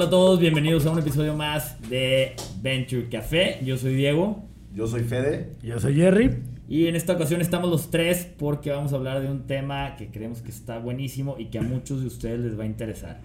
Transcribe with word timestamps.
Hola 0.00 0.06
a 0.06 0.10
todos, 0.12 0.40
bienvenidos 0.40 0.86
a 0.86 0.92
un 0.92 0.98
episodio 0.98 1.34
más 1.36 1.78
de 1.90 2.34
Venture 2.62 3.10
Café. 3.10 3.58
Yo 3.62 3.76
soy 3.76 3.94
Diego. 3.96 4.42
Yo 4.74 4.86
soy 4.86 5.02
Fede. 5.02 5.50
Yo 5.62 5.78
soy 5.78 5.94
Jerry. 5.94 6.38
Y 6.70 6.86
en 6.86 6.96
esta 6.96 7.12
ocasión 7.12 7.42
estamos 7.42 7.68
los 7.68 7.90
tres 7.90 8.26
porque 8.38 8.70
vamos 8.70 8.94
a 8.94 8.96
hablar 8.96 9.20
de 9.20 9.30
un 9.30 9.46
tema 9.46 9.96
que 9.96 10.08
creemos 10.08 10.40
que 10.40 10.48
está 10.48 10.78
buenísimo 10.78 11.36
y 11.38 11.48
que 11.48 11.58
a 11.58 11.62
muchos 11.62 12.00
de 12.00 12.06
ustedes 12.06 12.40
les 12.40 12.58
va 12.58 12.62
a 12.62 12.66
interesar. 12.66 13.20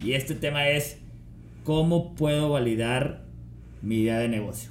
Y 0.00 0.12
este 0.12 0.36
tema 0.36 0.68
es 0.68 0.98
cómo 1.64 2.14
puedo 2.14 2.50
validar 2.50 3.24
mi 3.82 4.02
idea 4.02 4.20
de 4.20 4.28
negocio. 4.28 4.70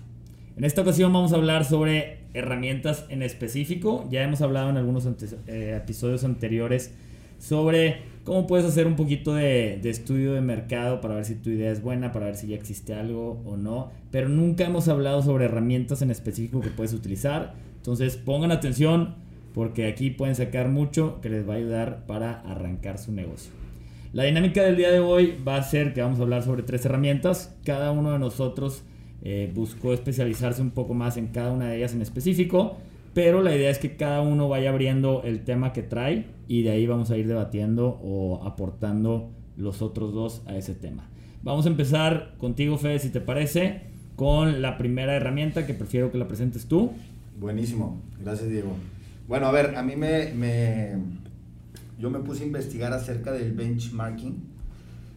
En 0.56 0.64
esta 0.64 0.84
ocasión 0.84 1.12
vamos 1.12 1.34
a 1.34 1.36
hablar 1.36 1.66
sobre 1.66 2.20
herramientas 2.34 3.04
en 3.10 3.24
específico. 3.24 4.08
Ya 4.10 4.24
hemos 4.24 4.40
hablado 4.40 4.70
en 4.70 4.78
algunos 4.78 5.06
eh, 5.06 5.76
episodios 5.76 6.24
anteriores 6.24 6.94
sobre 7.40 8.11
cómo 8.32 8.48
puedes 8.48 8.66
hacer 8.66 8.88
un 8.88 8.96
poquito 8.96 9.34
de, 9.34 9.82
estudio 9.84 10.32
de 10.32 10.40
mercado 10.40 11.02
para 11.02 11.16
ver 11.16 11.26
si 11.26 11.36
tu 11.36 11.50
idea 11.50 11.70
es 11.70 11.82
buena, 11.82 12.14
para 12.14 12.28
ver 12.28 12.38
si 12.38 12.48
ya 12.48 12.56
existe 12.56 12.94
algo 12.94 13.42
o 13.44 13.58
no. 13.58 13.92
Pero 14.10 14.30
nunca 14.30 14.64
hemos 14.64 14.88
hablado 14.88 15.22
sobre 15.22 15.44
herramientas 15.44 16.02
en 16.02 16.12
específico 16.12 16.62
que 16.62 16.70
puedes 16.70 16.94
utilizar. 16.94 17.56
Entonces 17.76 18.16
pongan 18.16 18.54
atención 18.54 19.16
porque 19.54 19.86
aquí 19.86 20.12
pueden 20.12 20.36
sacar 20.36 20.70
mucho 20.70 21.20
que 21.20 21.28
les 21.28 21.46
va 21.46 21.56
a 21.56 21.58
ayudar 21.58 22.06
para 22.08 22.40
arrancar 22.50 23.00
su 23.00 23.12
negocio. 23.12 23.52
La 24.14 24.24
dinámica 24.24 24.64
del 24.64 24.78
día 24.78 24.92
de 24.92 25.02
hoy 25.02 25.36
va 25.46 25.58
a 25.58 25.64
ser 25.64 25.94
que 25.94 26.02
vamos 26.02 26.20
a 26.20 26.22
hablar 26.22 26.44
sobre 26.44 26.64
tres 26.64 26.86
herramientas. 26.86 27.54
Cada 27.66 27.92
uno 27.92 28.14
de 28.14 28.20
nosotros 28.20 28.84
eh, 29.24 29.52
buscó 29.54 29.92
especializarse 29.92 30.62
un 30.62 30.72
poco 30.72 30.94
más 30.94 31.18
en 31.18 31.28
cada 31.28 31.52
una 31.52 31.68
de 31.68 31.80
ellas 31.80 31.94
en 31.94 32.02
específico, 32.02 32.78
pero 33.14 33.42
la 33.42 33.56
idea 33.56 33.70
es 33.70 33.80
que 33.80 33.98
cada 33.98 34.22
uno 34.22 34.48
vaya 34.48 34.70
abriendo 34.70 35.24
el 35.24 35.44
tema 35.44 35.74
que 35.74 35.84
trae 35.84 36.28
y 36.48 36.64
de 36.64 36.72
ahí 36.72 36.88
vamos 36.88 37.12
a 37.12 37.18
ir 37.18 37.28
debatiendo 37.28 38.00
o 38.02 38.44
aportando 38.46 39.32
los 39.58 39.82
otros 39.82 40.14
dos 40.14 40.42
a 40.46 40.56
ese 40.56 40.76
tema. 40.76 41.10
Vamos 41.44 41.66
a 41.66 41.70
empezar 41.70 42.36
contigo, 42.38 42.78
Fede, 42.78 43.00
si 43.00 43.10
te 43.10 43.20
parece, 43.20 43.82
con 44.16 44.62
la 44.62 44.78
primera 44.78 45.16
herramienta 45.16 45.66
que 45.66 45.74
prefiero 45.74 46.12
que 46.12 46.18
la 46.18 46.28
presentes 46.28 46.68
tú. 46.68 46.92
Buenísimo, 47.40 48.00
gracias 48.24 48.50
Diego. 48.50 48.74
Bueno, 49.28 49.48
a 49.48 49.52
ver, 49.52 49.76
a 49.76 49.84
mí 49.84 49.96
me, 49.96 50.32
me, 50.34 50.96
yo 52.00 52.10
me 52.10 52.20
puse 52.20 52.44
a 52.44 52.46
investigar 52.46 52.94
acerca 52.94 53.32
del 53.32 53.54
benchmarking. 53.54 54.52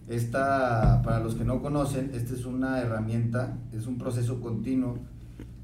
Esta, 0.08 1.00
para 1.02 1.20
los 1.20 1.34
que 1.34 1.44
no 1.44 1.62
conocen, 1.62 2.10
esta 2.14 2.34
es 2.34 2.44
una 2.44 2.80
herramienta, 2.80 3.56
es 3.72 3.86
un 3.86 3.98
proceso 3.98 4.40
continuo 4.40 4.98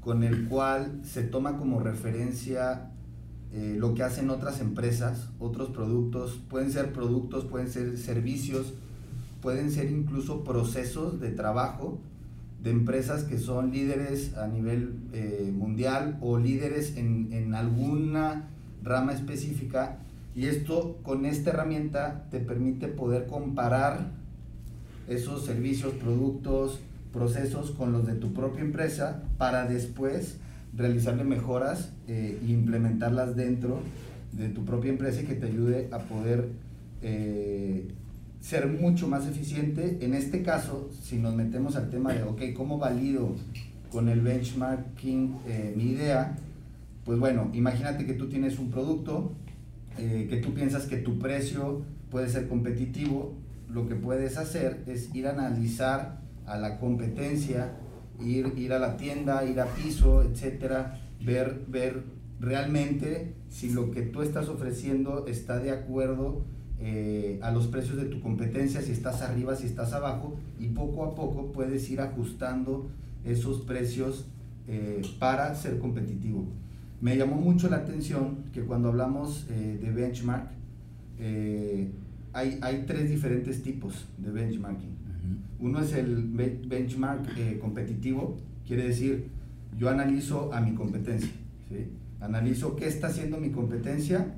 con 0.01 0.23
el 0.23 0.47
cual 0.47 1.01
se 1.03 1.23
toma 1.23 1.57
como 1.57 1.79
referencia 1.79 2.91
eh, 3.53 3.75
lo 3.77 3.93
que 3.93 4.03
hacen 4.03 4.29
otras 4.29 4.59
empresas, 4.59 5.29
otros 5.39 5.69
productos, 5.69 6.39
pueden 6.49 6.71
ser 6.71 6.91
productos, 6.91 7.45
pueden 7.45 7.69
ser 7.69 7.97
servicios, 7.97 8.73
pueden 9.41 9.71
ser 9.71 9.91
incluso 9.91 10.43
procesos 10.43 11.19
de 11.19 11.31
trabajo 11.31 11.99
de 12.63 12.71
empresas 12.71 13.23
que 13.23 13.39
son 13.39 13.71
líderes 13.71 14.37
a 14.37 14.47
nivel 14.47 14.95
eh, 15.13 15.51
mundial 15.53 16.17
o 16.21 16.37
líderes 16.37 16.95
en, 16.95 17.33
en, 17.33 17.55
alguna 17.55 18.49
rama 18.83 19.13
específica. 19.13 19.97
Y 20.35 20.45
esto 20.45 20.99
con 21.03 21.25
esta 21.25 21.49
herramienta 21.49 22.27
te 22.29 22.39
permite 22.39 22.87
poder 22.87 23.25
comparar 23.25 24.11
esos 25.07 25.43
servicios, 25.43 25.93
productos, 25.93 26.79
procesos 27.13 27.71
con 27.71 27.91
los 27.91 28.05
de 28.05 28.13
tu 28.13 28.33
propia 28.33 28.61
empresa 28.61 29.23
para 29.37 29.65
después 29.65 30.37
realizarle 30.75 31.23
mejoras 31.23 31.91
eh, 32.07 32.39
implementarlas 32.47 33.35
dentro 33.35 33.81
de 34.31 34.49
tu 34.49 34.63
propia 34.63 34.91
empresa 34.91 35.21
y 35.21 35.25
que 35.25 35.35
te 35.35 35.47
ayude 35.47 35.89
a 35.91 35.99
poder 35.99 36.49
eh, 37.01 37.87
ser 38.39 38.67
mucho 38.67 39.07
más 39.07 39.27
eficiente. 39.27 39.99
En 40.01 40.13
este 40.13 40.41
caso, 40.41 40.89
si 41.01 41.17
nos 41.17 41.35
metemos 41.35 41.75
al 41.75 41.89
tema 41.89 42.13
de, 42.13 42.23
ok, 42.23 42.41
¿cómo 42.55 42.77
valido 42.77 43.35
con 43.91 44.09
el 44.09 44.21
benchmarking 44.21 45.37
eh, 45.47 45.73
mi 45.75 45.91
idea? 45.91 46.37
Pues 47.05 47.19
bueno, 47.19 47.49
imagínate 47.53 48.05
que 48.05 48.13
tú 48.13 48.29
tienes 48.29 48.57
un 48.59 48.71
producto, 48.71 49.33
eh, 49.97 50.27
que 50.29 50.37
tú 50.37 50.53
piensas 50.53 50.85
que 50.85 50.97
tu 50.97 51.19
precio 51.19 51.81
puede 52.09 52.29
ser 52.29 52.47
competitivo. 52.47 53.33
Lo 53.69 53.87
que 53.87 53.95
puedes 53.95 54.37
hacer 54.37 54.83
es 54.87 55.13
ir 55.15 55.27
a 55.27 55.31
analizar 55.31 56.20
a 56.45 56.57
la 56.57 56.79
competencia, 56.79 57.73
ir, 58.19 58.53
ir 58.57 58.73
a 58.73 58.79
la 58.79 58.97
tienda, 58.97 59.45
ir 59.45 59.59
a 59.59 59.65
piso, 59.65 60.23
etcétera, 60.23 60.99
ver, 61.23 61.65
ver 61.67 62.03
realmente 62.39 63.35
si 63.49 63.69
lo 63.69 63.91
que 63.91 64.01
tú 64.01 64.21
estás 64.21 64.49
ofreciendo 64.49 65.27
está 65.27 65.59
de 65.59 65.71
acuerdo 65.71 66.43
eh, 66.79 67.39
a 67.43 67.51
los 67.51 67.67
precios 67.67 67.97
de 67.97 68.05
tu 68.05 68.21
competencia, 68.21 68.81
si 68.81 68.91
estás 68.91 69.21
arriba, 69.21 69.55
si 69.55 69.67
estás 69.67 69.93
abajo, 69.93 70.35
y 70.59 70.69
poco 70.69 71.05
a 71.05 71.13
poco 71.13 71.51
puedes 71.51 71.87
ir 71.91 72.01
ajustando 72.01 72.89
esos 73.23 73.61
precios 73.61 74.25
eh, 74.67 75.03
para 75.19 75.53
ser 75.53 75.77
competitivo. 75.77 76.47
Me 76.99 77.15
llamó 77.17 77.35
mucho 77.35 77.69
la 77.69 77.77
atención 77.77 78.45
que 78.51 78.61
cuando 78.61 78.89
hablamos 78.89 79.45
eh, 79.51 79.77
de 79.79 79.91
benchmark, 79.91 80.49
hay, 82.33 82.57
hay, 82.61 82.83
tres 82.87 83.11
diferentes 83.11 83.61
tipos 83.61 84.07
de 84.17 84.31
benchmarking. 84.31 85.00
Uno 85.59 85.81
es 85.81 85.93
el 85.93 86.23
benchmark 86.67 87.59
competitivo, 87.59 88.37
quiere 88.65 88.87
decir, 88.87 89.27
yo 89.77 89.89
analizo 89.89 90.53
a 90.53 90.61
mi 90.61 90.73
competencia, 90.73 91.31
¿sí? 91.69 91.87
analizo 92.19 92.75
qué 92.75 92.87
está 92.87 93.07
haciendo 93.07 93.37
mi 93.37 93.49
competencia 93.49 94.33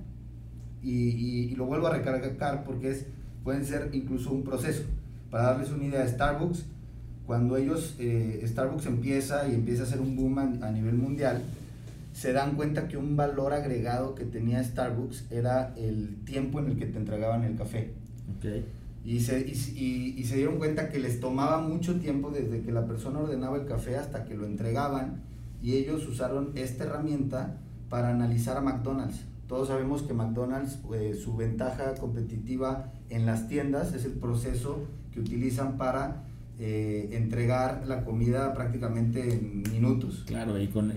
y, 0.82 1.56
lo 1.56 1.66
vuelvo 1.66 1.88
a 1.88 1.98
recargar 1.98 2.64
porque 2.64 2.92
es, 2.92 3.06
pueden 3.44 3.66
ser 3.66 3.90
incluso 3.94 4.32
un 4.32 4.44
proceso. 4.44 4.84
Para 5.30 5.46
darles 5.46 5.72
una 5.72 5.86
idea, 5.86 6.08
Starbucks, 6.08 6.66
cuando 7.26 7.58
ellos, 7.58 7.96
eh, 8.00 8.44
Starbucks 8.46 8.86
empieza 8.86 9.48
y 9.48 9.56
empieza 9.56 9.84
a 9.84 9.86
hacer 9.86 10.02
un 10.02 10.16
boom 10.16 10.40
a, 10.40 10.72
nivel 10.72 10.96
mundial, 10.96 11.42
se 12.14 12.34
dan 12.34 12.56
cuenta 12.56 12.88
que 12.88 12.98
un 12.98 13.16
valor 13.16 13.54
agregado 13.54 14.14
que 14.14 14.26
tenía 14.26 14.64
Starbucks 14.64 15.32
era 15.32 15.74
el 15.78 16.18
tiempo 16.26 16.60
en 16.60 16.72
el 16.72 16.78
que 16.78 16.86
te 16.86 16.98
entregaban 16.98 17.44
el 17.44 17.56
café. 17.56 17.92
Okay. 18.38 18.66
Y, 19.06 19.20
se, 19.20 19.40
y, 19.42 20.16
y, 20.18 20.24
se 20.24 20.38
dieron 20.38 20.58
cuenta 20.58 20.90
que 20.90 20.98
les 20.98 21.20
tomaba 21.20 21.60
mucho 21.60 22.00
tiempo 22.00 22.32
desde 22.32 22.62
que 22.62 22.72
la 22.72 22.88
persona 22.88 23.20
ordenaba 23.20 23.58
el 23.58 23.66
café 23.66 23.98
hasta 23.98 24.24
que 24.24 24.36
lo 24.36 24.46
entregaban 24.46 25.24
y 25.62 25.74
ellos 25.76 26.08
usaron 26.08 26.52
esta 26.56 26.86
herramienta 26.86 27.58
para 27.90 28.10
analizar 28.10 28.58
a 28.58 28.62
McDonald's. 28.62 29.26
Todos 29.48 29.68
sabemos 29.68 30.04
que 30.04 30.14
McDonald's, 30.14 30.80
eh, 30.94 31.14
su 31.14 31.36
ventaja 31.36 31.96
competitiva 31.96 32.92
en 33.10 33.26
las 33.26 33.48
tiendas 33.48 33.94
es 33.94 34.06
el 34.06 34.14
proceso 34.14 34.80
que 35.12 35.20
utilizan 35.20 35.78
para 35.78 36.24
eh, 36.60 37.10
entregar 37.14 37.82
la 37.88 38.04
comida 38.04 38.54
prácticamente 38.54 39.22
en 39.22 39.64
minutos. 39.72 40.24
Claro, 40.28 40.60
y 40.60 40.68
con, 40.68 40.94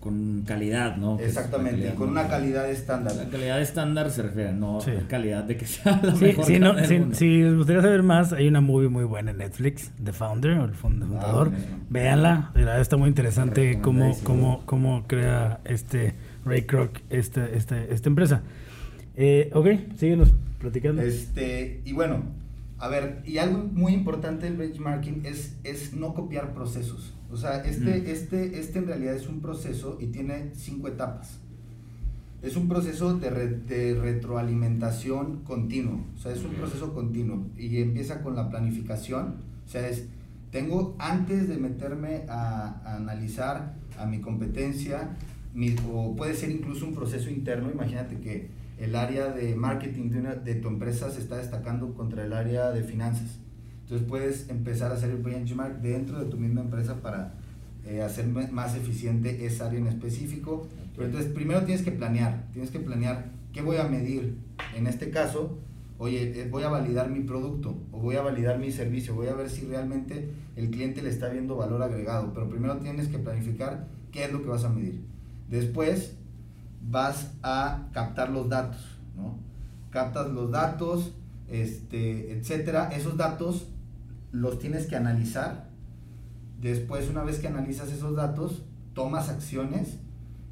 con 0.00 0.42
calidad, 0.46 0.96
¿no? 0.96 1.18
Exactamente, 1.20 1.88
y 1.88 1.94
con 1.94 2.08
una 2.08 2.26
calidad 2.26 2.70
estándar. 2.70 3.14
La 3.14 3.28
calidad 3.28 3.60
estándar 3.60 4.10
se 4.10 4.22
refiere, 4.22 4.52
no 4.52 4.78
a 4.78 5.08
calidad 5.08 5.44
de 5.44 5.56
que 5.58 5.66
sea 5.66 6.00
la 6.02 6.14
sí, 6.14 6.24
mejor. 6.24 6.50
no, 6.58 7.14
si, 7.14 7.42
les 7.42 7.54
gustaría 7.54 7.82
saber 7.82 8.02
más, 8.02 8.32
hay 8.32 8.48
una 8.48 8.62
movie 8.62 8.88
muy 8.88 9.04
buena 9.04 9.32
en 9.32 9.38
Netflix, 9.38 9.92
The 10.02 10.12
Founder, 10.12 10.52
o 10.52 10.64
el 10.64 10.74
fundador. 10.74 11.52
Ah, 11.54 11.76
Véanla, 11.90 12.52
está 12.80 12.96
muy 12.96 13.08
interesante 13.08 13.80
cómo, 13.82 14.16
cómo, 14.22 14.62
cómo 14.64 15.04
crea 15.06 15.60
este 15.64 16.14
Ray 16.46 16.62
Kroc, 16.62 17.00
esta, 17.10 17.46
esta, 17.46 17.78
esta 17.84 18.08
empresa. 18.08 18.42
Eh, 19.16 19.50
ok, 19.52 19.66
síguenos 19.96 20.34
platicando. 20.58 21.02
Este, 21.02 21.82
y 21.84 21.92
bueno, 21.92 22.22
a 22.84 22.88
ver, 22.88 23.22
y 23.24 23.38
algo 23.38 23.64
muy 23.72 23.94
importante 23.94 24.44
del 24.44 24.58
benchmarking 24.58 25.24
es, 25.24 25.56
es 25.64 25.94
no 25.94 26.12
copiar 26.12 26.52
procesos. 26.52 27.14
O 27.32 27.36
sea, 27.38 27.64
este, 27.64 28.02
mm. 28.02 28.06
este, 28.08 28.60
este 28.60 28.78
en 28.78 28.86
realidad 28.86 29.14
es 29.14 29.26
un 29.26 29.40
proceso 29.40 29.96
y 30.02 30.08
tiene 30.08 30.50
cinco 30.54 30.88
etapas. 30.88 31.38
Es 32.42 32.56
un 32.56 32.68
proceso 32.68 33.14
de, 33.14 33.30
de 33.30 33.94
retroalimentación 33.94 35.44
continuo. 35.44 36.04
O 36.14 36.18
sea, 36.18 36.32
es 36.32 36.44
un 36.44 36.52
proceso 36.56 36.92
continuo 36.92 37.46
y 37.56 37.80
empieza 37.80 38.22
con 38.22 38.36
la 38.36 38.50
planificación. 38.50 39.36
O 39.66 39.70
sea, 39.70 39.88
es, 39.88 40.04
tengo 40.50 40.94
antes 40.98 41.48
de 41.48 41.56
meterme 41.56 42.24
a, 42.28 42.82
a 42.84 42.96
analizar 42.96 43.76
a 43.98 44.04
mi 44.04 44.20
competencia, 44.20 45.16
o 45.88 46.14
puede 46.14 46.34
ser 46.34 46.50
incluso 46.50 46.84
un 46.84 46.94
proceso 46.94 47.30
interno. 47.30 47.70
Imagínate 47.70 48.18
que 48.18 48.50
el 48.78 48.96
área 48.96 49.28
de 49.28 49.54
marketing 49.54 50.10
de, 50.44 50.54
tu 50.56 50.68
empresa 50.68 51.10
se 51.10 51.20
está 51.20 51.36
destacando 51.36 51.94
contra 51.94 52.24
el 52.24 52.32
área 52.32 52.70
de 52.70 52.82
finanzas. 52.82 53.38
Entonces 53.82 54.06
puedes 54.08 54.48
empezar 54.48 54.90
a 54.90 54.94
hacer 54.94 55.10
el 55.10 55.18
benchmark 55.18 55.80
dentro 55.80 56.18
de 56.18 56.30
tu 56.30 56.36
misma 56.36 56.62
empresa 56.62 57.00
para 57.00 57.34
eh, 57.86 58.02
hacer 58.02 58.26
más 58.26 58.74
eficiente 58.76 59.46
esa 59.46 59.66
área 59.66 59.78
en 59.78 59.86
específico. 59.86 60.66
Pero 60.94 61.06
entonces 61.06 61.32
primero 61.32 61.62
tienes 61.64 61.84
que 61.84 61.92
planear, 61.92 62.46
tienes 62.52 62.70
que 62.70 62.80
planear 62.80 63.26
qué 63.52 63.62
voy 63.62 63.76
a 63.76 63.84
medir. 63.84 64.36
En 64.76 64.86
este 64.86 65.10
caso, 65.10 65.58
oye, 65.98 66.40
eh, 66.40 66.48
voy 66.50 66.64
a 66.64 66.68
validar 66.68 67.10
mi 67.10 67.20
producto 67.20 67.76
o 67.92 68.00
voy 68.00 68.16
a 68.16 68.22
validar 68.22 68.58
mi 68.58 68.72
servicio, 68.72 69.14
voy 69.14 69.28
a 69.28 69.34
ver 69.34 69.50
si 69.50 69.66
realmente 69.66 70.30
el 70.56 70.70
cliente 70.70 71.02
le 71.02 71.10
está 71.10 71.28
viendo 71.28 71.56
valor 71.56 71.82
agregado. 71.82 72.32
Pero 72.32 72.48
primero 72.48 72.78
tienes 72.78 73.08
que 73.08 73.18
planificar 73.18 73.86
qué 74.10 74.24
es 74.24 74.32
lo 74.32 74.42
que 74.42 74.48
vas 74.48 74.64
a 74.64 74.70
medir. 74.70 75.04
Después 75.48 76.16
vas 76.88 77.32
a 77.42 77.88
captar 77.92 78.30
los 78.30 78.48
datos, 78.48 78.80
¿no? 79.16 79.38
Captas 79.90 80.30
los 80.30 80.50
datos, 80.50 81.12
este, 81.48 82.32
etcétera. 82.32 82.90
Esos 82.92 83.16
datos 83.16 83.68
los 84.32 84.58
tienes 84.58 84.86
que 84.86 84.96
analizar. 84.96 85.70
Después, 86.60 87.08
una 87.08 87.22
vez 87.22 87.38
que 87.38 87.46
analizas 87.46 87.92
esos 87.92 88.16
datos, 88.16 88.62
tomas 88.94 89.28
acciones 89.28 89.98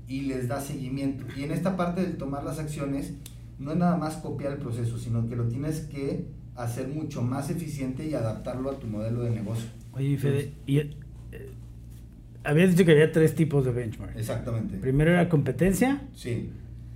y 0.06 0.22
les 0.22 0.48
das 0.48 0.64
seguimiento. 0.64 1.24
Y 1.36 1.44
en 1.44 1.52
esta 1.52 1.76
parte 1.76 2.02
del 2.02 2.16
tomar 2.16 2.44
las 2.44 2.58
acciones, 2.58 3.14
no 3.58 3.72
es 3.72 3.78
nada 3.78 3.96
más 3.96 4.16
copiar 4.16 4.52
el 4.52 4.58
proceso, 4.58 4.98
sino 4.98 5.26
que 5.28 5.36
lo 5.36 5.48
tienes 5.48 5.80
que 5.80 6.26
hacer 6.54 6.88
mucho 6.88 7.22
más 7.22 7.50
eficiente 7.50 8.06
y 8.06 8.14
adaptarlo 8.14 8.70
a 8.70 8.78
tu 8.78 8.86
modelo 8.86 9.22
de 9.22 9.30
negocio. 9.30 9.68
Oye, 9.92 10.18
Fede, 10.18 10.54
y, 10.66 10.78
eh, 10.78 10.96
habías 12.44 12.70
dicho 12.70 12.84
que 12.84 12.92
había 12.92 13.12
tres 13.12 13.34
tipos 13.34 13.64
de 13.64 13.72
benchmark. 13.72 14.16
Exactamente. 14.16 14.78
Primero 14.78 15.12
era 15.12 15.28
competencia. 15.28 16.02
Sí. 16.14 16.50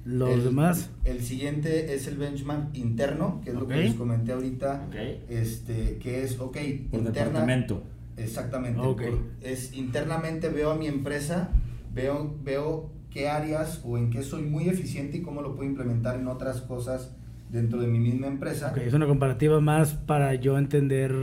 Los 0.05 0.31
el, 0.31 0.45
demás. 0.45 0.91
El 1.05 1.21
siguiente 1.21 1.95
es 1.95 2.07
el 2.07 2.17
benchmark 2.17 2.75
interno, 2.75 3.41
que 3.43 3.51
es 3.51 3.57
lo 3.57 3.67
que 3.67 3.77
les 3.77 3.95
comenté 3.95 4.33
ahorita. 4.33 4.87
Okay. 4.89 5.25
Este, 5.29 5.99
que 5.99 6.23
es, 6.23 6.39
ok, 6.39 6.57
por 6.91 7.03
departamento. 7.03 7.83
Exactamente. 8.17 8.81
Okay. 8.81 9.11
Por, 9.11 9.21
es 9.43 9.73
internamente 9.75 10.49
veo 10.49 10.71
a 10.71 10.77
mi 10.77 10.87
empresa, 10.87 11.51
veo, 11.93 12.37
veo 12.45 12.91
qué 13.11 13.29
áreas 13.29 13.81
o 13.85 13.99
en 13.99 14.11
qué 14.11 14.23
soy 14.23 14.43
muy 14.43 14.69
eficiente 14.69 15.19
y 15.19 15.23
cómo 15.23 15.43
lo 15.43 15.57
puedo 15.57 15.69
implementar 15.69 16.21
en 16.21 16.29
otras 16.29 16.61
cosas 16.61 17.17
dentro 17.51 17.81
de 17.81 17.89
mi 17.89 17.99
misma 17.99 18.29
empresa. 18.29 18.71
Okay, 18.71 18.87
es 18.87 18.95
una 18.95 19.07
comparativa 19.07 19.61
más 19.61 19.95
para 19.95 20.35
yo 20.35 20.57
entender 20.57 21.15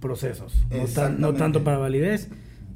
procesos, 0.00 0.66
no, 0.70 0.84
tan, 0.84 1.20
no 1.20 1.32
tanto 1.32 1.64
para 1.64 1.78
validez. 1.78 2.28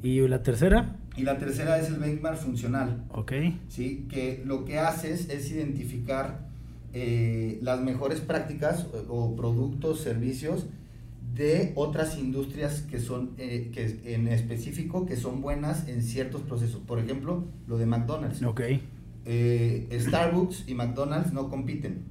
¿Y 0.03 0.27
la 0.27 0.43
tercera? 0.43 0.95
Y 1.15 1.23
la 1.23 1.37
tercera 1.37 1.79
es 1.79 1.87
el 1.89 1.95
benchmark 1.95 2.37
funcional. 2.37 3.03
Ok. 3.09 3.33
¿sí? 3.67 4.07
Que 4.09 4.43
lo 4.45 4.65
que 4.65 4.79
haces 4.79 5.29
es 5.29 5.51
identificar 5.51 6.47
eh, 6.93 7.59
las 7.61 7.81
mejores 7.81 8.21
prácticas 8.21 8.87
o, 9.09 9.13
o, 9.13 9.35
productos, 9.35 10.01
servicios 10.01 10.67
de 11.37 11.71
otras 11.75 12.17
industrias 12.17 12.81
que 12.81 12.99
son, 12.99 13.31
eh, 13.37 13.69
que 13.73 14.13
en 14.13 14.27
específico, 14.27 15.05
que 15.05 15.15
son 15.15 15.41
buenas 15.41 15.87
en 15.87 16.01
ciertos 16.01 16.41
procesos. 16.41 16.81
Por 16.81 16.99
ejemplo, 16.99 17.45
lo 17.67 17.77
de 17.77 17.85
McDonald's. 17.85 18.41
Ok. 18.43 18.61
Eh, 19.25 19.87
Starbucks 19.99 20.67
y 20.67 20.73
McDonald's 20.73 21.33
no 21.33 21.49
compiten. 21.49 22.05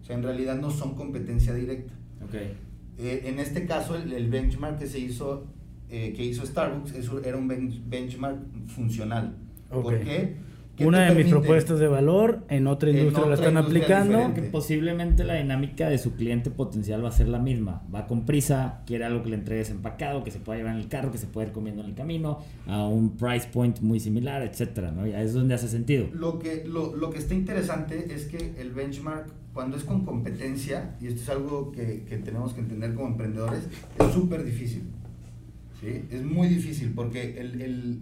O 0.00 0.04
sea, 0.04 0.16
en 0.16 0.22
realidad 0.22 0.58
no 0.58 0.70
son 0.70 0.94
competencia 0.94 1.52
directa. 1.52 1.92
Ok. 2.24 2.34
Eh, 2.98 3.22
en 3.26 3.38
este 3.38 3.66
caso, 3.66 3.96
el, 3.96 4.12
el, 4.12 4.30
benchmark 4.30 4.78
que 4.78 4.86
se 4.86 4.98
hizo, 4.98 5.46
eh, 5.92 6.14
que 6.16 6.24
hizo 6.24 6.46
Starbucks, 6.46 6.94
eso 6.94 7.22
era 7.22 7.36
un 7.36 7.46
bench, 7.46 7.82
benchmark 7.86 8.38
funcional. 8.66 9.36
Okay. 9.70 9.82
¿Por 9.82 10.00
qué? 10.00 10.36
Una 10.80 11.00
de 11.00 11.06
permite? 11.08 11.24
mis 11.24 11.32
propuestas 11.34 11.78
de 11.78 11.86
valor, 11.86 12.44
en 12.48 12.66
otra 12.66 12.88
industria 12.88 13.18
en 13.18 13.24
otra 13.24 13.28
la 13.28 13.34
están 13.34 13.56
industria 13.58 13.98
aplicando. 14.00 14.34
Que 14.34 14.42
posiblemente 14.42 15.22
la 15.22 15.34
dinámica 15.34 15.90
de 15.90 15.98
su 15.98 16.14
cliente 16.14 16.50
potencial 16.50 17.04
va 17.04 17.10
a 17.10 17.12
ser 17.12 17.28
la 17.28 17.38
misma. 17.38 17.82
Va 17.94 18.06
con 18.06 18.24
prisa, 18.24 18.80
quiere 18.86 19.04
algo 19.04 19.22
que 19.22 19.28
le 19.28 19.36
entregues 19.36 19.68
empacado, 19.68 20.24
que 20.24 20.30
se 20.30 20.38
pueda 20.38 20.58
llevar 20.58 20.74
en 20.74 20.80
el 20.80 20.88
carro, 20.88 21.12
que 21.12 21.18
se 21.18 21.26
pueda 21.26 21.48
ir 21.48 21.52
comiendo 21.52 21.82
en 21.82 21.90
el 21.90 21.94
camino, 21.94 22.38
a 22.66 22.86
un 22.86 23.14
price 23.18 23.48
point 23.52 23.80
muy 23.80 24.00
similar, 24.00 24.40
etcétera, 24.42 24.92
¿no? 24.92 25.06
Y 25.06 25.12
ahí 25.12 25.26
es 25.26 25.34
donde 25.34 25.52
hace 25.52 25.68
sentido. 25.68 26.06
Lo 26.14 26.38
que, 26.38 26.64
lo, 26.66 26.96
lo 26.96 27.10
que 27.10 27.18
está 27.18 27.34
interesante 27.34 28.14
es 28.14 28.24
que 28.24 28.54
el 28.58 28.70
benchmark, 28.70 29.30
cuando 29.52 29.76
es 29.76 29.84
con 29.84 30.06
competencia, 30.06 30.96
y 31.02 31.08
esto 31.08 31.20
es 31.20 31.28
algo 31.28 31.70
que, 31.70 32.04
que 32.08 32.16
tenemos 32.16 32.54
que 32.54 32.60
entender 32.60 32.94
como 32.94 33.08
emprendedores, 33.08 33.68
es 33.98 34.14
súper 34.14 34.42
difícil. 34.42 34.84
¿Sí? 35.82 36.04
Es 36.10 36.22
muy 36.22 36.48
difícil 36.48 36.92
porque 36.94 37.38
el, 37.38 37.60
el 37.60 37.98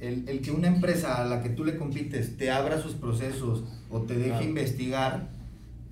el, 0.00 0.28
el, 0.28 0.40
que 0.40 0.50
una 0.50 0.68
empresa 0.68 1.22
a 1.22 1.24
la 1.24 1.42
que 1.42 1.48
tú 1.48 1.64
le 1.64 1.76
compites 1.76 2.36
te 2.36 2.50
abra 2.50 2.80
sus 2.80 2.92
procesos 2.92 3.64
o 3.90 4.00
te 4.02 4.14
deje 4.14 4.28
claro. 4.28 4.44
investigar, 4.44 5.28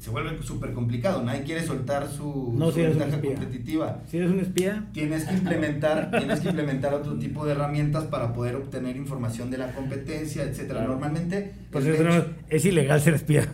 se 0.05 0.11
vuelve 0.11 0.43
súper 0.43 0.75
complicado. 0.75 1.23
Nadie 1.23 1.45
quiere 1.45 1.65
soltar 1.65 2.07
su, 2.11 2.53
no, 2.55 2.67
su 2.67 2.73
si 2.73 2.83
ventaja 2.83 3.23
competitiva. 3.23 4.03
Si 4.07 4.19
eres 4.19 4.31
un 4.31 4.41
espía. 4.41 4.85
Tienes 4.93 5.25
que 5.25 5.33
implementar, 5.33 6.11
tienes 6.19 6.41
que 6.41 6.49
implementar 6.49 6.93
otro 6.93 7.19
tipo 7.19 7.47
de 7.47 7.53
herramientas 7.53 8.05
para 8.05 8.35
poder 8.35 8.57
obtener 8.57 8.99
información 8.99 9.51
de 9.51 9.57
la 9.57 9.73
competencia, 9.73 10.43
etcétera. 10.43 10.81
Claro. 10.81 10.93
Normalmente. 10.93 11.55
Pues 11.71 11.87
es, 11.87 12.01
no, 12.03 12.23
es 12.51 12.65
ilegal 12.67 13.01
ser 13.01 13.15
espía. 13.15 13.49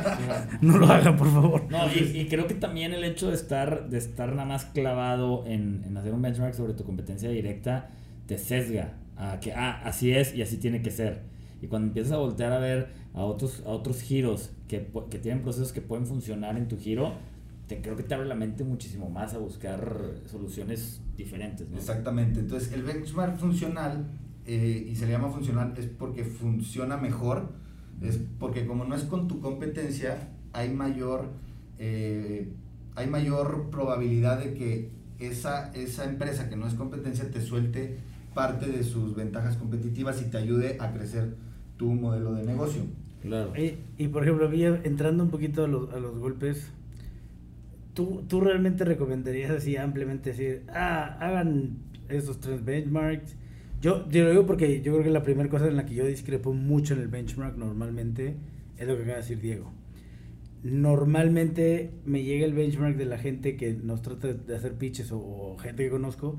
no 0.62 0.78
lo 0.78 0.86
hagan, 0.86 1.18
por 1.18 1.30
favor. 1.30 1.70
No, 1.70 1.86
y, 1.92 2.18
y, 2.18 2.28
creo 2.28 2.46
que 2.46 2.54
también 2.54 2.94
el 2.94 3.04
hecho 3.04 3.28
de 3.28 3.34
estar, 3.34 3.90
de 3.90 3.98
estar 3.98 4.30
nada 4.30 4.46
más 4.46 4.64
clavado 4.64 5.44
en, 5.46 5.84
en 5.86 5.98
hacer 5.98 6.14
un 6.14 6.22
benchmark 6.22 6.54
sobre 6.54 6.72
tu 6.72 6.84
competencia 6.84 7.28
directa 7.28 7.90
te 8.24 8.38
sesga 8.38 8.94
a 9.18 9.38
que, 9.38 9.52
ah, 9.52 9.82
así 9.84 10.12
es 10.12 10.34
y 10.34 10.40
así 10.40 10.56
tiene 10.56 10.80
que 10.80 10.90
ser. 10.90 11.24
Y 11.60 11.66
cuando 11.66 11.88
empiezas 11.88 12.12
a 12.12 12.16
voltear 12.16 12.52
a 12.52 12.58
ver 12.58 12.88
a 13.12 13.20
otros, 13.20 13.62
a 13.66 13.68
otros 13.68 14.00
giros 14.00 14.52
que, 14.70 14.86
que 15.10 15.18
tienen 15.18 15.42
procesos 15.42 15.72
que 15.72 15.80
pueden 15.80 16.06
funcionar 16.06 16.56
en 16.56 16.68
tu 16.68 16.78
giro, 16.78 17.14
te, 17.66 17.82
creo 17.82 17.96
que 17.96 18.04
te 18.04 18.14
abre 18.14 18.28
la 18.28 18.36
mente 18.36 18.62
muchísimo 18.62 19.10
más 19.10 19.34
a 19.34 19.38
buscar 19.38 20.20
soluciones 20.26 21.02
diferentes. 21.16 21.66
Exactamente. 21.74 22.38
Entonces, 22.38 22.72
el 22.72 22.84
benchmark 22.84 23.36
funcional, 23.36 24.06
eh, 24.46 24.86
y 24.88 24.94
se 24.94 25.06
le 25.06 25.12
llama 25.12 25.28
funcional, 25.30 25.74
es 25.76 25.86
porque 25.86 26.22
funciona 26.24 26.96
mejor, 26.96 27.50
es 28.00 28.20
porque 28.38 28.64
como 28.64 28.84
no 28.84 28.94
es 28.94 29.02
con 29.02 29.26
tu 29.26 29.40
competencia, 29.40 30.28
hay 30.52 30.72
mayor, 30.72 31.30
eh, 31.78 32.52
hay 32.94 33.08
mayor 33.08 33.70
probabilidad 33.70 34.38
de 34.38 34.54
que 34.54 34.92
esa, 35.18 35.72
esa 35.72 36.04
empresa 36.04 36.48
que 36.48 36.54
no 36.54 36.68
es 36.68 36.74
competencia 36.74 37.28
te 37.28 37.40
suelte 37.40 37.98
parte 38.34 38.66
de 38.66 38.84
sus 38.84 39.16
ventajas 39.16 39.56
competitivas 39.56 40.22
y 40.22 40.26
te 40.26 40.38
ayude 40.38 40.76
a 40.78 40.92
crecer 40.92 41.34
tu 41.76 41.92
modelo 41.92 42.34
de 42.34 42.44
negocio. 42.44 42.82
Claro. 43.22 43.52
Y, 43.56 43.78
y 43.98 44.08
por 44.08 44.22
ejemplo, 44.22 44.50
entrando 44.52 45.24
un 45.24 45.30
poquito 45.30 45.64
a 45.64 45.68
los, 45.68 45.92
a 45.92 45.98
los 45.98 46.18
golpes, 46.18 46.72
¿tú, 47.94 48.24
¿tú 48.28 48.40
realmente 48.40 48.84
recomendarías 48.84 49.50
así 49.50 49.76
ampliamente 49.76 50.30
decir, 50.30 50.62
ah, 50.68 51.18
hagan 51.20 51.78
esos 52.08 52.40
tres 52.40 52.64
benchmarks? 52.64 53.36
Yo, 53.82 54.08
yo 54.10 54.24
lo 54.24 54.30
digo 54.30 54.46
porque 54.46 54.82
yo 54.82 54.92
creo 54.92 55.04
que 55.04 55.10
la 55.10 55.22
primera 55.22 55.48
cosa 55.48 55.66
en 55.66 55.76
la 55.76 55.86
que 55.86 55.94
yo 55.94 56.06
discrepo 56.06 56.52
mucho 56.52 56.94
en 56.94 57.00
el 57.00 57.08
benchmark 57.08 57.56
normalmente 57.56 58.36
es 58.76 58.86
lo 58.86 58.96
que 58.96 59.02
acaba 59.02 59.16
de 59.16 59.22
decir 59.22 59.40
Diego. 59.40 59.72
Normalmente 60.62 61.90
me 62.04 62.22
llega 62.22 62.44
el 62.44 62.52
benchmark 62.52 62.96
de 62.96 63.06
la 63.06 63.16
gente 63.16 63.56
que 63.56 63.72
nos 63.72 64.02
trata 64.02 64.34
de 64.34 64.54
hacer 64.54 64.74
pitches 64.74 65.12
o, 65.12 65.18
o 65.18 65.56
gente 65.56 65.84
que 65.84 65.90
conozco 65.90 66.38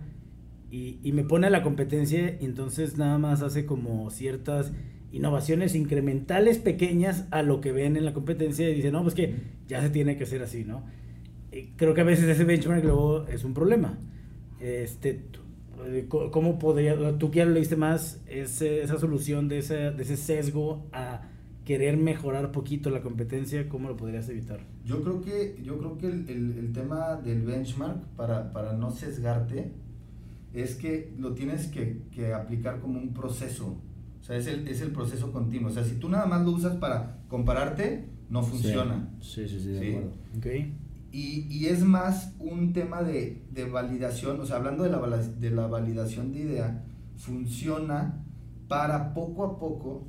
y, 0.69 0.99
y, 1.03 1.11
me 1.11 1.23
pone 1.23 1.47
a 1.47 1.49
la 1.49 1.63
competencia 1.63 2.37
y 2.39 2.45
entonces 2.45 2.97
nada 2.97 3.17
más 3.17 3.41
hace 3.41 3.65
como 3.65 4.09
ciertas 4.09 4.71
innovaciones 5.11 5.75
incrementales 5.75 6.57
pequeñas 6.57 7.25
a 7.31 7.41
lo 7.41 7.61
que 7.61 7.71
ven 7.71 7.97
en 7.97 8.05
la 8.05 8.13
competencia 8.13 8.69
y 8.69 8.75
dice, 8.75 8.91
no, 8.91 9.03
pues 9.03 9.13
que 9.13 9.35
ya 9.67 9.81
se 9.81 9.89
tiene 9.89 10.17
que 10.17 10.23
hacer 10.23 10.41
así, 10.41 10.63
¿no? 10.63 10.83
Y 11.51 11.67
creo 11.75 11.93
que 11.93 12.01
a 12.01 12.05
veces 12.05 12.25
ese 12.25 12.45
benchmark 12.45 12.83
luego 12.83 13.27
es 13.27 13.43
un 13.43 13.53
problema. 13.53 13.97
Este, 14.59 15.25
¿Cómo 16.07 16.59
podría, 16.59 17.17
tú 17.17 17.31
que 17.31 17.39
ya 17.39 17.45
lo 17.45 17.51
leíste 17.51 17.75
más, 17.75 18.21
ese, 18.27 18.83
esa 18.83 18.99
solución 18.99 19.47
de 19.47 19.57
ese, 19.57 19.91
de 19.91 20.03
ese 20.03 20.15
sesgo 20.15 20.87
a 20.93 21.27
querer 21.65 21.97
mejorar 21.97 22.51
poquito 22.51 22.89
la 22.89 23.01
competencia, 23.01 23.67
¿cómo 23.69 23.89
lo 23.89 23.97
podrías 23.97 24.27
evitar? 24.29 24.59
Yo 24.85 25.01
creo 25.03 25.21
que, 25.21 25.59
yo 25.63 25.77
creo 25.77 25.97
que 25.97 26.07
el, 26.07 26.29
el, 26.29 26.57
el 26.57 26.73
tema 26.73 27.15
del 27.15 27.43
benchmark, 27.43 28.03
para, 28.15 28.51
para 28.51 28.73
no 28.73 28.91
sesgarte, 28.91 29.71
es 30.53 30.75
que 30.75 31.13
lo 31.17 31.33
tienes 31.33 31.67
que, 31.67 32.01
que, 32.11 32.33
aplicar 32.33 32.79
como 32.81 32.99
un 32.99 33.13
proceso. 33.13 33.77
O 34.21 34.23
sea, 34.23 34.37
es 34.37 34.47
el, 34.47 34.67
es 34.67 34.81
el 34.81 34.91
proceso 34.91 35.31
continuo. 35.31 35.69
O 35.69 35.73
sea, 35.73 35.83
si 35.83 35.95
tú 35.95 36.07
nada 36.07 36.25
más 36.27 36.45
lo 36.45 36.51
usas 36.51 36.75
para 36.75 37.17
compararte, 37.27 38.07
no 38.29 38.43
funciona. 38.43 39.09
Sí, 39.19 39.47
sí, 39.47 39.59
sí, 39.59 39.59
sí 39.59 39.69
de 39.71 39.89
acuerdo. 39.89 40.11
Okay. 40.37 40.77
Y, 41.11 41.47
y, 41.49 41.65
es 41.65 41.83
más 41.83 42.33
un 42.39 42.71
tema 42.71 43.03
de, 43.03 43.41
de, 43.51 43.65
validación, 43.65 44.39
o 44.39 44.45
sea, 44.45 44.55
hablando 44.55 44.83
de 44.83 44.89
la, 44.91 44.99
de 45.17 45.51
la 45.51 45.67
validación 45.67 46.31
de 46.31 46.39
idea, 46.39 46.85
funciona 47.17 48.23
para 48.69 49.13
poco 49.13 49.43
a 49.43 49.59
poco, 49.59 50.07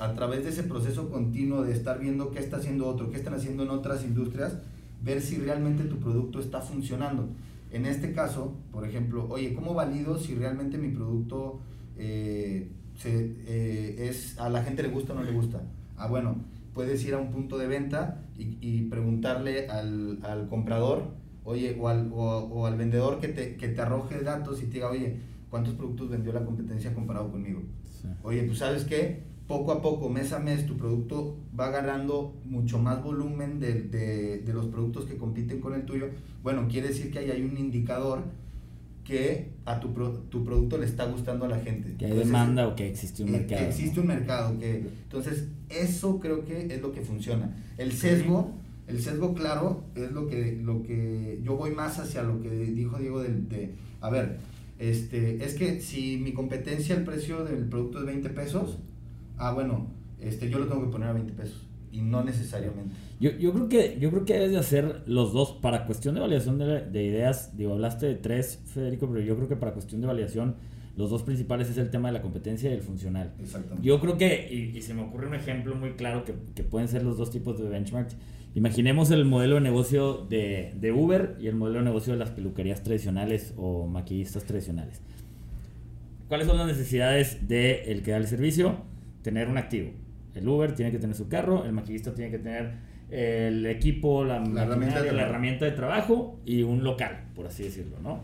a 0.00 0.12
través 0.14 0.42
de 0.42 0.50
ese 0.50 0.64
proceso 0.64 1.08
continuo 1.08 1.62
de 1.62 1.72
estar 1.72 2.00
viendo 2.00 2.32
qué 2.32 2.40
está 2.40 2.56
haciendo 2.56 2.88
otro, 2.88 3.10
qué 3.10 3.16
están 3.16 3.34
haciendo 3.34 3.62
en 3.62 3.70
otras 3.70 4.02
industrias, 4.02 4.58
ver 5.02 5.20
si 5.20 5.36
realmente 5.36 5.84
tu 5.84 6.00
producto 6.00 6.40
está 6.40 6.60
funcionando. 6.60 7.28
En 7.70 7.86
este 7.86 8.12
caso, 8.12 8.56
por 8.72 8.84
ejemplo, 8.84 9.28
oye, 9.28 9.54
¿cómo 9.54 9.74
valido 9.74 10.18
si 10.18 10.34
realmente 10.34 10.78
mi 10.78 10.88
producto 10.88 11.60
eh, 11.96 12.72
se, 13.00 13.34
eh, 13.46 14.08
es, 14.10 14.38
a 14.38 14.50
la 14.50 14.62
gente 14.62 14.82
le 14.82 14.90
gusta 14.90 15.14
o 15.14 15.16
no 15.16 15.22
le 15.22 15.32
gusta? 15.32 15.62
Ah, 15.96 16.06
bueno, 16.06 16.36
puedes 16.74 17.02
ir 17.04 17.14
a 17.14 17.18
un 17.18 17.30
punto 17.30 17.56
de 17.56 17.66
venta 17.66 18.22
y, 18.36 18.58
y 18.60 18.82
preguntarle 18.82 19.68
al, 19.68 20.18
al, 20.22 20.48
comprador, 20.48 21.14
oye, 21.44 21.76
o 21.80 21.88
al, 21.88 22.10
o, 22.12 22.20
o 22.20 22.66
al 22.66 22.76
vendedor 22.76 23.18
que 23.18 23.28
te, 23.28 23.56
que 23.56 23.68
te, 23.68 23.80
arroje 23.80 24.20
datos 24.20 24.62
y 24.62 24.66
te 24.66 24.74
diga, 24.74 24.90
oye, 24.90 25.16
¿cuántos 25.48 25.74
productos 25.74 26.10
vendió 26.10 26.32
la 26.32 26.44
competencia 26.44 26.94
comparado 26.94 27.30
conmigo? 27.30 27.62
Sí. 27.90 28.08
Oye, 28.22 28.42
¿tú 28.42 28.54
sabes 28.54 28.84
qué? 28.84 29.22
Poco 29.46 29.72
a 29.72 29.80
poco, 29.80 30.10
mes 30.10 30.32
a 30.32 30.38
mes, 30.38 30.66
tu 30.66 30.76
producto 30.76 31.38
va 31.58 31.70
ganando 31.70 32.38
mucho 32.44 32.78
más 32.78 33.02
volumen 33.02 33.60
de, 33.60 33.82
de, 33.82 34.38
de 34.38 34.52
los 34.52 34.66
productos 34.66 35.06
que 35.06 35.16
compiten 35.16 35.60
con 35.60 35.74
el 35.74 35.86
tuyo. 35.86 36.10
Bueno, 36.42 36.68
quiere 36.68 36.88
decir 36.88 37.10
que 37.10 37.20
ahí 37.20 37.30
hay 37.30 37.42
un 37.42 37.56
indicador 37.56 38.24
que 39.04 39.50
a 39.64 39.80
tu, 39.80 39.92
pro, 39.92 40.10
tu 40.30 40.44
producto 40.44 40.78
le 40.78 40.86
está 40.86 41.04
gustando 41.06 41.46
a 41.46 41.48
la 41.48 41.58
gente. 41.58 41.96
Que 41.96 42.06
hay 42.06 42.12
entonces, 42.12 42.32
demanda 42.32 42.68
o 42.68 42.76
que 42.76 42.88
existe 42.88 43.22
un 43.22 43.30
eh, 43.30 43.32
mercado. 43.32 43.60
Que 43.60 43.68
existe 43.68 44.00
un 44.00 44.06
mercado. 44.06 44.58
Que, 44.58 44.76
entonces, 45.02 45.48
eso 45.68 46.20
creo 46.20 46.44
que 46.44 46.66
es 46.74 46.80
lo 46.80 46.92
que 46.92 47.00
funciona. 47.02 47.56
El 47.78 47.92
sesgo, 47.92 48.52
El 48.86 49.00
sesgo 49.00 49.34
claro 49.34 49.84
es 49.94 50.12
lo 50.12 50.26
que, 50.26 50.58
lo 50.62 50.82
que 50.82 51.40
yo 51.42 51.56
voy 51.56 51.70
más 51.70 51.98
hacia 51.98 52.22
lo 52.22 52.40
que 52.42 52.50
dijo 52.50 52.98
Diego 52.98 53.22
de, 53.22 53.30
de 53.30 53.74
a 54.00 54.10
ver, 54.10 54.38
este, 54.78 55.44
es 55.44 55.54
que 55.54 55.80
si 55.80 56.16
mi 56.16 56.32
competencia 56.32 56.94
el 56.96 57.04
precio 57.04 57.44
del 57.44 57.66
producto 57.68 58.00
es 58.00 58.06
20 58.06 58.30
pesos, 58.30 58.78
ah, 59.36 59.52
bueno, 59.52 59.88
este, 60.20 60.48
yo 60.48 60.58
lo 60.58 60.66
tengo 60.66 60.82
que 60.82 60.90
poner 60.90 61.08
a 61.08 61.12
20 61.12 61.32
pesos 61.34 61.66
y 61.92 62.00
no 62.00 62.22
necesariamente. 62.22 62.94
Yo, 63.18 63.30
yo 63.32 63.52
creo 63.52 63.68
que 63.68 63.98
yo 64.00 64.10
creo 64.10 64.24
que 64.24 64.34
debes 64.34 64.52
de 64.52 64.58
hacer 64.58 65.02
los 65.06 65.32
dos 65.32 65.52
para 65.52 65.86
cuestión 65.86 66.14
de 66.14 66.20
validación 66.20 66.58
de, 66.58 66.82
de, 66.82 67.04
ideas. 67.04 67.56
Digo, 67.56 67.72
hablaste 67.72 68.06
de 68.06 68.14
tres, 68.14 68.62
Federico, 68.66 69.08
pero 69.08 69.20
yo 69.20 69.36
creo 69.36 69.48
que 69.48 69.56
para 69.56 69.72
cuestión 69.72 70.00
de 70.00 70.06
validación 70.06 70.56
los 70.96 71.10
dos 71.10 71.22
principales 71.22 71.70
es 71.70 71.78
el 71.78 71.90
tema 71.90 72.08
de 72.08 72.12
la 72.12 72.22
competencia 72.22 72.70
y 72.70 72.74
el 72.74 72.82
funcional. 72.82 73.32
Exactamente. 73.40 73.86
Yo 73.86 74.00
creo 74.00 74.18
que, 74.18 74.48
y, 74.50 74.76
y 74.76 74.82
se 74.82 74.94
me 74.94 75.02
ocurre 75.02 75.26
un 75.26 75.34
ejemplo 75.34 75.74
muy 75.74 75.92
claro 75.92 76.24
que, 76.24 76.34
que, 76.54 76.62
pueden 76.62 76.88
ser 76.88 77.02
los 77.02 77.16
dos 77.16 77.30
tipos 77.30 77.58
de 77.58 77.68
benchmarks. 77.68 78.16
Imaginemos 78.54 79.10
el 79.10 79.24
modelo 79.24 79.54
de 79.56 79.60
negocio 79.60 80.26
de, 80.28 80.74
de 80.78 80.92
Uber 80.92 81.36
y 81.40 81.46
el 81.46 81.54
modelo 81.54 81.78
de 81.78 81.84
negocio 81.84 82.12
de 82.12 82.18
las 82.18 82.30
peluquerías 82.30 82.82
tradicionales 82.82 83.54
o 83.56 83.86
maquillistas 83.86 84.44
tradicionales. 84.44 85.00
¿Cuáles 86.28 86.46
son 86.46 86.58
las 86.58 86.66
necesidades 86.66 87.48
del 87.48 87.80
el 87.86 88.02
que 88.02 88.10
da 88.10 88.16
el 88.16 88.26
servicio? 88.26 88.76
Tener 89.22 89.48
un 89.48 89.56
activo. 89.56 89.90
El 90.34 90.48
Uber 90.48 90.72
tiene 90.74 90.90
que 90.92 90.98
tener 90.98 91.16
su 91.16 91.28
carro, 91.28 91.64
el 91.64 91.72
maquillista 91.72 92.14
tiene 92.14 92.30
que 92.30 92.38
tener 92.38 92.72
el 93.10 93.66
equipo, 93.66 94.24
la, 94.24 94.38
La 94.40 94.62
herramienta 94.62 94.96
de 95.00 95.06
la 95.06 95.10
trabajo. 95.12 95.28
herramienta 95.30 95.64
de 95.64 95.70
trabajo 95.72 96.40
y 96.46 96.62
un 96.62 96.84
local, 96.84 97.24
por 97.34 97.46
así 97.46 97.64
decirlo, 97.64 97.96
¿no? 98.02 98.20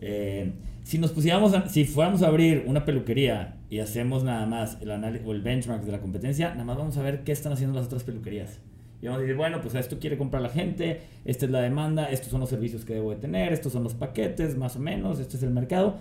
Eh, 0.00 0.52
si 0.82 0.98
nos 0.98 1.10
pusiéramos, 1.12 1.54
a- 1.54 1.68
si 1.68 1.84
fuéramos 1.86 2.22
a 2.22 2.28
abrir 2.28 2.64
una 2.66 2.84
peluquería 2.84 3.56
y 3.70 3.78
hacemos 3.78 4.22
nada 4.24 4.44
más 4.46 4.78
el 4.82 4.90
análisis 4.90 5.26
o 5.26 5.32
el 5.32 5.40
benchmark 5.40 5.82
de 5.84 5.92
la 5.92 6.00
competencia, 6.00 6.50
nada 6.50 6.64
más 6.64 6.76
vamos 6.76 6.96
a 6.98 7.02
ver 7.02 7.24
qué 7.24 7.32
están 7.32 7.52
haciendo 7.52 7.76
las 7.78 7.86
otras 7.86 8.04
peluquerías. 8.04 8.60
Y 9.00 9.06
vamos 9.06 9.18
a 9.18 9.22
decir, 9.22 9.36
bueno, 9.36 9.60
pues 9.62 9.74
esto 9.74 9.98
quiere 9.98 10.16
comprar 10.18 10.42
la 10.42 10.48
gente, 10.50 11.00
esta 11.24 11.46
es 11.46 11.50
la 11.50 11.60
demanda, 11.60 12.06
estos 12.10 12.28
son 12.30 12.40
los 12.40 12.48
servicios 12.50 12.84
que 12.84 12.94
debo 12.94 13.10
de 13.10 13.16
tener, 13.16 13.52
estos 13.52 13.72
son 13.72 13.82
los 13.84 13.94
paquetes, 13.94 14.56
más 14.56 14.76
o 14.76 14.80
menos, 14.80 15.18
este 15.18 15.36
es 15.38 15.42
el 15.42 15.50
mercado. 15.50 15.96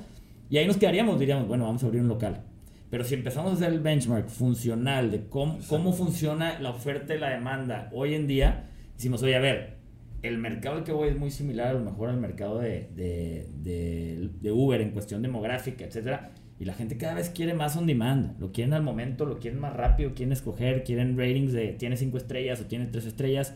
Y 0.50 0.58
ahí 0.58 0.68
nos 0.68 0.78
quedaríamos, 0.78 1.20
diríamos, 1.20 1.48
bueno, 1.48 1.66
vamos 1.66 1.82
a 1.84 1.88
abrir 1.88 2.02
un 2.02 2.08
local. 2.10 2.42
Pero 2.90 3.04
si 3.04 3.16
empezamos 3.16 3.52
a 3.52 3.56
hacer 3.56 3.74
el 3.74 3.80
benchmark 3.80 4.30
funcional 4.30 5.12
de 5.12 5.28
cómo, 5.28 5.58
cómo 5.68 5.92
funciona 5.94 6.60
la 6.60 6.70
oferta 6.70 7.16
y 7.16 7.20
la 7.20 7.30
demanda 7.32 7.90
hoy 7.94 8.14
en 8.14 8.28
día, 8.28 8.70
decimos, 8.96 9.22
oye, 9.24 9.36
a 9.36 9.40
ver, 9.40 9.76
el 10.22 10.38
mercado 10.38 10.78
al 10.78 10.84
que 10.84 10.92
voy 10.92 11.10
es 11.10 11.18
muy 11.18 11.30
similar 11.32 11.68
a 11.68 11.74
lo 11.74 11.80
mejor 11.82 12.10
al 12.10 12.18
mercado 12.18 12.60
de, 12.60 12.90
de, 12.96 13.48
de- 13.64 14.30
de 14.42 14.52
Uber 14.52 14.82
en 14.82 14.92
cuestión 14.92 15.22
demográfica, 15.22 15.86
etcétera. 15.86 16.32
Y 16.60 16.66
la 16.66 16.74
gente 16.74 16.98
cada 16.98 17.16
vez 17.16 17.30
quiere 17.30 17.54
más 17.54 17.76
on 17.76 17.86
demand. 17.86 18.40
Lo 18.40 18.52
quieren 18.54 18.74
al 18.74 18.82
momento, 18.82 19.26
lo 19.26 19.40
quieren 19.40 19.60
más 19.60 19.74
rápido, 19.76 20.14
quieren 20.16 20.32
escoger, 20.32 20.84
quieren 20.86 21.18
ratings 21.18 21.52
de 21.52 21.74
tiene 21.74 21.98
5 21.98 22.18
estrellas 22.18 22.62
o 22.62 22.66
tiene 22.66 22.86
3 22.86 23.06
estrellas. 23.06 23.56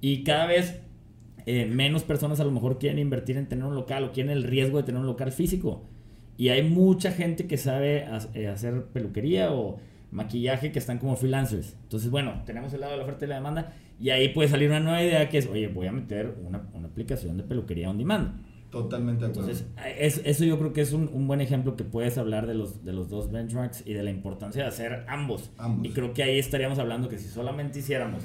Y 0.00 0.24
cada 0.24 0.46
vez 0.46 0.80
eh, 1.46 1.66
menos 1.66 2.04
personas 2.04 2.40
a 2.40 2.44
lo 2.44 2.50
mejor 2.50 2.78
quieren 2.78 2.98
invertir 2.98 3.36
en 3.36 3.46
tener 3.48 3.64
un 3.66 3.74
local 3.74 4.04
o 4.04 4.12
quieren 4.12 4.32
el 4.32 4.44
riesgo 4.44 4.78
de 4.78 4.84
tener 4.84 5.00
un 5.00 5.06
local 5.06 5.30
físico. 5.30 5.84
Y 6.38 6.48
hay 6.48 6.62
mucha 6.62 7.12
gente 7.12 7.46
que 7.46 7.58
sabe 7.58 8.06
eh, 8.32 8.48
hacer 8.48 8.84
peluquería 8.86 9.52
o 9.52 9.78
maquillaje 10.10 10.72
que 10.72 10.78
están 10.78 10.98
como 10.98 11.16
freelancers. 11.16 11.76
Entonces, 11.82 12.10
bueno, 12.10 12.42
tenemos 12.46 12.72
el 12.72 12.80
lado 12.80 12.92
de 12.92 12.98
la 12.98 13.04
oferta 13.04 13.26
y 13.26 13.28
la 13.28 13.34
demanda 13.34 13.74
y 14.00 14.08
ahí 14.10 14.28
puede 14.30 14.48
salir 14.48 14.70
una 14.70 14.80
nueva 14.80 15.02
idea 15.02 15.28
que 15.28 15.36
es, 15.38 15.46
oye, 15.48 15.68
voy 15.68 15.86
a 15.88 15.92
meter 15.92 16.34
una, 16.46 16.62
una 16.72 16.88
aplicación 16.88 17.36
de 17.36 17.42
peluquería 17.42 17.90
on 17.90 17.98
demand. 17.98 18.40
Totalmente 18.70 19.24
de 19.24 19.30
acuerdo. 19.30 19.50
Entonces, 19.50 19.66
es- 19.98 20.22
eso 20.24 20.44
yo 20.44 20.58
creo 20.58 20.72
que 20.72 20.82
es 20.82 20.92
un, 20.92 21.10
un 21.12 21.26
buen 21.26 21.40
ejemplo 21.40 21.74
que 21.76 21.84
puedes 21.84 22.16
hablar 22.18 22.46
de 22.46 22.54
los, 22.54 22.84
de 22.84 22.92
los 22.92 23.08
dos 23.08 23.30
benchmarks 23.32 23.82
y 23.86 23.92
de 23.94 24.02
la 24.02 24.10
importancia 24.10 24.62
de 24.62 24.68
hacer 24.68 25.04
ambos. 25.08 25.50
Ambos. 25.58 25.86
Y 25.86 25.90
creo 25.90 26.12
que 26.14 26.22
ahí 26.22 26.38
estaríamos 26.38 26.78
hablando 26.78 27.08
que 27.08 27.18
si 27.18 27.28
solamente 27.28 27.78
hiciéramos 27.80 28.22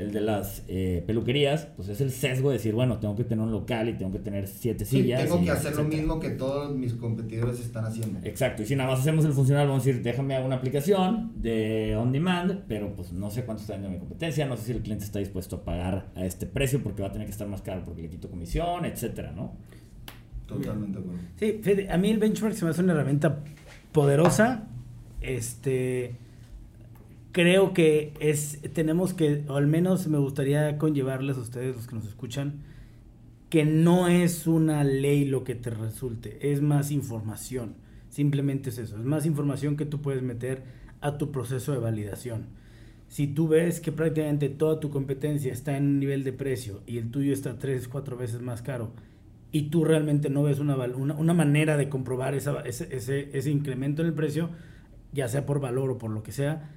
el 0.00 0.12
de 0.12 0.20
las 0.20 0.64
eh, 0.68 1.02
peluquerías, 1.06 1.66
pues 1.76 1.88
es 1.88 2.00
el 2.00 2.10
sesgo 2.10 2.50
de 2.50 2.56
decir, 2.56 2.74
bueno, 2.74 2.98
tengo 2.98 3.14
que 3.16 3.24
tener 3.24 3.44
un 3.44 3.52
local 3.52 3.88
y 3.88 3.94
tengo 3.94 4.12
que 4.12 4.18
tener 4.18 4.48
siete 4.48 4.84
Sí, 4.84 5.02
sillas. 5.02 5.22
tengo 5.22 5.40
y 5.40 5.44
que 5.44 5.50
hacer 5.50 5.76
lo 5.76 5.84
mismo 5.84 6.18
que 6.20 6.30
todos 6.30 6.74
mis 6.74 6.94
competidores 6.94 7.60
están 7.60 7.84
haciendo. 7.84 8.18
Exacto, 8.24 8.62
y 8.62 8.66
si 8.66 8.76
nada 8.76 8.90
más 8.90 9.00
hacemos 9.00 9.24
el 9.24 9.32
funcional, 9.32 9.68
vamos 9.68 9.82
a 9.82 9.86
decir, 9.86 10.02
déjame 10.02 10.34
hacer 10.34 10.46
una 10.46 10.56
aplicación 10.56 11.32
de 11.36 11.96
on 11.96 12.12
demand, 12.12 12.64
pero 12.66 12.94
pues 12.96 13.12
no 13.12 13.30
sé 13.30 13.44
cuánto 13.44 13.60
está 13.62 13.74
dando 13.74 13.90
mi 13.90 13.98
competencia, 13.98 14.46
no 14.46 14.56
sé 14.56 14.64
si 14.64 14.72
el 14.72 14.80
cliente 14.82 15.04
está 15.04 15.18
dispuesto 15.18 15.56
a 15.56 15.64
pagar 15.64 16.10
a 16.14 16.24
este 16.24 16.46
precio 16.46 16.82
porque 16.82 17.02
va 17.02 17.08
a 17.08 17.12
tener 17.12 17.26
que 17.26 17.32
estar 17.32 17.46
más 17.48 17.62
caro 17.62 17.82
porque 17.84 18.02
le 18.02 18.08
quito 18.08 18.30
comisión, 18.30 18.84
etcétera, 18.84 19.32
¿no? 19.32 19.54
Totalmente 20.46 20.98
de 20.98 21.04
acuerdo. 21.04 21.22
Sí, 21.38 21.86
a 21.88 21.96
mí 21.96 22.10
el 22.10 22.18
benchmark 22.18 22.54
se 22.54 22.64
me 22.64 22.70
hace 22.72 22.82
una 22.82 22.92
herramienta 22.94 23.38
poderosa. 23.92 24.66
Este 25.20 26.14
creo 27.32 27.72
que 27.74 28.12
es 28.20 28.60
tenemos 28.74 29.14
que 29.14 29.44
o 29.48 29.56
al 29.56 29.66
menos 29.66 30.08
me 30.08 30.18
gustaría 30.18 30.78
conllevarles 30.78 31.36
a 31.36 31.40
ustedes 31.40 31.76
los 31.76 31.86
que 31.86 31.96
nos 31.96 32.06
escuchan 32.06 32.62
que 33.48 33.64
no 33.64 34.08
es 34.08 34.46
una 34.46 34.84
ley 34.84 35.24
lo 35.24 35.44
que 35.44 35.54
te 35.56 35.70
resulte, 35.70 36.52
es 36.52 36.62
más 36.62 36.90
información. 36.92 37.74
Simplemente 38.08 38.70
es 38.70 38.78
eso, 38.78 38.96
es 38.98 39.04
más 39.04 39.26
información 39.26 39.76
que 39.76 39.86
tú 39.86 40.00
puedes 40.00 40.22
meter 40.22 40.62
a 41.00 41.18
tu 41.18 41.32
proceso 41.32 41.72
de 41.72 41.78
validación. 41.78 42.46
Si 43.08 43.26
tú 43.26 43.48
ves 43.48 43.80
que 43.80 43.92
prácticamente 43.92 44.48
toda 44.48 44.78
tu 44.80 44.90
competencia 44.90 45.52
está 45.52 45.76
en 45.76 45.84
un 45.86 45.98
nivel 46.00 46.22
de 46.24 46.32
precio 46.32 46.82
y 46.86 46.98
el 46.98 47.10
tuyo 47.10 47.32
está 47.32 47.58
tres, 47.58 47.88
cuatro 47.88 48.16
veces 48.16 48.40
más 48.40 48.62
caro 48.62 48.92
y 49.52 49.62
tú 49.70 49.84
realmente 49.84 50.30
no 50.30 50.44
ves 50.44 50.60
una, 50.60 50.76
una, 50.76 51.14
una 51.14 51.34
manera 51.34 51.76
de 51.76 51.88
comprobar 51.88 52.34
esa- 52.34 52.60
ese, 52.62 52.88
ese, 52.94 53.30
ese 53.36 53.50
incremento 53.50 54.02
en 54.02 54.08
el 54.08 54.14
precio, 54.14 54.50
ya 55.12 55.28
sea 55.28 55.44
por 55.46 55.60
valor 55.60 55.90
o 55.90 55.98
por 55.98 56.10
lo 56.10 56.22
que 56.22 56.32
sea, 56.32 56.70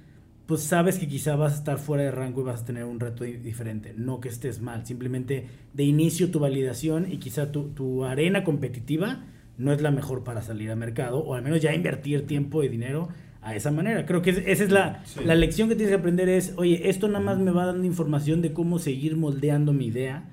pues 0.46 0.60
sabes 0.62 0.98
que 0.98 1.08
quizá 1.08 1.36
vas 1.36 1.52
a 1.54 1.56
estar 1.56 1.78
fuera 1.78 2.02
de 2.04 2.10
rango 2.10 2.42
y 2.42 2.44
vas 2.44 2.62
a 2.62 2.64
tener 2.66 2.84
un 2.84 3.00
reto 3.00 3.24
di- 3.24 3.38
diferente. 3.38 3.94
No 3.96 4.20
que 4.20 4.28
estés 4.28 4.60
mal, 4.60 4.84
simplemente 4.86 5.46
de 5.72 5.84
inicio 5.84 6.30
tu 6.30 6.38
validación 6.38 7.10
y 7.10 7.16
quizá 7.18 7.50
tu, 7.50 7.68
tu 7.68 8.04
arena 8.04 8.44
competitiva 8.44 9.24
no 9.56 9.72
es 9.72 9.80
la 9.80 9.90
mejor 9.90 10.24
para 10.24 10.42
salir 10.42 10.70
al 10.70 10.76
mercado 10.76 11.18
o 11.18 11.34
al 11.34 11.42
menos 11.42 11.60
ya 11.62 11.74
invertir 11.74 12.26
tiempo 12.26 12.62
y 12.62 12.68
dinero 12.68 13.08
a 13.40 13.54
esa 13.54 13.70
manera. 13.70 14.04
Creo 14.04 14.20
que 14.20 14.30
es- 14.30 14.42
esa 14.46 14.64
es 14.64 14.70
la, 14.70 15.02
Sí. 15.04 15.20
la 15.24 15.34
lección 15.34 15.68
que 15.68 15.76
tienes 15.76 15.94
que 15.94 16.00
aprender 16.00 16.28
es, 16.28 16.52
oye, 16.56 16.88
esto 16.90 17.08
nada 17.08 17.24
más 17.24 17.38
me 17.38 17.50
va 17.50 17.64
dando 17.66 17.84
información 17.84 18.42
de 18.42 18.52
cómo 18.52 18.78
seguir 18.78 19.16
moldeando 19.16 19.72
mi 19.72 19.86
idea, 19.86 20.24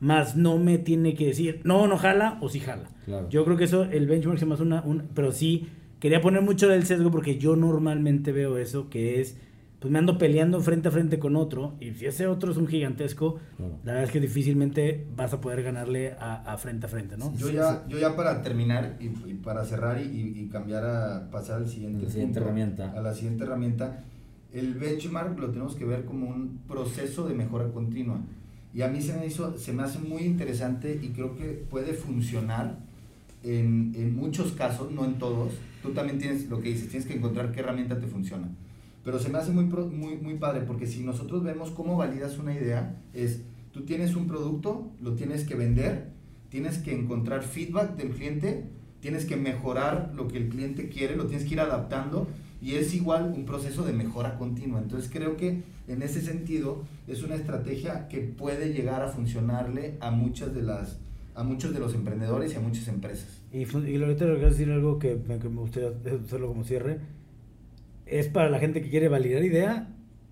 más 0.00 0.36
no 0.36 0.58
me 0.58 0.76
tiene 0.78 1.14
que 1.14 1.26
decir, 1.28 1.60
no, 1.64 1.86
no 1.86 1.96
jala 1.96 2.36
o 2.42 2.48
sí 2.50 2.60
jala. 2.60 2.88
Claro. 3.06 3.28
Yo 3.30 3.44
creo 3.46 3.56
que 3.56 3.64
eso, 3.64 3.84
el 3.84 4.06
benchmark 4.06 4.38
se 4.38 4.44
me 4.46 4.54
hace 4.54 4.62
una, 4.62 4.82
un- 4.82 5.04
pero 5.14 5.32
sí, 5.32 5.68
quería 6.00 6.20
poner 6.20 6.42
mucho 6.42 6.68
del 6.68 6.84
sesgo 6.86 7.10
porque 7.10 7.38
yo 7.38 7.56
normalmente 7.56 8.32
veo 8.32 8.58
eso, 8.58 8.88
que 8.90 9.20
es, 9.20 9.36
pues 9.80 9.92
me 9.92 9.98
ando 9.98 10.16
peleando 10.18 10.60
frente 10.60 10.88
a 10.88 10.90
frente 10.90 11.18
con 11.18 11.36
otro, 11.36 11.74
y 11.80 11.92
si 11.92 12.06
ese 12.06 12.26
otro 12.26 12.50
es 12.50 12.56
un 12.56 12.66
gigantesco, 12.66 13.38
Claro. 13.56 13.72
la 13.84 13.92
verdad 13.92 14.04
es 14.04 14.10
que 14.10 14.20
difícilmente 14.20 15.06
vas 15.16 15.32
a 15.32 15.40
poder 15.40 15.62
ganarle 15.62 16.12
a, 16.18 16.52
a 16.52 16.56
frente 16.58 16.86
a 16.86 16.88
frente, 16.88 17.16
¿no? 17.16 17.34
Yo 17.36 17.50
ya, 17.50 17.84
yo 17.88 17.98
ya 17.98 18.16
para 18.16 18.42
terminar 18.42 18.96
y, 19.00 19.04
y 19.30 19.34
para 19.34 19.64
cerrar 19.64 20.00
y, 20.00 20.04
y- 20.04 20.40
y 20.40 20.48
cambiar 20.48 20.84
a 20.84 21.30
pasar 21.30 21.58
al 21.62 21.68
siguiente, 21.68 22.04
La 22.04 22.10
siguiente 22.10 22.40
punto, 22.40 22.48
herramienta. 22.50 22.92
A 22.92 23.00
la 23.00 23.14
siguiente 23.14 23.44
herramienta, 23.44 24.04
el 24.52 24.74
benchmark 24.74 25.38
lo 25.38 25.50
tenemos 25.50 25.74
que 25.76 25.84
ver 25.84 26.04
como 26.04 26.28
un 26.30 26.58
proceso 26.66 27.28
de 27.28 27.34
mejora 27.34 27.68
continua. 27.68 28.18
Y 28.74 28.82
a 28.82 28.88
mí 28.88 29.00
se 29.02 29.14
me 29.14 29.26
hizo, 29.26 29.56
se 29.58 29.72
me 29.72 29.82
hace 29.82 29.98
muy 29.98 30.22
interesante 30.22 30.98
y 31.02 31.08
creo 31.08 31.34
que 31.36 31.44
puede 31.70 31.92
funcionar 31.94 32.76
en, 33.42 33.92
en 33.96 34.16
muchos 34.16 34.52
casos, 34.52 34.90
no 34.92 35.04
en 35.04 35.14
todos. 35.18 35.52
Tú 35.86 35.92
también 35.92 36.18
tienes 36.18 36.48
lo 36.50 36.60
que 36.60 36.70
dices, 36.70 36.88
tienes 36.88 37.06
que 37.06 37.14
encontrar 37.14 37.52
qué 37.52 37.60
herramienta 37.60 38.00
te 38.00 38.08
funciona. 38.08 38.48
Pero 39.04 39.20
se 39.20 39.28
me 39.28 39.38
hace 39.38 39.52
muy, 39.52 39.66
muy, 39.66 40.16
muy 40.16 40.34
padre 40.34 40.62
porque 40.62 40.88
si 40.88 41.04
nosotros 41.04 41.44
vemos 41.44 41.70
cómo 41.70 41.96
validas 41.96 42.38
una 42.38 42.52
idea, 42.52 43.00
es 43.14 43.42
tú 43.72 43.84
tienes 43.84 44.16
un 44.16 44.26
producto, 44.26 44.90
lo 45.00 45.14
tienes 45.14 45.44
que 45.44 45.54
vender, 45.54 46.08
tienes 46.48 46.78
que 46.78 46.92
encontrar 46.92 47.44
feedback 47.44 47.94
del 47.94 48.10
cliente, 48.10 48.64
tienes 48.98 49.26
que 49.26 49.36
mejorar 49.36 50.10
lo 50.16 50.26
que 50.26 50.38
el 50.38 50.48
cliente 50.48 50.88
quiere, 50.88 51.14
lo 51.14 51.26
tienes 51.26 51.46
que 51.46 51.54
ir 51.54 51.60
adaptando 51.60 52.26
y 52.60 52.74
es 52.74 52.92
igual 52.92 53.32
un 53.36 53.44
proceso 53.44 53.84
de 53.84 53.92
mejora 53.92 54.38
continua. 54.38 54.80
Entonces 54.80 55.08
creo 55.08 55.36
que 55.36 55.62
en 55.86 56.02
ese 56.02 56.20
sentido 56.20 56.82
es 57.06 57.22
una 57.22 57.36
estrategia 57.36 58.08
que 58.08 58.22
puede 58.22 58.72
llegar 58.72 59.02
a 59.02 59.08
funcionarle 59.08 59.98
a 60.00 60.10
muchas 60.10 60.52
de 60.52 60.62
las 60.62 60.98
a 61.36 61.44
muchos 61.44 61.72
de 61.72 61.78
los 61.80 61.94
emprendedores 61.94 62.52
y 62.52 62.56
a 62.56 62.60
muchas 62.60 62.88
empresas. 62.88 63.42
Y, 63.52 63.58
y 63.58 63.64
ahorita 64.02 64.24
quiero 64.24 64.38
decir 64.40 64.70
algo 64.70 64.98
que 64.98 65.16
me, 65.28 65.38
que 65.38 65.48
me 65.48 65.60
gustaría 65.60 65.90
hacerlo 66.24 66.48
como 66.48 66.64
cierre. 66.64 66.98
Es 68.06 68.28
para 68.28 68.50
la 68.50 68.58
gente 68.58 68.80
que 68.82 68.88
quiere 68.90 69.08
validar 69.08 69.42
idea 69.44 69.88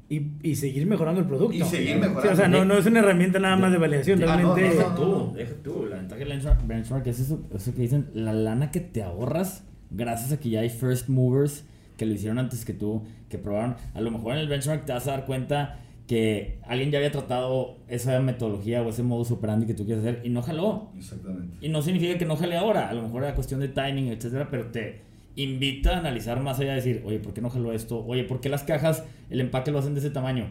y, 0.08 0.28
y 0.42 0.54
seguir 0.56 0.86
mejorando 0.86 1.20
el 1.20 1.26
producto. 1.26 1.54
Y 1.56 1.62
seguir 1.62 1.94
Sí, 1.94 2.00
mejorando. 2.00 2.32
o 2.32 2.36
sea, 2.36 2.48
no, 2.48 2.64
no 2.64 2.78
es 2.78 2.86
una 2.86 3.00
herramienta 3.00 3.38
nada 3.38 3.56
más 3.56 3.72
de 3.72 3.78
validación, 3.78 4.22
Ah, 4.22 4.36
no, 4.40 4.54
realmente. 4.54 4.78
no, 4.82 4.88
no. 4.90 4.94
tú, 4.94 5.32
deja 5.36 5.54
tú. 5.62 5.86
La 5.90 5.96
ventaja 5.96 6.18
del 6.20 6.28
benchmark, 6.28 6.66
benchmark 6.66 7.06
es 7.06 7.20
eso, 7.20 7.42
eso 7.54 7.74
que 7.74 7.82
dicen, 7.82 8.08
la 8.14 8.32
lana 8.32 8.70
que 8.70 8.80
te 8.80 9.02
ahorras 9.02 9.64
gracias 9.90 10.32
a 10.32 10.40
que 10.40 10.50
ya 10.50 10.60
hay 10.60 10.70
first 10.70 11.08
movers 11.08 11.64
que 11.96 12.06
lo 12.06 12.12
hicieron 12.14 12.38
antes 12.38 12.64
que 12.64 12.72
tú, 12.74 13.02
que 13.28 13.38
probaron. 13.38 13.76
A 13.94 14.00
lo 14.00 14.10
mejor 14.10 14.32
en 14.34 14.38
el 14.38 14.48
benchmark 14.48 14.84
te 14.84 14.92
vas 14.92 15.06
a 15.08 15.12
dar 15.12 15.26
cuenta 15.26 15.80
que 16.06 16.58
alguien 16.66 16.90
ya 16.90 16.98
había 16.98 17.10
tratado 17.10 17.78
esa 17.88 18.20
metodología 18.20 18.82
o 18.82 18.90
ese 18.90 19.02
modus 19.02 19.30
operandi 19.30 19.66
que 19.66 19.74
tú 19.74 19.86
quieres 19.86 20.04
hacer 20.04 20.20
y 20.24 20.28
no 20.28 20.42
jaló. 20.42 20.90
Exactamente. 20.96 21.56
Y 21.60 21.70
no 21.70 21.80
significa 21.80 22.18
que 22.18 22.26
no 22.26 22.36
jale 22.36 22.56
ahora, 22.56 22.88
a 22.88 22.94
lo 22.94 23.02
mejor 23.02 23.24
era 23.24 23.34
cuestión 23.34 23.60
de 23.60 23.68
timing, 23.68 24.08
etcétera, 24.08 24.48
pero 24.50 24.66
te 24.70 25.00
invita 25.36 25.96
a 25.96 25.98
analizar 26.00 26.40
más 26.40 26.60
allá 26.60 26.70
de 26.70 26.76
decir, 26.76 27.02
oye, 27.06 27.18
¿por 27.20 27.32
qué 27.32 27.40
no 27.40 27.48
jaló 27.48 27.72
esto? 27.72 28.04
Oye, 28.04 28.24
¿por 28.24 28.40
qué 28.40 28.48
las 28.48 28.64
cajas, 28.64 29.04
el 29.30 29.40
empaque 29.40 29.70
lo 29.70 29.78
hacen 29.78 29.94
de 29.94 30.00
ese 30.00 30.10
tamaño? 30.10 30.48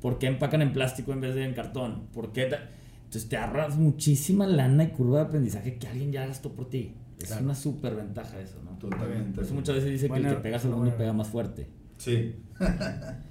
¿Por 0.00 0.18
qué 0.18 0.26
empacan 0.26 0.62
en 0.62 0.72
plástico 0.72 1.12
en 1.12 1.20
vez 1.20 1.34
de 1.34 1.44
en 1.44 1.54
cartón? 1.54 2.08
¿Por 2.12 2.32
qué? 2.32 2.42
Entonces 2.42 3.28
te 3.28 3.36
ahorras 3.36 3.76
muchísima 3.76 4.46
lana 4.46 4.84
y 4.84 4.88
curva 4.88 5.20
de 5.20 5.24
aprendizaje 5.26 5.76
que 5.76 5.86
alguien 5.86 6.12
ya 6.12 6.26
gastó 6.26 6.52
por 6.52 6.68
ti. 6.68 6.94
Es 7.20 7.36
una 7.40 7.54
súper 7.54 7.96
ventaja 7.96 8.38
eso, 8.40 8.60
¿no? 8.64 8.78
Totalmente. 8.78 9.34
Por 9.34 9.44
eso 9.44 9.54
muchas 9.54 9.76
veces 9.76 9.90
dice 9.90 10.08
que 10.08 10.18
el 10.18 10.28
que 10.28 10.34
pega 10.34 10.58
segundo 10.58 10.96
pega 10.96 11.12
más 11.12 11.28
fuerte. 11.28 11.68
Sí. 11.96 12.36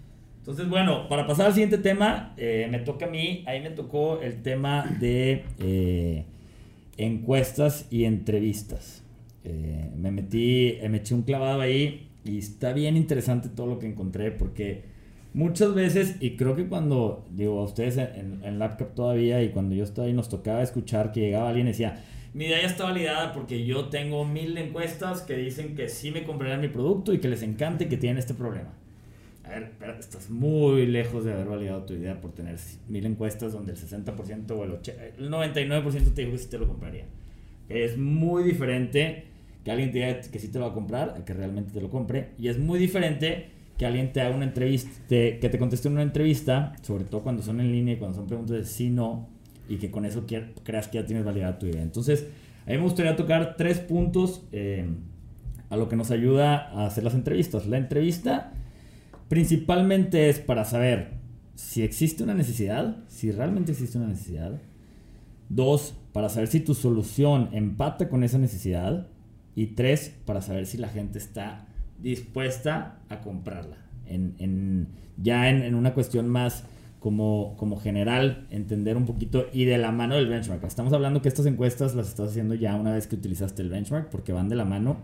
Entonces, 0.47 0.69
bueno, 0.69 1.09
para 1.09 1.27
pasar 1.27 1.47
al 1.47 1.53
siguiente 1.53 1.77
tema, 1.77 2.33
eh, 2.37 2.69
me 2.71 2.79
toca 2.79 3.07
a 3.07 3.09
mí, 3.09 3.43
ahí 3.47 3.59
me 3.59 3.69
tocó 3.69 4.21
el 4.21 4.41
tema 4.43 4.85
de 4.97 5.43
eh, 5.59 6.23
encuestas 6.95 7.85
y 7.91 8.05
entrevistas. 8.05 9.03
Eh, 9.43 9.89
me 9.97 10.09
metí, 10.09 10.77
me 10.89 10.99
eché 10.99 11.15
un 11.15 11.23
clavado 11.23 11.59
ahí 11.59 12.07
y 12.23 12.37
está 12.37 12.71
bien 12.71 12.95
interesante 12.95 13.49
todo 13.49 13.67
lo 13.67 13.77
que 13.77 13.87
encontré 13.87 14.31
porque 14.31 14.83
muchas 15.33 15.73
veces, 15.75 16.15
y 16.21 16.37
creo 16.37 16.55
que 16.55 16.67
cuando, 16.67 17.25
digo, 17.29 17.59
a 17.59 17.63
ustedes 17.65 17.97
en, 17.97 18.39
en 18.41 18.57
LabCap 18.57 18.95
todavía 18.95 19.43
y 19.43 19.49
cuando 19.49 19.75
yo 19.75 19.83
estaba 19.83 20.07
ahí 20.07 20.13
nos 20.13 20.29
tocaba 20.29 20.63
escuchar 20.63 21.11
que 21.11 21.19
llegaba 21.19 21.49
alguien 21.49 21.67
y 21.67 21.71
decía, 21.71 22.01
mi 22.33 22.45
idea 22.45 22.61
ya 22.61 22.67
está 22.67 22.85
validada 22.85 23.33
porque 23.33 23.65
yo 23.65 23.89
tengo 23.89 24.23
mil 24.23 24.57
encuestas 24.57 25.23
que 25.23 25.35
dicen 25.35 25.75
que 25.75 25.89
sí 25.89 26.11
me 26.11 26.23
comprarían 26.23 26.61
mi 26.61 26.69
producto 26.69 27.11
y 27.11 27.19
que 27.19 27.27
les 27.27 27.43
encante 27.43 27.83
y 27.83 27.87
que 27.89 27.97
tienen 27.97 28.17
este 28.17 28.33
problema. 28.33 28.71
A 29.47 29.49
ver, 29.49 29.71
pero 29.79 29.93
estás 29.93 30.29
muy 30.29 30.85
lejos 30.85 31.23
de 31.23 31.31
haber 31.31 31.47
validado 31.47 31.83
tu 31.83 31.93
idea 31.93 32.19
por 32.19 32.33
tener 32.33 32.57
mil 32.89 33.05
encuestas 33.05 33.53
donde 33.53 33.71
el 33.71 33.77
60% 33.77 34.51
o 34.51 34.63
el, 34.65 34.71
el 35.17 35.31
99% 35.31 36.13
te 36.13 36.21
dijo 36.21 36.33
que 36.33 36.37
sí 36.37 36.49
te 36.49 36.57
lo 36.57 36.67
compraría. 36.67 37.05
Es 37.69 37.97
muy 37.97 38.43
diferente 38.43 39.25
que 39.63 39.71
alguien 39.71 39.91
te 39.91 39.99
diga 39.99 40.21
que 40.21 40.39
sí 40.39 40.49
te 40.49 40.59
lo 40.59 40.65
va 40.65 40.71
a 40.71 40.73
comprar 40.73 41.23
que 41.23 41.33
realmente 41.33 41.71
te 41.71 41.81
lo 41.81 41.89
compre. 41.89 42.31
Y 42.37 42.49
es 42.49 42.59
muy 42.59 42.77
diferente 42.77 43.47
que 43.77 43.85
alguien 43.85 44.11
te 44.11 44.21
haga 44.21 44.35
una 44.35 44.45
entrevista, 44.45 44.89
que 45.07 45.49
te 45.49 45.57
conteste 45.57 45.87
una 45.87 46.01
entrevista, 46.01 46.73
sobre 46.81 47.05
todo 47.05 47.21
cuando 47.21 47.43
son 47.43 47.61
en 47.61 47.71
línea 47.71 47.93
y 47.93 47.97
cuando 47.97 48.17
son 48.17 48.27
preguntas 48.27 48.57
de 48.57 48.65
sí, 48.65 48.89
no, 48.89 49.29
y 49.69 49.77
que 49.77 49.91
con 49.91 50.05
eso 50.05 50.25
creas 50.63 50.87
que 50.87 50.97
ya 50.97 51.05
tienes 51.05 51.23
validada 51.23 51.59
tu 51.59 51.67
idea. 51.67 51.81
Entonces, 51.81 52.27
a 52.65 52.71
mí 52.71 52.77
me 52.77 52.83
gustaría 52.83 53.15
tocar 53.15 53.55
tres 53.55 53.79
puntos 53.79 54.43
eh, 54.51 54.87
a 55.69 55.77
lo 55.77 55.87
que 55.89 55.95
nos 55.95 56.11
ayuda 56.11 56.69
a 56.69 56.87
hacer 56.87 57.03
las 57.03 57.13
entrevistas. 57.13 57.67
La 57.67 57.77
entrevista 57.77 58.53
principalmente 59.29 60.29
es 60.29 60.39
para 60.39 60.65
saber 60.65 61.17
si 61.55 61.81
existe 61.81 62.23
una 62.23 62.35
necesidad, 62.35 62.97
si 63.07 63.31
realmente 63.31 63.71
existe 63.71 63.97
una 63.97 64.07
necesidad. 64.07 64.61
Dos, 65.49 65.95
para 66.13 66.29
saber 66.29 66.47
si 66.47 66.59
tu 66.59 66.75
solución 66.75 67.49
empata 67.51 68.09
con 68.09 68.23
esa 68.23 68.37
necesidad. 68.37 69.07
Y 69.55 69.67
tres, 69.67 70.13
para 70.25 70.41
saber 70.41 70.67
si 70.67 70.77
la 70.77 70.87
gente 70.87 71.17
está 71.17 71.67
dispuesta 71.99 72.99
a 73.09 73.21
comprarla. 73.21 73.77
En, 74.05 74.87
ya 75.17 75.49
en, 75.49 75.73
una 75.73 75.95
cuestión 75.95 76.29
más 76.29 76.63
como, 76.99 77.79
general, 77.81 78.45
entender 78.51 78.95
un 78.95 79.05
poquito 79.05 79.47
y 79.51 79.65
de 79.65 79.79
la 79.79 79.91
mano 79.91 80.15
del 80.15 80.27
benchmark. 80.27 80.63
Estamos 80.63 80.93
hablando 80.93 81.23
que 81.23 81.27
estas 81.27 81.47
encuestas 81.47 81.95
las 81.95 82.07
estás 82.07 82.29
haciendo 82.29 82.53
ya 82.53 82.75
una 82.75 82.93
vez 82.93 83.07
que 83.07 83.15
utilizaste 83.15 83.63
el 83.63 83.69
benchmark 83.69 84.09
porque 84.09 84.31
van 84.31 84.47
de 84.47 84.55
la 84.55 84.65
mano 84.65 84.97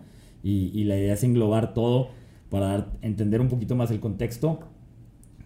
y 0.43 0.83
la 0.83 0.97
idea 0.97 1.13
es 1.13 1.23
englobar 1.23 1.73
todo 1.73 2.09
para 2.53 2.67
dar, 2.67 2.91
entender 3.01 3.41
un 3.41 3.47
poquito 3.47 3.75
más 3.75 3.89
el 3.89 3.99
contexto. 3.99 4.59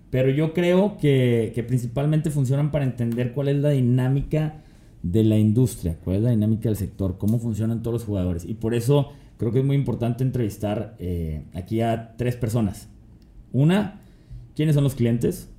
Pero 0.09 0.29
yo 0.29 0.53
creo 0.53 0.97
que, 0.97 1.53
que 1.55 1.63
principalmente 1.63 2.31
funcionan 2.31 2.69
para 2.69 2.83
entender 2.83 3.31
cuál 3.31 3.47
es 3.47 3.55
la 3.55 3.69
dinámica 3.69 4.61
de 5.03 5.23
la 5.23 5.37
industria, 5.37 5.97
cuál 6.03 6.17
es 6.17 6.23
la 6.23 6.31
dinámica 6.31 6.67
del 6.67 6.75
sector, 6.75 7.17
cómo 7.17 7.39
funcionan 7.39 7.81
todos 7.81 7.93
los 7.93 8.03
jugadores. 8.03 8.43
Y 8.43 8.55
por 8.55 8.73
eso 8.73 9.13
creo 9.37 9.53
que 9.53 9.59
es 9.59 9.65
muy 9.65 9.77
importante 9.77 10.21
entrevistar 10.21 10.97
eh, 10.99 11.45
aquí 11.53 11.79
a 11.79 12.17
tres 12.17 12.35
personas. 12.35 12.89
Una, 13.53 14.01
¿quiénes 14.53 14.75
son 14.75 14.83
los 14.83 14.95
clientes? 14.95 15.49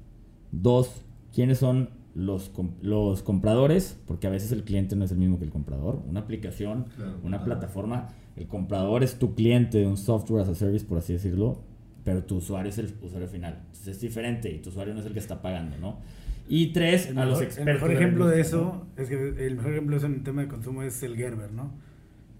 Dos, 0.52 1.02
quiénes 1.32 1.56
son 1.56 1.88
los, 2.14 2.50
los 2.82 3.22
compradores, 3.22 3.98
porque 4.06 4.26
a 4.26 4.30
veces 4.30 4.52
el 4.52 4.64
cliente 4.64 4.96
no 4.96 5.06
es 5.06 5.12
el 5.12 5.18
mismo 5.18 5.38
que 5.38 5.46
el 5.46 5.50
comprador. 5.50 6.02
Una 6.06 6.20
aplicación, 6.20 6.88
una 7.24 7.42
plataforma, 7.42 8.08
el 8.38 8.46
comprador 8.46 9.02
es 9.02 9.18
tu 9.18 9.34
cliente 9.34 9.78
de 9.78 9.86
un 9.86 9.96
software 9.96 10.42
as 10.42 10.48
a 10.48 10.54
service, 10.54 10.84
por 10.84 10.98
así 10.98 11.12
decirlo, 11.12 11.60
pero 12.04 12.22
tu 12.22 12.36
usuario 12.36 12.70
es 12.70 12.78
el 12.78 12.94
usuario 13.02 13.28
final. 13.28 13.58
Entonces 13.66 13.88
es 13.88 14.00
diferente 14.00 14.50
y 14.50 14.58
tu 14.58 14.70
usuario 14.70 14.94
no 14.94 15.00
es 15.00 15.06
el 15.06 15.12
que 15.12 15.18
está 15.18 15.42
pagando, 15.42 15.76
¿no? 15.78 15.98
Y 16.48 16.68
tres, 16.68 17.14
a 17.14 17.24
los 17.24 17.42
expertos. 17.42 17.58
El 17.58 17.74
mejor 17.74 17.92
ejemplo 17.92 18.26
de, 18.28 18.40
eso, 18.40 18.86
es 18.96 19.08
que 19.08 19.46
el 19.46 19.56
mejor 19.56 19.72
ejemplo 19.72 19.92
de 19.92 19.98
eso 19.98 20.06
en 20.06 20.14
el 20.14 20.22
tema 20.22 20.42
de 20.42 20.48
consumo 20.48 20.82
es 20.82 21.02
el 21.02 21.16
Gerber, 21.16 21.52
¿no? 21.52 21.72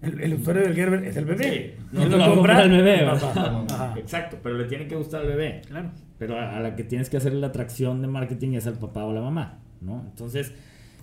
El, 0.01 0.33
usuario 0.35 0.63
del 0.63 0.73
Gerber 0.73 1.03
es 1.03 1.17
el 1.17 1.25
bebé. 1.25 1.75
no, 1.91 2.05
lo, 2.05 2.17
lo 2.17 2.35
compra 2.35 2.63
el 2.63 2.71
bebé. 2.71 3.05
Exacto, 3.97 4.37
pero 4.41 4.57
le 4.57 4.65
tiene 4.65 4.87
que 4.87 4.95
gustar 4.95 5.21
al 5.21 5.27
bebé. 5.27 5.61
Claro. 5.67 5.91
Pero 6.17 6.39
a, 6.39 6.59
la 6.61 6.75
que 6.75 6.85
tienes 6.85 7.09
que 7.09 7.17
hacer 7.17 7.33
la 7.33 7.47
atracción 7.47 8.01
de 8.01 8.07
marketing 8.07 8.53
es 8.53 8.65
al 8.65 8.79
papá 8.79 9.03
o 9.03 9.13
la 9.13 9.21
mamá, 9.21 9.59
¿no? 9.81 10.05
Entonces, 10.09 10.53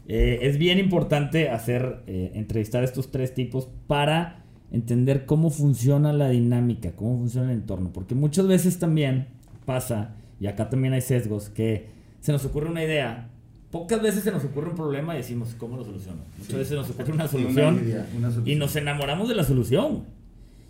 eh, 0.08 0.38
es 0.42 0.56
bien 0.56 0.78
importante 0.78 1.50
hacer, 1.50 2.02
eh, 2.06 2.32
entrevistar 2.34 2.82
a 2.82 2.84
estos 2.86 3.10
tres 3.10 3.34
tipos 3.34 3.68
para 3.86 4.45
entender 4.70 5.26
cómo 5.26 5.50
funciona 5.50 6.12
la 6.12 6.28
dinámica, 6.28 6.92
cómo 6.92 7.18
funciona 7.18 7.52
el 7.52 7.58
entorno. 7.58 7.90
Porque 7.92 8.14
muchas 8.14 8.46
veces 8.46 8.78
también 8.78 9.28
pasa, 9.64 10.14
y 10.40 10.46
acá 10.46 10.68
también 10.68 10.94
hay 10.94 11.00
sesgos, 11.00 11.48
que 11.48 11.88
se 12.20 12.32
nos 12.32 12.44
ocurre 12.44 12.70
una 12.70 12.84
idea 12.84 13.30
pocas 13.70 14.00
veces 14.00 14.22
se 14.24 14.32
nos 14.32 14.44
ocurre 14.44 14.70
un 14.70 14.76
problema 14.76 15.14
y 15.14 15.18
decimos, 15.18 15.54
¿cómo 15.58 15.76
lo 15.76 15.84
soluciono? 15.84 16.20
Muchas 16.38 16.54
veces 16.54 16.68
se 16.68 16.74
nos 16.76 16.88
ocurre 16.90 17.12
una 17.12 17.28
solución, 17.28 17.82
y 18.44 18.54
nos 18.54 18.74
enamoramos 18.76 19.28
de 19.28 19.34
la 19.34 19.44
solución. 19.44 20.04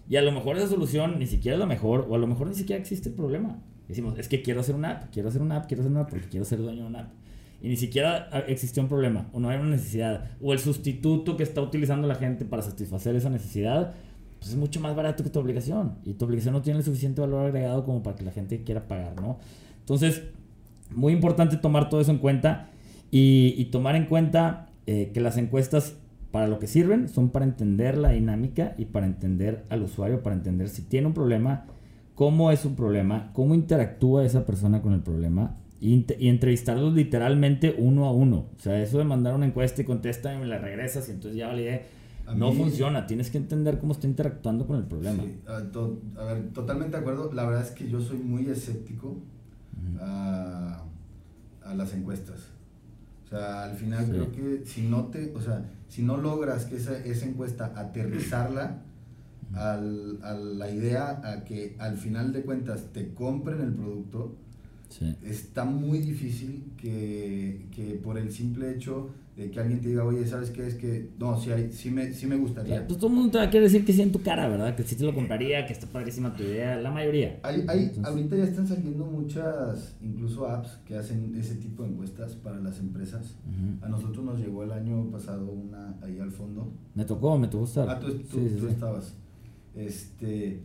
Y 0.08 0.16
a 0.16 0.22
lo 0.22 0.32
mejor 0.32 0.56
esa 0.56 0.68
solución 0.68 1.18
ni 1.18 1.26
siquiera 1.26 1.56
es 1.56 1.60
la 1.60 1.66
mejor, 1.66 2.06
o 2.08 2.14
a 2.14 2.18
lo 2.18 2.26
mejor 2.26 2.48
ni 2.48 2.54
siquiera 2.54 2.80
existe 2.80 3.08
el 3.08 3.14
problema. 3.14 3.58
Decimos, 3.88 4.18
es 4.18 4.28
que 4.28 4.42
quiero 4.42 4.60
hacer 4.60 4.74
una 4.74 4.90
app, 4.92 5.12
quiero 5.12 5.28
hacer 5.28 5.42
una 5.42 5.56
app, 5.56 5.68
quiero 5.68 5.82
hacer 5.82 5.92
una 5.92 6.00
app 6.02 6.10
porque 6.10 6.28
quiero 6.28 6.44
ser 6.44 6.58
dueño 6.58 6.82
de 6.82 6.88
una 6.88 7.00
app. 7.00 7.12
Y 7.62 7.68
ni 7.68 7.76
siquiera 7.76 8.28
existió 8.46 8.82
un 8.82 8.88
problema, 8.88 9.28
o 9.32 9.40
no 9.40 9.48
hay 9.48 9.58
una 9.58 9.70
necesidad, 9.70 10.30
o 10.42 10.52
el 10.52 10.58
sustituto 10.58 11.36
que 11.36 11.42
está 11.42 11.62
utilizando 11.62 12.06
la 12.06 12.14
gente 12.14 12.44
para 12.44 12.62
satisfacer 12.62 13.16
esa 13.16 13.30
necesidad, 13.30 13.94
pues 14.38 14.50
es 14.50 14.56
mucho 14.56 14.80
más 14.80 14.94
barato 14.94 15.24
que 15.24 15.30
tu 15.30 15.38
obligación. 15.38 15.94
Y 16.04 16.14
tu 16.14 16.26
obligación 16.26 16.54
no 16.54 16.62
tiene 16.62 16.78
el 16.78 16.84
suficiente 16.84 17.20
valor 17.20 17.46
agregado 17.46 17.84
como 17.84 18.02
para 18.02 18.16
que 18.16 18.24
la 18.24 18.32
gente 18.32 18.62
quiera 18.62 18.86
pagar, 18.86 19.20
¿no? 19.20 19.38
Entonces, 19.80 20.22
muy 20.94 21.12
importante 21.12 21.56
tomar 21.56 21.88
todo 21.88 22.00
eso 22.00 22.10
en 22.10 22.18
cuenta 22.18 22.68
y, 23.10 23.64
tomar 23.66 23.96
en 23.96 24.06
cuenta 24.06 24.68
eh, 24.86 25.10
que 25.14 25.20
las 25.20 25.36
encuestas 25.36 25.94
para 26.30 26.48
lo 26.48 26.58
que 26.58 26.66
sirven 26.66 27.08
son 27.08 27.30
para 27.30 27.44
entender 27.44 27.96
la 27.96 28.10
dinámica 28.10 28.74
y 28.76 28.84
para 28.84 29.06
entender 29.06 29.64
al 29.70 29.82
usuario, 29.82 30.22
para 30.22 30.36
entender 30.36 30.68
si 30.68 30.82
tiene 30.82 31.06
un 31.06 31.14
problema, 31.14 31.64
cómo 32.14 32.50
es 32.50 32.64
un 32.64 32.76
problema, 32.76 33.30
cómo 33.32 33.54
interactúa 33.54 34.24
esa 34.24 34.44
persona 34.44 34.82
con 34.82 34.92
el 34.92 35.00
problema 35.00 35.56
y, 35.80 36.06
entrevistarlos 36.28 36.94
literalmente 36.94 37.74
uno 37.78 38.06
a 38.06 38.12
uno. 38.12 38.46
O 38.56 38.58
sea, 38.58 38.80
eso 38.80 38.98
de 38.98 39.04
mandar 39.04 39.34
una 39.34 39.46
encuesta 39.46 39.82
y 39.82 39.84
contesta 39.84 40.34
y 40.34 40.38
me 40.38 40.46
la 40.46 40.58
regresas 40.58 41.08
y 41.08 41.12
entonces 41.12 41.38
ya 41.38 41.48
validé. 41.48 41.86
no 42.34 42.52
funciona, 42.52 43.06
tienes 43.06 43.30
que 43.30 43.38
entender 43.38 43.78
cómo 43.78 43.92
está 43.92 44.06
interactuando 44.06 44.66
con 44.66 44.76
el 44.76 44.84
problema. 44.84 45.22
a, 45.46 46.24
ver, 46.24 46.50
totalmente 46.52 46.96
de 46.96 47.00
acuerdo. 47.00 47.32
La 47.32 47.44
verdad 47.44 47.62
es 47.62 47.70
que 47.70 47.88
yo 47.88 48.00
soy 48.00 48.18
muy 48.18 48.48
escéptico 48.48 49.16
a, 50.00 50.82
a 51.64 51.74
las 51.74 51.92
encuestas. 51.92 52.56
O 53.26 53.28
sea, 53.28 53.64
al 53.64 53.74
final 53.74 54.08
creo 54.08 54.30
que 54.30 54.64
si 54.64 54.82
no 54.82 55.06
te, 55.06 55.32
o 55.34 55.40
sea, 55.40 55.64
si 55.88 56.02
no 56.02 56.16
logras 56.16 56.66
que 56.66 56.76
esa, 56.76 56.96
esa 56.96 57.26
encuesta 57.26 57.72
aterrizarla 57.74 58.82
al, 59.52 60.20
a 60.22 60.34
la 60.34 60.70
idea 60.70 61.20
a 61.24 61.42
que 61.42 61.74
al 61.78 61.96
final 61.96 62.32
de 62.32 62.42
cuentas 62.42 62.92
te 62.92 63.12
compren 63.14 63.60
el 63.60 63.74
producto, 63.74 64.36
está 65.24 65.64
muy 65.64 65.98
difícil 65.98 66.72
que, 66.76 67.66
que 67.70 67.94
por 68.02 68.18
el 68.18 68.30
simple 68.32 68.72
hecho 68.72 69.10
de 69.36 69.50
que 69.50 69.60
alguien 69.60 69.82
te 69.82 69.88
diga, 69.88 70.02
oye, 70.02 70.26
¿sabes 70.26 70.50
qué? 70.50 70.66
Es 70.66 70.76
que, 70.76 71.10
no, 71.18 71.38
sí, 71.38 71.50
hay, 71.50 71.70
sí, 71.70 71.90
me, 71.90 72.10
sí 72.14 72.26
me 72.26 72.36
gustaría. 72.36 72.86
pues 72.86 72.98
todo 72.98 73.08
el 73.08 73.16
mundo 73.16 73.32
te 73.32 73.38
va 73.38 73.44
a 73.44 73.50
querer 73.50 73.64
decir 73.70 73.84
que 73.84 73.92
sí 73.92 74.00
en 74.00 74.10
tu 74.10 74.22
cara, 74.22 74.48
¿verdad? 74.48 74.74
Que 74.74 74.82
sí 74.82 74.96
te 74.96 75.04
lo 75.04 75.14
compraría, 75.14 75.66
que 75.66 75.74
está 75.74 75.86
padrísima 75.86 76.34
tu 76.34 76.42
idea, 76.42 76.76
la 76.76 76.90
mayoría. 76.90 77.38
Hay, 77.42 77.66
hay, 77.68 77.92
ahorita 78.02 78.34
ya 78.34 78.44
están 78.44 78.66
saliendo 78.66 79.04
muchas, 79.04 79.94
incluso 80.00 80.48
apps 80.48 80.78
que 80.86 80.96
hacen 80.96 81.34
ese 81.38 81.56
tipo 81.56 81.82
de 81.82 81.90
encuestas 81.90 82.32
para 82.34 82.58
las 82.60 82.78
empresas. 82.80 83.36
A 83.82 83.88
nosotros 83.88 84.24
nos 84.24 84.40
llegó 84.40 84.64
el 84.64 84.72
año 84.72 85.10
pasado 85.10 85.50
una 85.50 85.94
ahí 86.02 86.18
al 86.18 86.30
fondo. 86.30 86.72
Me 86.94 87.04
tocó, 87.04 87.36
me 87.38 87.48
tocó 87.48 87.64
estar. 87.64 87.90
Ah, 87.90 88.00
tú, 88.00 88.14
tú 88.30 88.68
estabas. 88.68 89.14
Este 89.74 90.62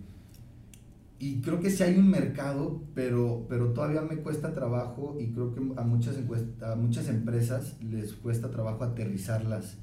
y 1.21 1.39
creo 1.41 1.60
que 1.60 1.69
sí 1.69 1.84
hay 1.84 1.99
un 1.99 2.10
mercado, 2.10 2.81
pero, 2.95 3.45
pero 3.47 3.73
todavía 3.73 4.01
me 4.01 4.17
cuesta 4.17 4.55
trabajo 4.55 5.17
y 5.19 5.27
creo 5.27 5.53
que 5.53 5.62
a 5.79 5.84
muchas, 5.84 6.15
a 6.63 6.75
muchas 6.75 7.10
empresas 7.10 7.75
les 7.79 8.13
cuesta 8.13 8.49
trabajo 8.49 8.84
aterrizarlas 8.84 9.77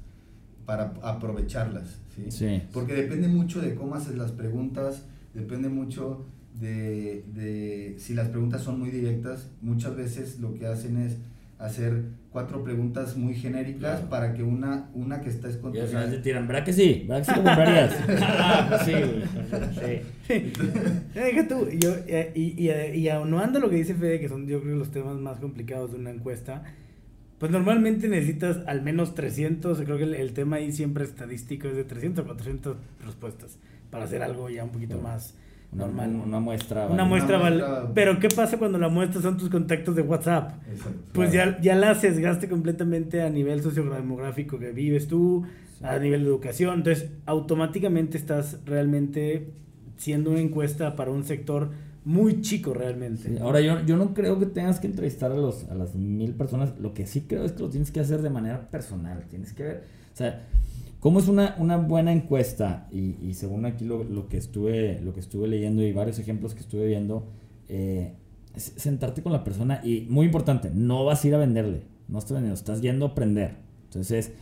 para 0.65 0.95
aprovecharlas. 1.01 2.01
¿sí? 2.27 2.61
Porque 2.73 2.93
depende 2.93 3.29
mucho 3.29 3.61
de 3.61 3.73
cómo 3.73 3.95
haces 3.95 4.17
las 4.17 4.33
preguntas, 4.33 5.05
depende 5.33 5.69
mucho 5.69 6.25
de, 6.59 7.23
de, 7.33 7.95
si 7.99 8.15
las 8.15 8.27
preguntas 8.27 8.61
son 8.61 8.77
muy 8.77 8.89
directas. 8.89 9.49
Muchas 9.61 9.95
veces 9.95 10.41
lo 10.41 10.53
que 10.55 10.67
hacen 10.67 10.97
es 10.97 11.19
hacer 11.57 12.03
cuatro 12.31 12.63
preguntas 12.63 13.17
muy 13.17 13.33
genéricas 13.33 14.01
para 14.01 14.33
que 14.33 14.43
una, 14.43 14.89
una 14.93 15.21
que 15.21 15.29
está 15.29 15.49
Ya 15.73 15.87
sabes, 15.87 16.11
te 16.11 16.17
tiran, 16.19 16.47
¿verdad 16.47 16.63
que 16.63 16.73
sí? 16.73 17.05
¿Verdad 17.07 17.25
que 17.25 17.31
sí 17.31 17.39
lo 17.39 17.43
comprarías? 17.43 17.95
ah, 18.21 18.65
pues 18.69 18.81
sí, 18.83 18.91
güey. 18.91 20.01
Sí. 20.27 20.53
Deja 21.13 21.47
tú, 21.47 21.67
yo, 21.79 21.95
eh, 22.07 22.31
y, 22.35 22.63
y, 22.63 22.69
eh, 22.69 22.95
y 22.95 23.09
aunando 23.09 23.59
lo 23.59 23.69
que 23.69 23.77
dice 23.77 23.95
Fede, 23.95 24.19
que 24.19 24.29
son 24.29 24.47
yo 24.47 24.61
creo 24.61 24.75
los 24.75 24.91
temas 24.91 25.17
más 25.17 25.39
complicados 25.39 25.91
de 25.91 25.97
una 25.97 26.11
encuesta, 26.11 26.63
pues 27.39 27.51
normalmente 27.51 28.07
necesitas 28.09 28.59
al 28.67 28.81
menos 28.81 29.15
300, 29.15 29.81
creo 29.81 29.97
que 29.97 30.03
el, 30.03 30.33
tema 30.33 30.57
ahí 30.57 30.71
siempre 30.71 31.05
estadístico 31.05 31.67
es 31.67 31.75
de 31.75 31.85
300 31.85 32.23
o 32.23 32.27
400 32.27 32.77
respuestas 33.05 33.57
para 33.89 34.03
hacer 34.03 34.21
algo 34.21 34.49
ya 34.49 34.63
un 34.63 34.71
poquito 34.71 34.99
más 34.99 35.35
normal. 35.71 36.15
Una, 36.25 36.39
muestra. 36.39 36.87
Una, 36.87 37.05
muestra, 37.05 37.91
Pero 37.93 38.19
¿qué 38.19 38.29
pasa 38.29 38.57
cuando 38.57 38.77
la 38.77 38.89
muestra 38.89 39.21
son 39.21 39.37
tus 39.37 39.49
contactos 39.49 39.95
de 39.95 40.01
WhatsApp? 40.01 40.53
pues 41.13 41.31
ya, 41.31 41.59
ya 41.61 41.75
la 41.75 41.95
sesgaste 41.95 42.49
completamente 42.49 43.21
a 43.21 43.29
nivel 43.29 43.61
sociodemográfico 43.61 44.57
que 44.59 44.71
vives 44.71 45.07
tú, 45.07 45.45
a 45.81 45.97
nivel 45.99 46.23
de 46.23 46.29
educación. 46.29 46.79
Entonces, 46.79 47.09
automáticamente 47.25 48.17
estás 48.17 48.59
realmente 48.65 49.51
siendo 49.97 50.31
una 50.31 50.39
encuesta 50.39 50.95
para 50.95 51.11
un 51.11 51.23
sector 51.23 51.69
muy 52.05 52.41
chico 52.41 52.73
realmente. 52.73 53.37
Ahora, 53.39 53.61
yo, 53.61 53.85
yo 53.85 53.97
no 53.97 54.13
creo 54.13 54.39
que 54.39 54.45
tengas 54.45 54.79
que 54.79 54.87
entrevistar 54.87 55.31
a, 55.31 55.35
los, 55.35 55.65
a 55.69 55.75
las 55.75 55.95
mil 55.95 56.33
personas. 56.33 56.79
Lo 56.79 56.93
que 56.93 57.05
sí 57.05 57.21
creo 57.21 57.43
es 57.43 57.51
que 57.51 57.61
lo 57.61 57.69
tienes 57.69 57.91
que 57.91 57.99
hacer 57.99 58.21
de 58.21 58.29
manera 58.29 58.69
personal. 58.71 59.25
Tienes 59.29 59.53
que 59.53 59.63
ver. 59.63 59.83
O 60.13 60.17
sea, 60.17 60.47
¿Cómo 60.99 61.19
es 61.19 61.27
una, 61.27 61.55
una 61.57 61.77
buena 61.77 62.11
encuesta? 62.11 62.87
Y, 62.91 63.15
y 63.25 63.33
según 63.33 63.65
aquí 63.65 63.85
lo, 63.85 64.03
lo, 64.03 64.27
que 64.27 64.37
estuve, 64.37 64.99
lo 65.01 65.13
que 65.13 65.21
estuve 65.21 65.47
leyendo 65.47 65.81
y 65.81 65.93
varios 65.93 66.19
ejemplos 66.19 66.53
que 66.53 66.59
estuve 66.59 66.87
viendo, 66.87 67.25
eh, 67.69 68.13
es 68.55 68.73
sentarte 68.75 69.21
con 69.21 69.31
la 69.31 69.43
persona 69.43 69.79
y, 69.83 70.01
muy 70.09 70.25
importante, 70.25 70.71
no 70.73 71.05
vas 71.05 71.23
a 71.23 71.27
ir 71.27 71.35
a 71.35 71.37
venderle, 71.37 71.83
no 72.09 72.19
estás 72.19 72.33
vendiendo, 72.33 72.55
estás 72.55 72.81
yendo 72.81 73.05
a 73.05 73.09
aprender. 73.09 73.55
Entonces, 73.85 74.33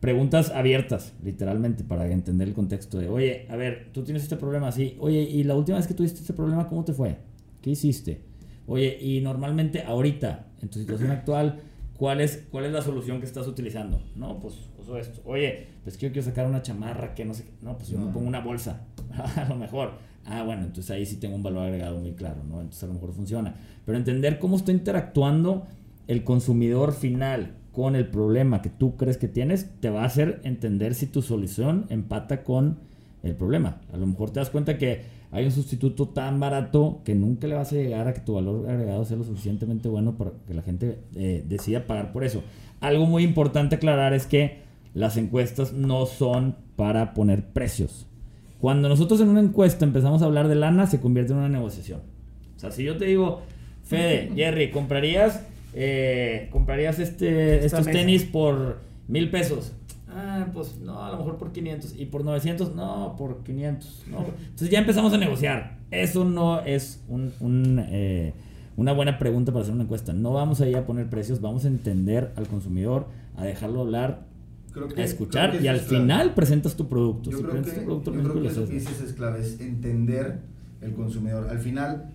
preguntas 0.00 0.50
abiertas, 0.50 1.12
literalmente, 1.22 1.84
para 1.84 2.10
entender 2.10 2.48
el 2.48 2.54
contexto 2.54 2.98
de, 2.98 3.08
oye, 3.08 3.46
a 3.50 3.56
ver, 3.56 3.90
tú 3.92 4.02
tienes 4.02 4.22
este 4.22 4.36
problema 4.36 4.68
así, 4.68 4.96
oye, 4.98 5.20
y 5.20 5.44
la 5.44 5.54
última 5.54 5.76
vez 5.76 5.86
que 5.86 5.94
tuviste 5.94 6.20
este 6.20 6.32
problema, 6.32 6.68
¿cómo 6.68 6.84
te 6.84 6.94
fue? 6.94 7.18
¿Qué 7.60 7.70
hiciste? 7.70 8.22
Oye, 8.66 8.96
y 8.98 9.20
normalmente 9.20 9.82
ahorita, 9.82 10.46
en 10.62 10.68
tu 10.70 10.78
situación 10.78 11.10
actual, 11.10 11.60
¿cuál 11.96 12.20
es, 12.20 12.44
cuál 12.50 12.64
es 12.64 12.72
la 12.72 12.82
solución 12.82 13.20
que 13.20 13.26
estás 13.26 13.46
utilizando? 13.46 14.02
No, 14.16 14.38
pues 14.40 14.54
esto. 15.00 15.22
Oye, 15.24 15.66
pues 15.84 15.96
que 15.96 16.06
yo 16.06 16.12
quiero 16.12 16.26
sacar 16.26 16.46
una 16.46 16.62
chamarra 16.62 17.14
que 17.14 17.24
no 17.24 17.34
sé 17.34 17.44
No, 17.60 17.76
pues 17.76 17.88
yo 17.88 17.98
me 17.98 18.12
pongo 18.12 18.26
una 18.26 18.40
bolsa. 18.40 18.86
a 19.36 19.46
lo 19.48 19.56
mejor. 19.56 19.92
Ah, 20.24 20.42
bueno, 20.44 20.62
entonces 20.62 20.90
ahí 20.90 21.04
sí 21.04 21.16
tengo 21.16 21.34
un 21.34 21.42
valor 21.42 21.64
agregado 21.64 21.98
muy 21.98 22.12
claro, 22.12 22.44
¿no? 22.44 22.60
Entonces 22.60 22.84
a 22.84 22.86
lo 22.86 22.94
mejor 22.94 23.12
funciona. 23.12 23.54
Pero 23.84 23.98
entender 23.98 24.38
cómo 24.38 24.56
está 24.56 24.70
interactuando 24.72 25.66
el 26.06 26.24
consumidor 26.24 26.92
final 26.92 27.56
con 27.72 27.96
el 27.96 28.06
problema 28.06 28.62
que 28.62 28.68
tú 28.68 28.96
crees 28.96 29.16
que 29.16 29.28
tienes, 29.28 29.70
te 29.80 29.90
va 29.90 30.02
a 30.02 30.06
hacer 30.06 30.40
entender 30.44 30.94
si 30.94 31.06
tu 31.06 31.22
solución 31.22 31.86
empata 31.88 32.44
con 32.44 32.78
el 33.22 33.34
problema. 33.34 33.80
A 33.92 33.96
lo 33.96 34.06
mejor 34.06 34.30
te 34.30 34.40
das 34.40 34.50
cuenta 34.50 34.78
que 34.78 35.02
hay 35.32 35.46
un 35.46 35.50
sustituto 35.50 36.08
tan 36.08 36.38
barato 36.40 37.00
que 37.04 37.14
nunca 37.14 37.46
le 37.46 37.54
vas 37.54 37.72
a 37.72 37.76
llegar 37.76 38.06
a 38.06 38.12
que 38.12 38.20
tu 38.20 38.34
valor 38.34 38.68
agregado 38.68 39.04
sea 39.06 39.16
lo 39.16 39.24
suficientemente 39.24 39.88
bueno 39.88 40.18
para 40.18 40.32
que 40.46 40.52
la 40.52 40.60
gente 40.60 40.98
eh, 41.16 41.42
decida 41.48 41.86
pagar 41.86 42.12
por 42.12 42.22
eso. 42.22 42.42
Algo 42.80 43.06
muy 43.06 43.24
importante 43.24 43.76
aclarar 43.76 44.12
es 44.12 44.26
que 44.26 44.58
las 44.92 45.16
encuestas 45.16 45.72
no 45.72 46.04
son 46.04 46.56
para 46.76 47.14
poner 47.14 47.46
precios. 47.46 48.06
Cuando 48.60 48.90
nosotros 48.90 49.22
en 49.22 49.30
una 49.30 49.40
encuesta 49.40 49.86
empezamos 49.86 50.20
a 50.20 50.26
hablar 50.26 50.48
de 50.48 50.54
lana, 50.54 50.86
se 50.86 51.00
convierte 51.00 51.32
en 51.32 51.38
una 51.38 51.48
negociación. 51.48 52.00
O 52.54 52.60
sea, 52.60 52.70
si 52.70 52.84
yo 52.84 52.98
te 52.98 53.06
digo, 53.06 53.40
Fede, 53.84 54.30
Jerry, 54.36 54.70
¿comprarías, 54.70 55.46
eh, 55.74 56.48
¿comprarías 56.52 56.98
este, 56.98 57.64
estos 57.64 57.86
tenis 57.86 58.24
por 58.24 58.80
mil 59.08 59.30
pesos? 59.30 59.72
Ah, 60.14 60.46
pues 60.52 60.78
no, 60.78 61.02
a 61.02 61.10
lo 61.10 61.18
mejor 61.18 61.38
por 61.38 61.52
500. 61.52 61.94
¿Y 61.98 62.06
por 62.06 62.24
900? 62.24 62.74
No, 62.74 63.14
por 63.16 63.42
500. 63.42 64.04
Entonces 64.06 64.70
ya 64.70 64.78
empezamos 64.78 65.12
a 65.12 65.18
negociar. 65.18 65.78
Eso 65.90 66.24
no 66.24 66.60
es 66.60 67.02
un, 67.08 67.32
eh, 67.88 68.34
una 68.76 68.92
buena 68.92 69.18
pregunta 69.18 69.52
para 69.52 69.62
hacer 69.62 69.74
una 69.74 69.84
encuesta. 69.84 70.12
No 70.12 70.32
vamos 70.32 70.60
a 70.60 70.68
ir 70.68 70.76
a 70.76 70.86
poner 70.86 71.08
precios, 71.08 71.40
vamos 71.40 71.64
a 71.64 71.68
entender 71.68 72.32
al 72.36 72.46
consumidor, 72.48 73.06
a 73.36 73.44
dejarlo 73.44 73.80
hablar 73.80 74.32
a 74.96 75.02
escuchar 75.02 75.60
y 75.62 75.68
al 75.68 75.80
final 75.80 76.34
presentas 76.34 76.76
tu 76.76 76.88
producto. 76.88 77.30
Yo 77.30 77.42
creo 77.42 77.62
que, 77.62 77.70
producto, 77.72 78.14
yo 78.14 78.22
creo 78.22 78.42
que 78.42 78.48
eso 78.48 78.66
que 78.66 78.76
es 78.76 79.12
clave, 79.14 79.40
es 79.40 79.60
entender 79.60 80.40
el 80.80 80.94
consumidor. 80.94 81.48
Al 81.50 81.58
final, 81.58 82.10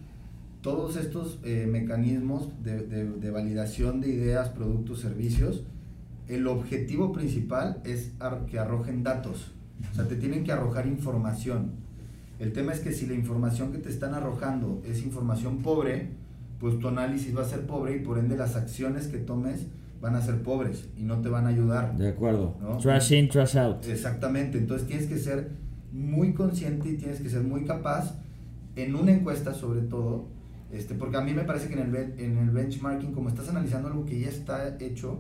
todos 0.62 0.96
estos 0.98 1.40
eh, 1.44 1.68
mecanismos 1.70 2.50
de, 2.64 2.84
de, 2.84 3.32
validación 3.32 4.02
de 4.02 4.10
ideas, 4.10 4.50
productos, 4.50 5.00
servicios, 5.00 5.64
el 6.28 6.48
objetivo 6.48 7.12
principal 7.14 7.82
es 7.84 8.14
que 8.50 8.60
arrojen 8.60 9.04
datos. 9.04 9.54
O 9.92 9.96
sea, 9.96 10.08
te 10.08 10.16
tienen 10.16 10.44
que 10.44 10.52
arrojar 10.52 10.88
información. 10.88 11.72
El 12.40 12.54
tema 12.54 12.74
es 12.74 12.80
que 12.80 12.92
si 12.92 13.06
la 13.06 13.14
información 13.14 13.72
que 13.72 13.78
te 13.80 13.90
están 13.90 14.14
arrojando 14.14 14.82
es 14.86 15.04
información 15.04 15.60
pobre, 15.60 16.12
pues 16.60 16.80
tu 16.80 16.88
análisis 16.88 17.36
va 17.36 17.42
a 17.42 17.46
ser 17.46 17.66
pobre 17.66 17.98
y 17.98 18.00
por 18.00 18.18
ende 18.18 18.36
las 18.36 18.56
acciones 18.56 19.08
que 19.08 19.18
tomes 19.18 19.68
van 20.02 20.16
a 20.16 20.22
ser 20.22 20.44
pobres 20.44 20.90
y 20.98 21.04
no 21.04 21.22
te 21.22 21.30
van 21.30 21.46
a 21.46 21.50
ayudar. 21.50 21.98
De 21.98 22.10
acuerdo. 22.10 22.56
Trash 22.82 23.14
in, 23.14 23.30
trash 23.30 23.58
out. 23.58 23.86
Exactamente. 23.86 24.58
Entonces 24.58 24.88
tienes 24.88 25.08
que 25.08 25.18
ser 25.18 25.52
muy 25.92 26.34
consciente 26.34 26.90
y 26.90 26.98
tienes 26.98 27.22
que 27.22 27.30
ser 27.30 27.42
muy 27.42 27.64
capaz 27.64 28.16
en 28.76 28.96
una 28.96 29.12
encuesta 29.12 29.54
sobre 29.54 29.82
todo, 29.82 30.28
este, 30.72 30.94
porque 30.94 31.18
a 31.18 31.22
mí 31.22 31.34
me 31.34 31.44
parece 31.44 31.68
que 31.68 31.74
en 31.74 31.96
el, 31.96 31.96
en 32.20 32.38
el 32.38 32.50
benchmarking, 32.52 33.12
como 33.12 33.30
estás 33.30 33.50
analizando 33.50 33.88
algo 33.88 34.06
que 34.06 34.20
ya 34.20 34.30
está 34.30 34.78
hecho, 34.80 35.20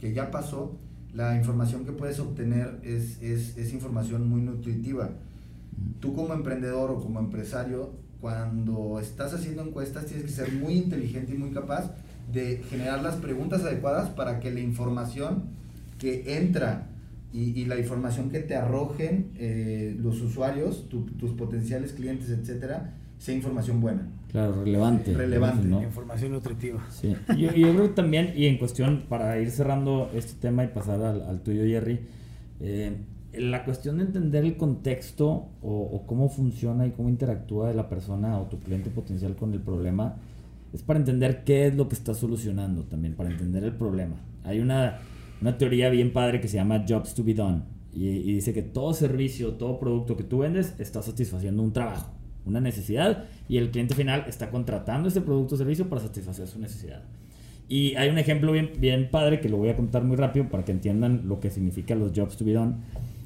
que 0.00 0.12
ya 0.12 0.30
pasó, 0.30 0.76
la 1.14 1.36
información 1.36 1.84
que 1.84 1.92
puedes 1.92 2.18
obtener 2.20 2.78
es, 2.82 3.20
es, 3.22 3.56
es 3.56 3.72
información 3.72 4.28
muy 4.28 4.42
nutritiva. 4.42 5.10
Tú 6.00 6.14
como 6.14 6.34
emprendedor 6.34 6.90
o 6.90 7.00
como 7.00 7.20
empresario, 7.20 7.92
cuando 8.20 8.98
estás 9.00 9.32
haciendo 9.34 9.62
encuestas, 9.62 10.06
tienes 10.06 10.24
que 10.26 10.32
ser 10.32 10.52
muy 10.52 10.74
inteligente 10.74 11.34
y 11.34 11.38
muy 11.38 11.50
capaz 11.50 11.92
de 12.32 12.62
generar 12.68 13.02
las 13.02 13.16
preguntas 13.16 13.62
adecuadas 13.62 14.10
para 14.10 14.40
que 14.40 14.50
la 14.50 14.60
información 14.60 15.44
que 15.98 16.36
entra 16.36 16.90
y, 17.32 17.66
la 17.66 17.78
información 17.78 18.30
que 18.30 18.40
te 18.40 18.54
arrojen 18.54 19.32
eh, 19.36 19.94
los 20.00 20.22
usuarios, 20.22 20.88
tus 20.88 21.32
potenciales 21.32 21.92
clientes, 21.92 22.30
etcétera, 22.30 22.94
sea 23.18 23.34
información 23.34 23.80
buena. 23.80 24.08
Claro, 24.36 24.64
relevante. 24.64 25.14
Relevante. 25.14 25.66
Información 25.82 26.32
nutritiva. 26.32 26.84
Sí. 26.90 27.16
Yo, 27.38 27.54
yo, 27.54 27.72
creo 27.72 27.90
también, 27.90 28.34
y 28.36 28.44
en 28.44 28.58
cuestión, 28.58 29.04
para 29.08 29.40
ir 29.40 29.50
cerrando 29.50 30.10
este 30.14 30.34
tema 30.38 30.62
y 30.62 30.68
pasar 30.68 31.00
al, 31.00 31.40
tuyo, 31.40 31.62
Jerry, 31.62 32.00
eh, 32.60 32.92
la 33.32 33.64
cuestión 33.64 33.96
de 33.96 34.04
entender 34.04 34.44
el 34.44 34.58
contexto 34.58 35.48
o, 35.62 35.88
o, 35.90 36.06
cómo 36.06 36.28
funciona 36.28 36.86
y 36.86 36.90
cómo 36.90 37.08
interactúa 37.08 37.72
la 37.72 37.88
persona 37.88 38.38
o 38.38 38.44
tu 38.44 38.60
cliente 38.60 38.90
potencial 38.90 39.36
con 39.36 39.54
el 39.54 39.60
problema 39.60 40.16
es 40.74 40.82
para 40.82 40.98
entender 40.98 41.42
qué 41.44 41.68
es 41.68 41.74
lo 41.74 41.88
que 41.88 41.94
está 41.94 42.12
solucionando 42.12 42.82
también, 42.84 43.14
para 43.14 43.30
entender 43.30 43.64
el 43.64 43.72
problema. 43.72 44.16
Hay 44.44 44.60
una, 44.60 44.98
una 45.40 45.56
teoría 45.56 45.88
bien 45.88 46.12
padre 46.12 46.42
que 46.42 46.48
se 46.48 46.58
llama 46.58 46.84
Jobs 46.86 47.14
to 47.14 47.24
be 47.24 47.32
Done 47.32 47.62
y, 47.94 48.34
dice 48.34 48.52
que 48.52 48.60
todo 48.60 48.92
servicio, 48.92 49.54
todo 49.54 49.80
producto 49.80 50.14
que 50.14 50.24
tú 50.24 50.38
vendes 50.38 50.74
está 50.78 51.00
satisfaciendo 51.00 51.62
un 51.62 51.72
trabajo, 51.72 52.12
una 52.46 52.60
necesidad 52.60 53.24
y 53.48 53.58
el 53.58 53.70
cliente 53.70 53.94
final 53.94 54.24
está 54.28 54.50
contratando 54.50 55.08
ese 55.08 55.20
producto 55.20 55.56
o 55.56 55.58
servicio 55.58 55.88
para 55.88 56.00
satisfacer 56.00 56.46
su 56.46 56.58
necesidad. 56.58 57.02
Y 57.68 57.96
hay 57.96 58.08
un 58.08 58.18
ejemplo 58.18 58.52
bien, 58.52 58.72
bien 58.78 59.10
padre 59.10 59.40
que 59.40 59.48
lo 59.48 59.56
voy 59.56 59.68
a 59.70 59.76
contar 59.76 60.04
muy 60.04 60.16
rápido 60.16 60.48
para 60.48 60.64
que 60.64 60.72
entiendan 60.72 61.22
lo 61.26 61.40
que 61.40 61.50
significa 61.50 61.94
los 61.94 62.12
Jobs 62.14 62.36
to 62.36 62.44
be 62.44 62.52
Done. 62.52 62.76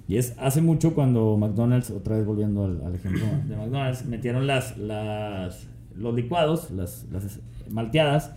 Y 0.09 0.17
es 0.17 0.35
hace 0.39 0.61
mucho 0.61 0.95
cuando 0.95 1.37
McDonald's, 1.37 1.91
otra 1.91 2.17
vez 2.17 2.27
volviendo 2.27 2.65
al, 2.65 2.83
al 2.85 2.95
ejemplo 2.95 3.25
de 3.47 3.57
McDonald's, 3.57 4.07
metieron 4.07 4.47
las, 4.47 4.77
las 4.79 5.69
los 5.97 6.15
licuados, 6.15 6.71
las, 6.71 7.07
malteadas, 7.71 8.33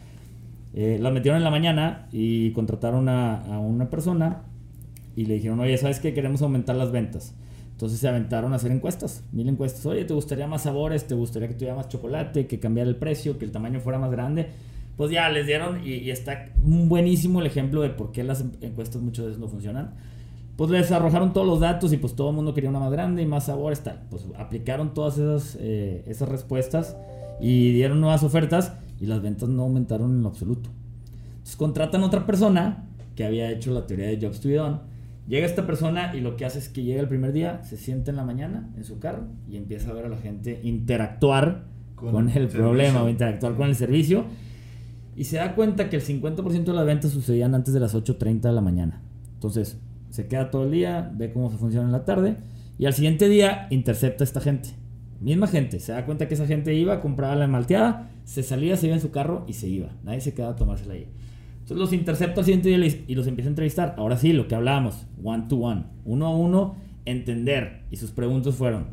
eh, 0.73 0.97
las 0.99 1.13
metieron 1.13 1.37
en 1.37 1.43
la 1.43 1.51
mañana 1.51 2.07
y 2.11 2.51
contrataron 2.51 3.09
a, 3.09 3.59
una 3.59 3.89
persona 3.89 4.43
y 5.15 5.25
le 5.25 5.35
dijeron, 5.35 5.59
oye, 5.59 5.77
¿sabes 5.77 5.99
qué? 5.99 6.13
Queremos 6.13 6.41
aumentar 6.41 6.75
las 6.75 6.91
ventas. 6.91 7.35
Entonces 7.83 7.99
se 7.99 8.07
aventaron 8.07 8.53
a 8.53 8.55
hacer 8.55 8.71
encuestas, 8.71 9.23
mil 9.31 9.49
encuestas. 9.49 9.85
Oye, 9.85 10.05
¿te 10.05 10.13
gustaría 10.13 10.47
más 10.47 10.63
sabores? 10.63 11.05
¿Te 11.05 11.15
gustaría 11.15 11.49
que 11.49 11.55
tuviera 11.55 11.75
más 11.75 11.89
chocolate? 11.89 12.47
¿Que 12.47 12.59
cambiara 12.59 12.89
el 12.89 12.95
precio? 12.95 13.37
¿Que 13.37 13.45
el 13.45 13.51
tamaño 13.51 13.81
fuera 13.81 13.99
más 13.99 14.09
grande? 14.09 14.47
Pues 14.95 15.11
ya 15.11 15.27
les 15.29 15.45
dieron 15.45 15.85
y, 15.85 15.95
y 15.95 16.11
está 16.11 16.49
buenísimo 16.63 17.41
el 17.41 17.47
ejemplo 17.47 17.81
de 17.81 17.89
por 17.89 18.11
qué 18.11 18.23
las 18.23 18.45
encuestas 18.61 19.01
muchas 19.01 19.25
veces 19.25 19.39
no 19.39 19.47
funcionan 19.47 19.95
pues 20.55 20.69
les 20.69 20.91
arrojaron 20.91 21.33
todos 21.33 21.47
los 21.47 21.59
datos 21.59 21.91
y 21.93 21.97
pues 21.97 22.15
todo 22.15 22.29
el 22.29 22.35
mundo 22.35 22.53
quería 22.53 22.69
una 22.69 22.79
más 22.79 22.91
grande 22.91 23.21
y 23.23 23.25
más 23.25 23.45
sabores, 23.45 23.81
tal. 23.81 24.03
Pues 24.09 24.23
aplicaron 24.37 24.93
todas 24.93 25.17
esas, 25.17 25.57
eh, 25.59 26.03
esas 26.07 26.29
respuestas 26.29 26.95
y 27.41 27.73
dieron 27.73 27.99
nuevas 27.99 28.23
ofertas 28.23 28.73
y 28.99 29.07
las 29.07 29.21
ventas 29.21 29.49
no 29.49 29.63
aumentaron 29.63 30.11
en 30.11 30.21
lo 30.21 30.29
absoluto. 30.29 30.69
Entonces 31.31 31.55
contratan 31.55 32.03
a 32.03 32.05
otra 32.05 32.25
persona 32.25 32.85
que 33.15 33.25
había 33.25 33.51
hecho 33.51 33.73
la 33.73 33.87
teoría 33.87 34.07
de 34.07 34.19
Jobs 34.21 34.39
to 34.39 34.47
be 34.47 34.55
done. 34.55 34.79
Llega 35.27 35.45
esta 35.45 35.65
persona 35.65 36.13
y 36.15 36.19
lo 36.19 36.35
que 36.35 36.45
hace 36.45 36.59
es 36.59 36.67
que 36.67 36.83
llega 36.83 37.01
el 37.01 37.07
primer 37.07 37.31
día, 37.31 37.63
se 37.63 37.77
sienta 37.77 38.11
en 38.11 38.17
la 38.17 38.25
mañana 38.25 38.69
en 38.75 38.83
su 38.83 38.99
carro 38.99 39.27
y 39.49 39.55
empieza 39.55 39.89
a 39.89 39.93
ver 39.93 40.05
a 40.05 40.09
la 40.09 40.17
gente 40.17 40.59
interactuar 40.63 41.65
con, 41.95 42.29
el 42.29 42.49
problema 42.49 43.03
o 43.03 43.09
interactuar 43.09 43.55
con 43.55 43.69
el 43.69 43.75
servicio. 43.75 44.25
y 45.15 45.23
se 45.23 45.37
da 45.37 45.55
cuenta 45.55 45.89
que 45.89 45.95
el 45.95 46.01
50% 46.03 46.63
de 46.63 46.73
las 46.73 46.85
ventas 46.85 47.11
sucedían 47.11 47.55
antes 47.55 47.73
de 47.73 47.79
las 47.79 47.95
8.30 47.95 48.41
de 48.41 48.51
la 48.51 48.61
mañana. 48.61 49.01
Entonces, 49.35 49.77
se 50.09 50.27
queda 50.27 50.51
todo 50.51 50.65
el 50.65 50.71
día, 50.71 51.11
ve 51.15 51.31
cómo 51.31 51.49
se 51.49 51.57
funciona 51.57 51.85
en 51.85 51.91
la 51.91 52.03
tarde 52.03 52.37
y 52.77 52.85
al 52.85 52.93
siguiente 52.93 53.29
día 53.29 53.67
intercepta 53.69 54.23
a 54.23 54.25
esta 54.25 54.41
gente. 54.41 54.69
Misma 55.21 55.47
gente, 55.47 55.79
se 55.79 55.93
da 55.93 56.05
cuenta 56.05 56.27
que 56.27 56.33
esa 56.33 56.45
gente 56.45 56.73
iba, 56.73 56.99
compraba 56.99 57.35
la 57.35 57.47
malteada, 57.47 58.09
se 58.25 58.43
salía, 58.43 58.75
se 58.75 58.87
iba 58.87 58.95
en 58.95 59.01
su 59.01 59.11
carro 59.11 59.45
y 59.47 59.53
se 59.53 59.69
iba. 59.69 59.89
Nadie 60.03 60.19
se 60.19 60.33
quedaba 60.33 60.53
a 60.53 60.55
tomársela 60.57 60.95
ahí. 60.95 61.07
Los 61.75 61.93
intercepta 61.93 62.41
al 62.41 62.45
siguiente 62.45 62.69
día 62.69 62.77
y 63.07 63.15
los 63.15 63.27
empieza 63.27 63.49
a 63.49 63.51
entrevistar. 63.51 63.95
Ahora 63.97 64.17
sí, 64.17 64.33
lo 64.33 64.47
que 64.47 64.55
hablábamos, 64.55 65.05
one 65.23 65.45
to 65.49 65.57
one, 65.57 65.85
uno 66.05 66.27
a 66.27 66.35
uno, 66.35 66.75
entender. 67.05 67.83
Y 67.91 67.97
sus 67.97 68.11
preguntas 68.11 68.55
fueron, 68.55 68.87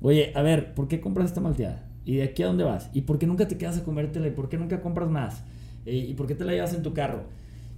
oye, 0.00 0.32
a 0.34 0.42
ver, 0.42 0.74
¿por 0.74 0.88
qué 0.88 1.00
compras 1.00 1.26
esta 1.26 1.40
malteada? 1.40 1.88
¿Y 2.04 2.16
de 2.16 2.24
aquí 2.24 2.42
a 2.42 2.46
dónde 2.46 2.64
vas? 2.64 2.90
¿Y 2.92 3.02
por 3.02 3.18
qué 3.18 3.26
nunca 3.26 3.46
te 3.46 3.56
quedas 3.56 3.78
a 3.78 3.84
comértela? 3.84 4.26
¿Y 4.26 4.32
por 4.32 4.48
qué 4.48 4.58
nunca 4.58 4.80
compras 4.80 5.08
más? 5.08 5.44
Eh, 5.86 6.06
¿Y 6.08 6.14
por 6.14 6.26
qué 6.26 6.34
te 6.34 6.44
la 6.44 6.52
llevas 6.52 6.74
en 6.74 6.82
tu 6.82 6.92
carro? 6.92 7.24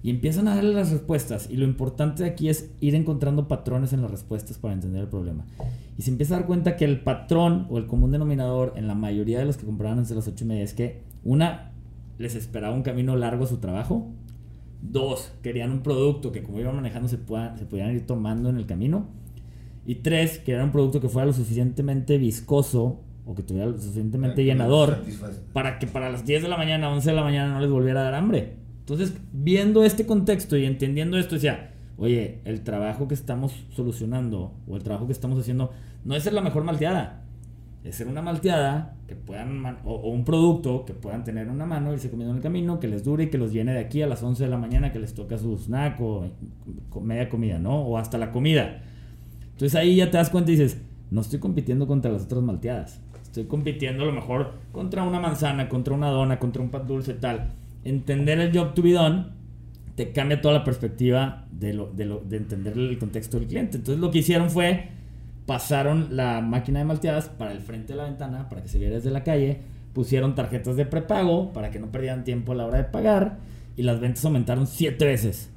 Y 0.01 0.11
empiezan 0.11 0.47
a 0.47 0.55
darle 0.55 0.73
las 0.73 0.91
respuestas. 0.91 1.49
Y 1.49 1.57
lo 1.57 1.65
importante 1.65 2.25
aquí 2.25 2.49
es 2.49 2.69
ir 2.79 2.95
encontrando 2.95 3.47
patrones 3.47 3.93
en 3.93 4.01
las 4.01 4.11
respuestas 4.11 4.57
para 4.57 4.73
entender 4.73 5.01
el 5.01 5.07
problema. 5.07 5.45
Y 5.97 6.03
se 6.03 6.11
empieza 6.11 6.35
a 6.35 6.39
dar 6.39 6.47
cuenta 6.47 6.75
que 6.75 6.85
el 6.85 6.99
patrón 7.01 7.65
o 7.69 7.77
el 7.77 7.87
común 7.87 8.11
denominador 8.11 8.73
en 8.75 8.87
la 8.87 8.95
mayoría 8.95 9.39
de 9.39 9.45
los 9.45 9.57
que 9.57 9.65
compraban 9.65 9.99
desde 9.99 10.15
las 10.15 10.27
8 10.27 10.43
y 10.43 10.47
media 10.47 10.63
es 10.63 10.73
que, 10.73 11.01
una, 11.23 11.71
les 12.17 12.35
esperaba 12.35 12.75
un 12.75 12.83
camino 12.83 13.15
largo 13.15 13.45
a 13.45 13.47
su 13.47 13.57
trabajo. 13.57 14.11
Dos, 14.91 15.31
querían 15.41 15.71
un 15.71 15.81
producto 15.81 16.31
que 16.31 16.43
como 16.43 16.59
iban 16.59 16.75
manejando 16.75 17.07
se, 17.07 17.17
puedan, 17.17 17.57
se 17.57 17.65
pudieran 17.65 17.93
ir 17.93 18.05
tomando 18.05 18.49
en 18.49 18.57
el 18.57 18.65
camino. 18.65 19.07
Y 19.85 19.95
tres, 19.95 20.39
querían 20.39 20.65
un 20.65 20.71
producto 20.71 20.99
que 20.99 21.09
fuera 21.09 21.25
lo 21.25 21.33
suficientemente 21.33 22.17
viscoso 22.17 23.01
o 23.25 23.35
que 23.35 23.43
tuviera 23.43 23.67
lo 23.67 23.77
suficientemente 23.77 24.43
llenador 24.43 25.03
para 25.53 25.79
que 25.79 25.87
para 25.87 26.09
las 26.09 26.25
10 26.25 26.43
de 26.43 26.49
la 26.49 26.57
mañana, 26.57 26.91
11 26.91 27.09
de 27.09 27.15
la 27.15 27.23
mañana 27.23 27.53
no 27.53 27.59
les 27.59 27.69
volviera 27.69 28.01
a 28.01 28.03
dar 28.05 28.15
hambre. 28.15 28.53
Entonces, 28.79 29.13
viendo 29.33 29.83
este 29.83 30.05
contexto 30.05 30.57
y 30.57 30.65
entendiendo 30.65 31.17
esto, 31.17 31.35
decía, 31.35 31.71
oye, 31.97 32.41
el 32.45 32.61
trabajo 32.61 33.07
que 33.07 33.15
estamos 33.15 33.65
solucionando 33.75 34.53
o 34.67 34.75
el 34.75 34.83
trabajo 34.83 35.07
que 35.07 35.13
estamos 35.13 35.39
haciendo 35.39 35.71
no 36.03 36.15
es 36.15 36.31
la 36.31 36.41
mejor 36.41 36.63
malteada, 36.63 37.24
es 37.85 37.95
ser 37.95 38.07
una 38.07 38.21
malteada 38.21 38.95
que 39.07 39.15
puedan, 39.15 39.77
o, 39.85 40.09
un 40.09 40.25
producto 40.25 40.85
que 40.85 40.93
puedan 40.93 41.23
tener 41.23 41.47
en 41.47 41.53
una 41.53 41.65
mano, 41.65 41.93
irse 41.93 42.09
comiendo 42.09 42.31
en 42.31 42.37
el 42.37 42.43
camino, 42.43 42.79
que 42.79 42.87
les 42.87 43.03
dure 43.03 43.25
y 43.25 43.29
que 43.29 43.37
los 43.37 43.53
llene 43.53 43.73
de 43.73 43.79
aquí 43.79 44.01
a 44.01 44.07
las 44.07 44.21
11 44.23 44.43
de 44.43 44.49
la 44.49 44.57
mañana, 44.57 44.91
que 44.91 44.99
les 44.99 45.13
toca 45.13 45.37
su 45.37 45.55
snack 45.57 45.99
o 46.01 46.29
media 47.01 47.29
comida, 47.29 47.59
¿no? 47.59 47.81
O 47.81 47.97
hasta 47.97 48.17
la 48.17 48.31
comida. 48.31 48.81
Entonces 49.51 49.75
ahí 49.75 49.95
ya 49.95 50.11
te 50.11 50.17
das 50.17 50.29
cuenta 50.29 50.51
y 50.51 50.55
dices, 50.55 50.81
no 51.11 51.21
estoy 51.21 51.39
compitiendo 51.39 51.87
contra 51.87 52.11
las 52.11 52.23
otras 52.23 52.41
malteadas. 52.41 53.01
Estoy 53.21 53.45
compitiendo 53.45 54.03
a 54.03 54.07
lo 54.07 54.13
mejor 54.13 54.53
contra 54.71 55.03
una 55.03 55.19
manzana, 55.19 55.69
contra 55.69 55.93
una 55.93 56.09
dona, 56.09 56.39
contra 56.39 56.61
un 56.61 56.69
pan 56.69 56.87
dulce, 56.87 57.13
tal 57.13 57.53
entender 57.85 58.39
el 58.39 58.51
job 58.51 58.73
to 58.73 58.81
be 58.81 58.91
done 58.91 59.27
te 59.95 60.11
cambia 60.11 60.41
toda 60.41 60.55
la 60.55 60.63
perspectiva 60.65 61.47
de, 61.51 61.73
lo, 61.73 61.89
de, 61.93 62.03
lo, 62.03 62.19
de 62.19 62.35
entender 62.35 62.77
el 62.77 62.97
contexto 62.97 63.39
del 63.39 63.47
cliente. 63.47 63.77
Entonces 63.77 64.01
lo 64.01 64.11
que 64.11 64.17
hicieron 64.17 64.49
fue, 64.49 64.89
pasaron 65.45 66.15
la 66.15 66.41
máquina 66.41 66.79
de 66.79 66.85
malteadas 66.85 67.29
para 67.29 67.51
el 67.51 67.59
frente 67.59 67.93
de 67.93 67.97
la 67.97 68.05
ventana, 68.05 68.49
para 68.49 68.61
que 68.61 68.67
se 68.67 68.79
viera 68.79 68.95
desde 68.95 69.11
la 69.11 69.23
calle, 69.23 69.61
pusieron 69.93 70.35
tarjetas 70.35 70.75
de 70.75 70.85
prepago 70.85 71.53
para 71.53 71.71
que 71.71 71.79
no 71.79 71.91
perdieran 71.91 72.23
tiempo 72.23 72.51
a 72.51 72.55
la 72.55 72.65
hora 72.65 72.77
de 72.77 72.83
pagar 72.85 73.37
y 73.77 73.83
las 73.83 73.99
ventas 73.99 74.25
aumentaron 74.25 74.67
siete 74.67 75.05
veces. 75.05 75.49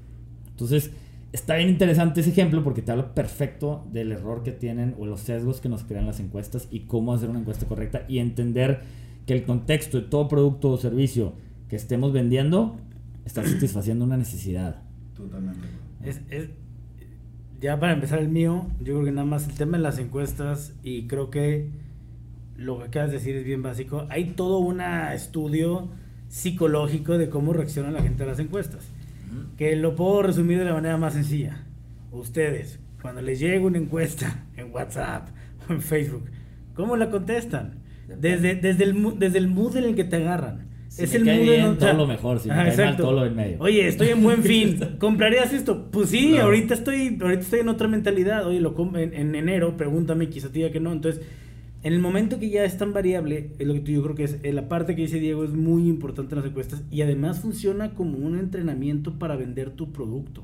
Entonces 0.50 0.90
está 1.32 1.56
bien 1.56 1.68
interesante 1.68 2.20
ese 2.20 2.30
ejemplo 2.30 2.62
porque 2.62 2.82
te 2.82 2.92
habla 2.92 3.14
perfecto 3.14 3.86
del 3.92 4.12
error 4.12 4.42
que 4.42 4.52
tienen 4.52 4.94
o 4.98 5.06
los 5.06 5.20
sesgos 5.20 5.60
que 5.60 5.68
nos 5.68 5.84
crean 5.84 6.06
las 6.06 6.20
encuestas 6.20 6.68
y 6.70 6.80
cómo 6.80 7.12
hacer 7.12 7.30
una 7.30 7.40
encuesta 7.40 7.66
correcta 7.66 8.04
y 8.08 8.18
entender 8.18 8.80
que 9.26 9.34
el 9.34 9.44
contexto 9.44 10.00
de 10.00 10.06
todo 10.06 10.28
producto 10.28 10.70
o 10.70 10.78
servicio 10.78 11.34
que 11.68 11.76
estemos 11.76 12.12
vendiendo 12.12 12.76
está 13.24 13.44
satisfaciendo 13.46 14.04
una 14.04 14.16
necesidad. 14.16 14.82
Totalmente. 15.14 15.66
Es, 16.02 16.20
es, 16.30 16.48
ya 17.60 17.78
para 17.80 17.92
empezar 17.92 18.20
el 18.20 18.28
mío, 18.28 18.66
yo 18.78 18.94
creo 18.94 19.04
que 19.04 19.12
nada 19.12 19.26
más 19.26 19.48
el 19.48 19.54
tema 19.54 19.76
de 19.76 19.82
las 19.82 19.98
encuestas 19.98 20.74
y 20.82 21.06
creo 21.06 21.30
que 21.30 21.70
lo 22.56 22.78
que 22.78 22.84
acabas 22.84 23.10
de 23.10 23.18
decir 23.18 23.36
es 23.36 23.44
bien 23.44 23.62
básico. 23.62 24.06
Hay 24.10 24.32
todo 24.34 24.58
un 24.58 24.80
estudio 24.80 25.88
psicológico 26.28 27.18
de 27.18 27.28
cómo 27.28 27.52
reacciona 27.52 27.90
la 27.90 28.02
gente 28.02 28.22
a 28.22 28.26
las 28.26 28.38
encuestas. 28.38 28.88
Que 29.56 29.76
lo 29.76 29.94
puedo 29.94 30.22
resumir 30.22 30.58
de 30.58 30.64
la 30.64 30.74
manera 30.74 30.96
más 30.96 31.14
sencilla. 31.14 31.64
Ustedes, 32.12 32.78
cuando 33.02 33.22
les 33.22 33.40
llega 33.40 33.64
una 33.64 33.78
encuesta 33.78 34.44
en 34.56 34.72
WhatsApp 34.72 35.28
o 35.68 35.72
en 35.72 35.82
Facebook, 35.82 36.24
¿cómo 36.74 36.96
la 36.96 37.10
contestan? 37.10 37.80
Desde, 38.06 38.54
desde, 38.54 38.84
el, 38.84 39.18
desde 39.18 39.38
el 39.38 39.48
mood 39.48 39.76
en 39.76 39.84
el 39.84 39.94
que 39.94 40.04
te 40.04 40.16
agarran 40.16 40.67
es 40.98 41.14
el 41.14 41.24
mundo 41.24 41.42
bien, 41.42 41.78
todo 41.78 41.92
lo 41.92 42.06
mejor, 42.06 42.40
si 42.40 42.48
me 42.48 42.54
cae 42.54 42.76
mal, 42.76 42.96
todo 42.96 43.12
lo 43.12 43.26
en 43.26 43.36
medio. 43.36 43.56
Oye, 43.60 43.86
estoy 43.86 44.08
en 44.08 44.22
buen 44.22 44.42
fin. 44.44 44.78
¿Comprarías 44.98 45.52
esto? 45.52 45.90
Pues 45.90 46.10
sí, 46.10 46.36
ahorita 46.36 46.74
estoy 46.74 47.18
ahorita 47.20 47.42
estoy 47.42 47.60
en 47.60 47.68
otra 47.68 47.88
mentalidad. 47.88 48.46
Oye, 48.46 48.60
lo 48.60 48.74
en, 48.96 49.14
en 49.14 49.34
enero, 49.34 49.76
pregúntame, 49.76 50.28
quizá 50.28 50.48
te 50.48 50.60
diga 50.60 50.70
que 50.70 50.80
no. 50.80 50.92
Entonces, 50.92 51.22
en 51.82 51.92
el 51.92 52.00
momento 52.00 52.38
que 52.40 52.50
ya 52.50 52.64
es 52.64 52.76
tan 52.76 52.92
variable, 52.92 53.52
es 53.58 53.66
lo 53.66 53.74
que 53.74 53.92
yo 53.92 54.02
creo 54.02 54.14
que 54.16 54.24
es 54.24 54.38
eh, 54.42 54.52
la 54.52 54.68
parte 54.68 54.96
que 54.96 55.02
dice 55.02 55.20
Diego 55.20 55.44
es 55.44 55.52
muy 55.52 55.88
importante 55.88 56.34
en 56.34 56.40
las 56.40 56.50
encuestas 56.50 56.82
y 56.90 57.02
además 57.02 57.40
funciona 57.40 57.94
como 57.94 58.18
un 58.18 58.38
entrenamiento 58.38 59.18
para 59.18 59.36
vender 59.36 59.70
tu 59.70 59.92
producto. 59.92 60.42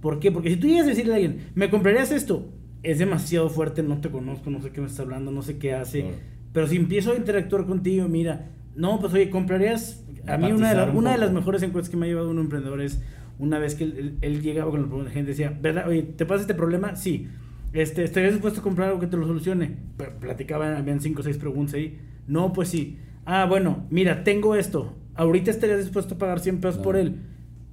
¿Por 0.00 0.18
qué? 0.18 0.32
Porque 0.32 0.50
si 0.50 0.56
tú 0.56 0.66
llegas 0.66 0.86
a 0.86 0.90
decirle 0.90 1.12
a 1.12 1.16
alguien, 1.16 1.38
¿me 1.54 1.70
comprarías 1.70 2.10
esto? 2.10 2.48
Es 2.82 2.98
demasiado 2.98 3.48
fuerte, 3.48 3.82
no 3.82 4.00
te 4.00 4.10
conozco, 4.10 4.50
no 4.50 4.60
sé 4.60 4.70
qué 4.70 4.80
me 4.80 4.88
está 4.88 5.02
hablando, 5.02 5.30
no 5.30 5.42
sé 5.42 5.58
qué 5.58 5.74
hace. 5.74 6.04
Pero 6.52 6.66
si 6.66 6.76
empiezo 6.76 7.12
a 7.12 7.16
interactuar 7.16 7.64
contigo, 7.64 8.06
mira, 8.08 8.50
no, 8.76 8.98
pues 9.00 9.12
oye, 9.14 9.30
comprarías. 9.30 10.04
A 10.26 10.38
mí, 10.38 10.52
una 10.52 10.74
de, 10.74 10.90
una 10.92 11.12
de 11.12 11.18
las 11.18 11.32
mejores 11.32 11.62
encuestas 11.62 11.90
que 11.90 11.96
me 11.96 12.06
ha 12.06 12.08
llevado 12.08 12.30
un 12.30 12.38
emprendedor 12.38 12.80
es 12.80 13.00
una 13.38 13.58
vez 13.58 13.74
que 13.74 13.84
él, 13.84 14.42
llegaba 14.42 14.70
con 14.70 14.80
el 14.80 14.86
problema, 14.86 15.08
la 15.08 15.14
gente 15.14 15.30
decía, 15.30 15.56
¿verdad? 15.60 15.88
Oye, 15.88 16.02
¿te 16.02 16.24
pasa 16.24 16.42
este 16.42 16.54
problema? 16.54 16.96
Sí. 16.96 17.28
Este, 17.72 18.04
¿Estarías 18.04 18.32
dispuesto 18.32 18.60
a 18.60 18.62
comprar 18.62 18.88
algo 18.88 19.00
que 19.00 19.08
te 19.08 19.16
lo 19.16 19.26
solucione? 19.26 19.76
Platicaban, 20.20 20.76
habían 20.76 21.00
cinco 21.00 21.20
o 21.20 21.24
seis 21.24 21.36
preguntas 21.36 21.74
ahí. 21.74 21.98
No, 22.26 22.52
pues 22.52 22.68
sí. 22.68 22.98
Ah, 23.24 23.46
bueno, 23.46 23.86
mira, 23.90 24.22
tengo 24.22 24.54
esto. 24.54 24.94
Ahorita 25.14 25.50
estarías 25.50 25.80
dispuesto 25.80 26.14
a 26.14 26.18
pagar 26.18 26.40
100 26.40 26.60
pesos 26.60 26.78
por 26.78 26.96
él. 26.96 27.16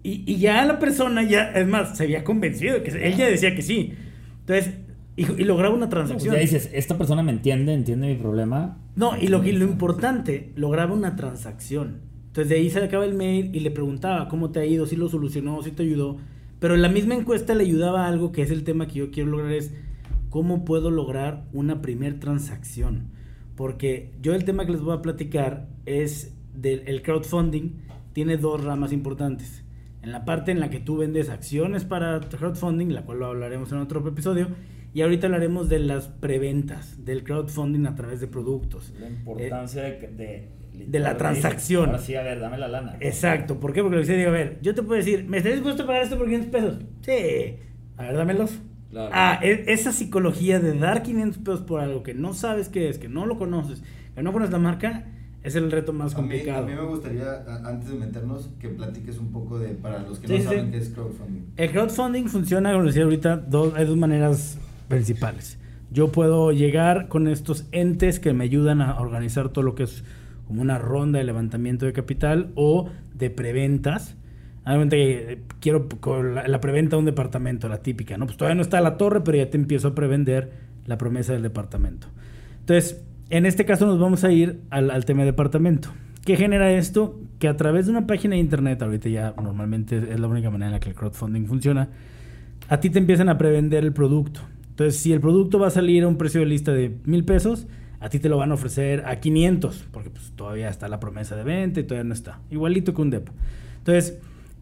Y, 0.03 0.23
y, 0.25 0.37
ya 0.37 0.65
la 0.65 0.79
persona, 0.79 1.23
ya, 1.23 1.51
es 1.51 1.67
más, 1.67 1.97
se 1.97 2.03
había 2.03 2.23
convencido, 2.23 2.81
que 2.81 2.89
él 2.89 3.15
ya 3.15 3.27
decía 3.27 3.55
que 3.55 3.61
sí. 3.61 3.93
Entonces, 4.39 4.73
y, 5.15 5.26
lograba 5.43 5.76
una 5.76 5.89
pues 5.89 5.95
transacción. 5.95 6.36
ya 6.36 6.41
dices, 6.41 6.69
esta 6.74 6.97
persona 6.97 7.21
me 7.21 7.32
entiende, 7.32 7.74
entiende 7.74 8.08
mi 8.08 8.15
problema. 8.15 8.78
No, 8.95 9.17
y 9.19 9.28
lo, 9.28 9.39
lo 9.39 9.65
importante, 9.65 10.52
lograba 10.56 10.93
una 10.93 11.15
transacción. 11.15 12.00
Entonces 12.28 12.50
de 12.50 12.56
ahí 12.56 12.69
se 12.69 12.80
acaba 12.82 13.04
el 13.04 13.13
mail 13.13 13.54
y 13.54 13.60
le 13.60 13.71
preguntaba 13.71 14.30
cómo 14.30 14.52
te 14.52 14.62
ha 14.62 14.65
ido, 14.65 14.86
si 14.86 14.95
lo 14.95 15.10
solucionó, 15.10 15.62
si 15.63 15.71
te 15.71 15.84
ayudó. 15.84 16.17
Pero 16.60 16.76
en 16.76 16.82
la 16.82 16.89
misma 16.89 17.15
encuesta 17.15 17.56
le 17.56 17.63
ayudaba 17.63 18.06
a 18.06 18.08
algo 18.08 18.32
que 18.32 18.41
es 18.41 18.52
el 18.52 18.63
tema 18.63 18.88
que 18.88 19.00
yo 19.00 19.12
quiero 19.12 19.32
lograr 19.32 19.52
es 19.52 19.74
cómo 20.30 20.63
puedo 20.63 20.91
lograr 20.91 21.43
una 21.52 21.82
primer 21.82 22.19
transacción. 22.19 23.10
Porque 23.58 24.13
yo 24.21 24.34
el 24.34 24.45
tema 24.45 24.65
que 24.65 24.71
les 24.71 24.82
voy 24.82 24.95
a 24.95 25.02
platicar 25.02 25.67
es 25.86 26.34
del 26.56 27.02
crowdfunding. 27.02 27.82
Tiene 28.13 28.38
dos 28.38 28.63
ramas 28.63 28.93
importantes. 28.93 29.63
En 30.02 30.12
la 30.12 30.24
parte 30.24 30.52
en 30.52 30.60
la 30.60 30.69
que 30.69 30.80
tú 30.80 30.97
vendes 30.97 31.30
acciones 31.30 31.84
para 31.84 32.19
crowdfunding, 32.21 32.93
la 32.93 33.04
cual 33.04 33.19
lo 33.19 33.26
hablaremos 33.28 33.71
en 33.71 33.80
otro 33.80 34.08
episodio, 34.08 34.47
y 34.93 35.01
ahorita 35.01 35.27
hablaremos 35.27 35.69
de 35.69 35.80
las 35.80 36.08
preventas, 36.08 37.06
del 37.06 37.23
crowdfunding 37.23 37.86
a 37.86 37.95
través 37.95 38.19
de 38.19 38.27
productos. 38.27 38.93
La 38.99 39.10
importancia 39.10 39.84
de, 39.84 40.49
de, 40.73 40.99
la 40.99 41.17
transacción. 41.17 41.89
Ahora 41.89 41.99
sí, 41.99 42.15
a 42.15 42.23
ver, 42.23 42.39
dame 42.39 42.58
la 42.58 42.67
lana. 42.67 42.97
Exacto. 42.99 43.60
¿Por 43.60 43.71
qué? 43.71 43.82
Porque 43.82 43.97
le 43.97 44.17
digo, 44.17 44.30
a 44.30 44.34
ver, 44.34 44.60
yo 44.62 44.75
te 44.75 44.84
puedo 44.84 44.97
decir, 44.97 45.25
¿me 45.27 45.38
estás 45.38 45.54
dispuesto 45.54 45.84
a 45.84 45.86
pagar 45.88 46.04
esto 46.04 46.17
por 46.17 46.25
500 46.25 46.51
pesos? 46.51 46.80
Sí. 47.01 47.58
A 47.97 48.04
ver, 48.04 48.15
dámelos. 48.15 48.60
Ah, 48.93 49.39
e, 49.41 49.65
esa 49.67 49.93
psicología 49.93 50.60
de 50.60 50.77
dar 50.77 51.04
500 51.04 51.38
pesos 51.38 51.62
por 51.62 51.80
algo 51.80 52.04
que 52.04 52.13
no 52.13 52.34
sabes 52.34 52.67
qué 52.67 52.89
es, 52.89 52.97
que 52.97 53.08
no 53.08 53.25
lo 53.25 53.38
conoces, 53.38 53.84
que 54.15 54.23
no 54.23 54.34
conoces 54.34 54.51
la 54.51 54.60
marca, 54.60 55.06
es 55.43 55.56
el 55.56 55.71
reto 55.71 55.93
más 55.93 56.13
complicado. 56.13 56.63
A 56.63 56.67
mí, 56.67 56.73
me 56.73 56.84
gustaría, 56.84 57.43
antes 57.65 57.89
de 57.89 57.95
meternos, 57.95 58.49
que 58.60 58.67
platiques 58.67 59.17
un 59.17 59.32
poco 59.32 59.58
de, 59.58 59.69
para 59.69 59.99
los 59.99 60.19
que 60.19 60.27
no 60.27 60.43
saben 60.43 60.71
qué 60.71 60.77
es 60.77 60.89
crowdfunding. 60.89 61.54
El 61.56 61.71
crowdfunding 61.71 62.25
funciona, 62.25 62.73
como 62.73 62.86
decía 62.86 63.04
ahorita, 63.04 63.38
dos, 63.38 63.73
hay 63.75 63.86
dos 63.86 63.97
maneras 63.97 64.60
principales. 64.91 65.58
Yo 65.91 66.12
puedo 66.12 66.51
llegar 66.51 67.08
con 67.08 67.27
estos 67.27 67.67
entes 67.71 68.19
que 68.19 68.34
me 68.34 68.45
ayudan 68.45 68.82
a 68.82 68.99
organizar 68.99 69.49
todo 69.49 69.63
lo 69.63 69.75
que 69.75 69.84
es 69.84 70.04
como 70.47 70.62
una 70.62 70.77
ronda 70.77 71.19
de 71.19 71.25
levantamiento 71.25 71.86
de 71.86 71.93
capital 71.93 72.51
o 72.56 72.89
de 73.13 73.30
preventas. 73.30 74.15
Obviamente 74.65 75.34
eh, 75.34 75.41
quiero 75.60 75.88
la, 76.45 76.62
preventa 76.62 76.95
de 76.95 76.99
un 76.99 77.06
departamento, 77.06 77.67
la 77.67 77.77
típica, 77.77 78.17
¿no? 78.17 78.25
Pues 78.25 78.38
todavía 78.38 78.56
no 78.56 78.62
está 78.62 78.80
la 78.80 78.97
torre, 78.97 79.21
pero 79.21 79.38
ya 79.38 79.49
te 79.49 79.58
empiezo 79.58 79.89
a 79.89 79.95
prevender 79.95 80.51
la 80.86 80.97
promesa 80.97 81.34
del 81.34 81.41
departamento. 81.41 82.08
Entonces, 82.60 83.04
en 83.30 83.45
este 83.45 83.65
caso 83.65 83.86
nos 83.86 83.99
vamos 83.99 84.23
a 84.23 84.32
ir 84.32 84.62
al, 84.69 85.06
tema 85.06 85.21
de 85.21 85.27
departamento. 85.27 85.89
¿Qué 86.25 86.36
genera 86.36 86.71
esto? 86.71 87.19
Que 87.39 87.47
a 87.47 87.58
través 87.58 87.86
de 87.86 87.91
una 87.91 88.06
página 88.06 88.36
de 88.36 88.41
internet, 88.41 88.82
ahorita 88.82 89.10
ya 89.10 89.34
normalmente 89.41 89.97
es 89.97 90.19
la 90.19 90.27
única 90.27 90.49
manera 90.49 90.67
en 90.67 90.73
la 90.73 90.80
que 90.80 90.89
el 90.89 90.95
crowdfunding 90.95 91.47
funciona, 91.47 91.89
a 92.69 92.80
ti 92.80 92.89
te 92.89 92.99
empiezan 92.99 93.30
a 93.30 93.38
prevender 93.38 93.84
el 93.84 93.93
producto. 93.93 94.41
Entonces, 94.71 94.99
si 94.99 95.13
el 95.13 95.19
producto 95.19 95.60
va 95.60 95.67
a 95.67 95.71
salir 95.71 96.03
a 96.03 96.07
un 96.07 96.17
precio 96.17 96.39
de 96.39 96.47
lista 96.47 96.71
de 96.71 96.97
mil 97.05 97.23
pesos, 97.23 97.67
a 97.99 98.10
ti 98.10 98.19
te 98.19 98.29
lo 98.29 98.38
van 98.38 98.51
a 98.51 98.55
ofrecer 98.55 99.03
a 99.05 99.19
500, 99.19 99.89
porque 99.91 100.10
pues 100.10 100.31
todavía 100.36 100.69
está 100.69 100.88
la 100.88 100.99
promesa 100.99 101.36
de 101.36 101.43
venta 101.43 101.79
y 101.79 101.84
todavía 101.84 102.07
no 102.07 102.13
está. 102.13 102.39
Igualito 102.49 102.93
que 102.93 103.01
un 103.01 103.12
DEPA. 103.12 103.31
Entonces, 103.77 104.17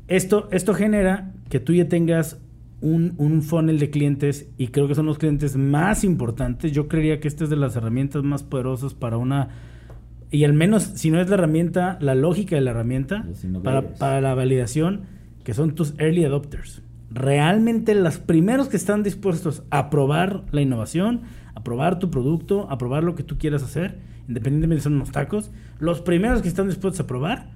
esto, 0.07 0.49
esto 0.51 0.73
genera 0.73 1.31
que 1.49 1.59
tú 1.59 1.73
ya 1.73 1.87
tengas 1.87 2.39
un, 2.81 3.13
un, 3.17 3.41
funnel 3.43 3.77
de 3.79 3.89
clientes 3.89 4.49
y 4.57 4.69
creo 4.69 4.87
que 4.87 4.95
son 4.95 5.05
los 5.05 5.17
clientes 5.17 5.55
más 5.55 6.03
importantes. 6.03 6.71
Yo 6.71 6.87
creería 6.87 7.19
que 7.19 7.27
esta 7.27 7.43
es 7.43 7.49
de 7.49 7.55
las 7.55 7.75
herramientas 7.75 8.23
más 8.23 8.43
poderosas 8.43 8.93
para 8.93 9.17
una... 9.17 9.49
Y 10.31 10.43
al 10.43 10.53
menos, 10.53 10.83
si 10.83 11.09
no 11.09 11.21
es 11.21 11.29
la 11.29 11.35
herramienta, 11.35 11.97
la 12.01 12.15
lógica 12.15 12.55
de 12.55 12.61
la 12.61 12.71
herramienta 12.71 13.25
para, 13.63 13.93
para 13.93 14.21
la 14.21 14.33
validación, 14.33 15.03
que 15.43 15.53
son 15.53 15.75
tus 15.75 15.93
early 15.97 16.25
adopters. 16.25 16.81
Realmente 17.11 17.95
los 17.95 18.19
primeros 18.19 18.69
que 18.69 18.77
están 18.77 19.03
dispuestos 19.03 19.63
a 19.71 19.89
probar 19.89 20.45
la 20.51 20.61
innovación, 20.61 21.21
a 21.55 21.63
probar 21.63 21.99
tu 21.99 22.11
producto, 22.11 22.69
a 22.69 22.77
probar 22.77 23.03
lo 23.03 23.15
que 23.15 23.23
tú 23.23 23.37
quieras 23.37 23.63
hacer, 23.63 23.99
independientemente 24.27 24.81
si 24.81 24.83
son 24.83 24.95
unos 24.95 25.11
tacos, 25.11 25.51
los 25.79 26.01
primeros 26.01 26.41
que 26.41 26.47
están 26.47 26.67
dispuestos 26.67 26.99
a 26.99 27.07
probar, 27.07 27.51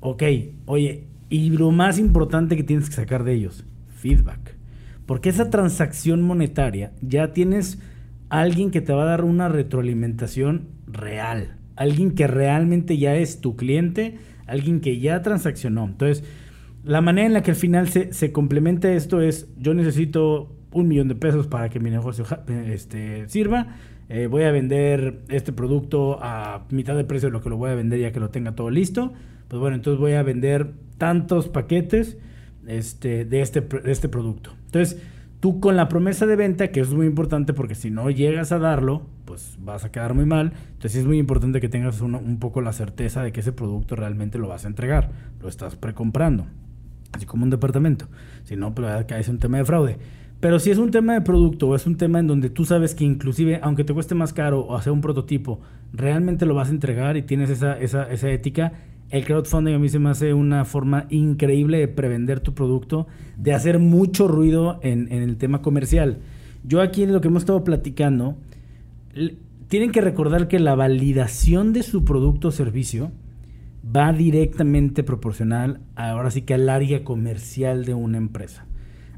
ok, 0.00 0.22
oye, 0.66 1.08
y 1.30 1.50
lo 1.50 1.70
más 1.70 1.98
importante 1.98 2.56
que 2.56 2.62
tienes 2.62 2.88
que 2.88 2.94
sacar 2.94 3.24
de 3.24 3.32
ellos, 3.32 3.64
feedback. 3.96 4.56
Porque 5.06 5.30
esa 5.30 5.50
transacción 5.50 6.22
monetaria 6.22 6.92
ya 7.00 7.32
tienes 7.32 7.80
alguien 8.28 8.70
que 8.70 8.80
te 8.80 8.92
va 8.92 9.04
a 9.04 9.06
dar 9.06 9.24
una 9.24 9.48
retroalimentación 9.48 10.68
real, 10.86 11.56
alguien 11.76 12.14
que 12.14 12.26
realmente 12.26 12.98
ya 12.98 13.16
es 13.16 13.40
tu 13.40 13.56
cliente, 13.56 14.18
alguien 14.46 14.80
que 14.80 15.00
ya 15.00 15.22
transaccionó. 15.22 15.84
Entonces, 15.86 16.24
la 16.84 17.00
manera 17.00 17.26
en 17.26 17.32
la 17.32 17.42
que 17.42 17.50
al 17.50 17.56
final 17.56 17.88
se, 17.88 18.12
se 18.12 18.30
complementa 18.30 18.92
esto 18.92 19.20
es, 19.20 19.48
yo 19.58 19.74
necesito 19.74 20.54
un 20.70 20.88
millón 20.88 21.08
de 21.08 21.14
pesos 21.14 21.46
para 21.46 21.70
que 21.70 21.80
mi 21.80 21.90
negocio 21.90 22.26
este, 22.66 23.28
sirva. 23.28 23.76
Eh, 24.10 24.26
voy 24.26 24.42
a 24.42 24.52
vender 24.52 25.22
este 25.28 25.52
producto 25.52 26.18
a 26.20 26.66
mitad 26.70 26.94
de 26.94 27.04
precio 27.04 27.28
de 27.28 27.32
lo 27.32 27.40
que 27.40 27.48
lo 27.48 27.56
voy 27.56 27.70
a 27.70 27.74
vender 27.74 28.00
ya 28.00 28.12
que 28.12 28.20
lo 28.20 28.28
tenga 28.28 28.54
todo 28.54 28.70
listo. 28.70 29.14
Pues 29.48 29.60
bueno, 29.60 29.76
entonces 29.76 29.98
voy 29.98 30.12
a 30.12 30.22
vender 30.22 30.72
tantos 30.98 31.48
paquetes 31.48 32.18
este, 32.66 33.24
de, 33.24 33.40
este, 33.40 33.60
de 33.62 33.92
este 33.92 34.08
producto. 34.08 34.50
Entonces, 34.66 35.00
tú 35.40 35.60
con 35.60 35.76
la 35.76 35.88
promesa 35.88 36.26
de 36.26 36.36
venta, 36.36 36.68
que 36.68 36.80
es 36.80 36.92
muy 36.92 37.06
importante 37.06 37.54
porque 37.54 37.74
si 37.74 37.90
no 37.90 38.10
llegas 38.10 38.52
a 38.52 38.58
darlo, 38.58 39.06
pues 39.24 39.56
vas 39.58 39.84
a 39.84 39.92
quedar 39.92 40.12
muy 40.12 40.26
mal. 40.26 40.52
Entonces 40.72 40.96
es 40.96 41.06
muy 41.06 41.18
importante 41.18 41.60
que 41.60 41.68
tengas 41.68 42.00
un 42.00 42.38
poco 42.40 42.60
la 42.60 42.72
certeza 42.72 43.22
de 43.22 43.32
que 43.32 43.40
ese 43.40 43.52
producto 43.52 43.96
realmente 43.96 44.38
lo 44.38 44.48
vas 44.48 44.64
a 44.64 44.68
entregar. 44.68 45.12
Lo 45.40 45.48
estás 45.48 45.76
precomprando. 45.76 46.46
Así 47.14 47.26
como 47.26 47.44
un 47.44 47.50
departamento. 47.50 48.06
Si 48.42 48.56
no, 48.56 48.74
pues 48.74 49.06
es 49.08 49.28
un 49.28 49.38
tema 49.38 49.58
de 49.58 49.64
fraude. 49.64 49.98
Pero 50.40 50.58
si 50.58 50.70
es 50.70 50.78
un 50.78 50.90
tema 50.90 51.14
de 51.14 51.20
producto 51.20 51.68
o 51.68 51.76
es 51.76 51.86
un 51.86 51.96
tema 51.96 52.18
en 52.18 52.26
donde 52.26 52.50
tú 52.50 52.64
sabes 52.64 52.94
que 52.94 53.04
inclusive, 53.04 53.60
aunque 53.62 53.84
te 53.84 53.94
cueste 53.94 54.14
más 54.14 54.32
caro 54.32 54.60
o 54.60 54.76
hacer 54.76 54.92
un 54.92 55.00
prototipo, 55.00 55.60
realmente 55.92 56.44
lo 56.44 56.54
vas 56.54 56.68
a 56.68 56.72
entregar 56.72 57.16
y 57.16 57.22
tienes 57.22 57.50
esa, 57.50 57.78
esa, 57.78 58.10
esa 58.10 58.30
ética, 58.30 58.72
el 59.10 59.24
crowdfunding 59.24 59.74
a 59.74 59.78
mí 59.78 59.88
se 59.88 59.98
me 59.98 60.10
hace 60.10 60.34
una 60.34 60.64
forma 60.64 61.06
increíble 61.08 61.78
de 61.78 61.88
prevender 61.88 62.40
tu 62.40 62.52
producto, 62.52 63.06
de 63.38 63.54
hacer 63.54 63.78
mucho 63.78 64.28
ruido 64.28 64.80
en, 64.82 65.10
en 65.12 65.22
el 65.22 65.36
tema 65.36 65.62
comercial. 65.62 66.18
Yo 66.64 66.80
aquí 66.80 67.04
en 67.04 67.12
lo 67.12 67.20
que 67.20 67.28
hemos 67.28 67.42
estado 67.42 67.62
platicando, 67.62 68.36
tienen 69.68 69.92
que 69.92 70.00
recordar 70.00 70.48
que 70.48 70.58
la 70.58 70.74
validación 70.74 71.72
de 71.72 71.82
su 71.82 72.04
producto 72.04 72.48
o 72.48 72.52
servicio 72.52 73.12
va 73.84 74.12
directamente 74.12 75.02
proporcional 75.02 75.80
ahora 75.94 76.30
sí 76.30 76.42
que 76.42 76.54
al 76.54 76.68
área 76.68 77.04
comercial 77.04 77.84
de 77.84 77.94
una 77.94 78.18
empresa. 78.18 78.66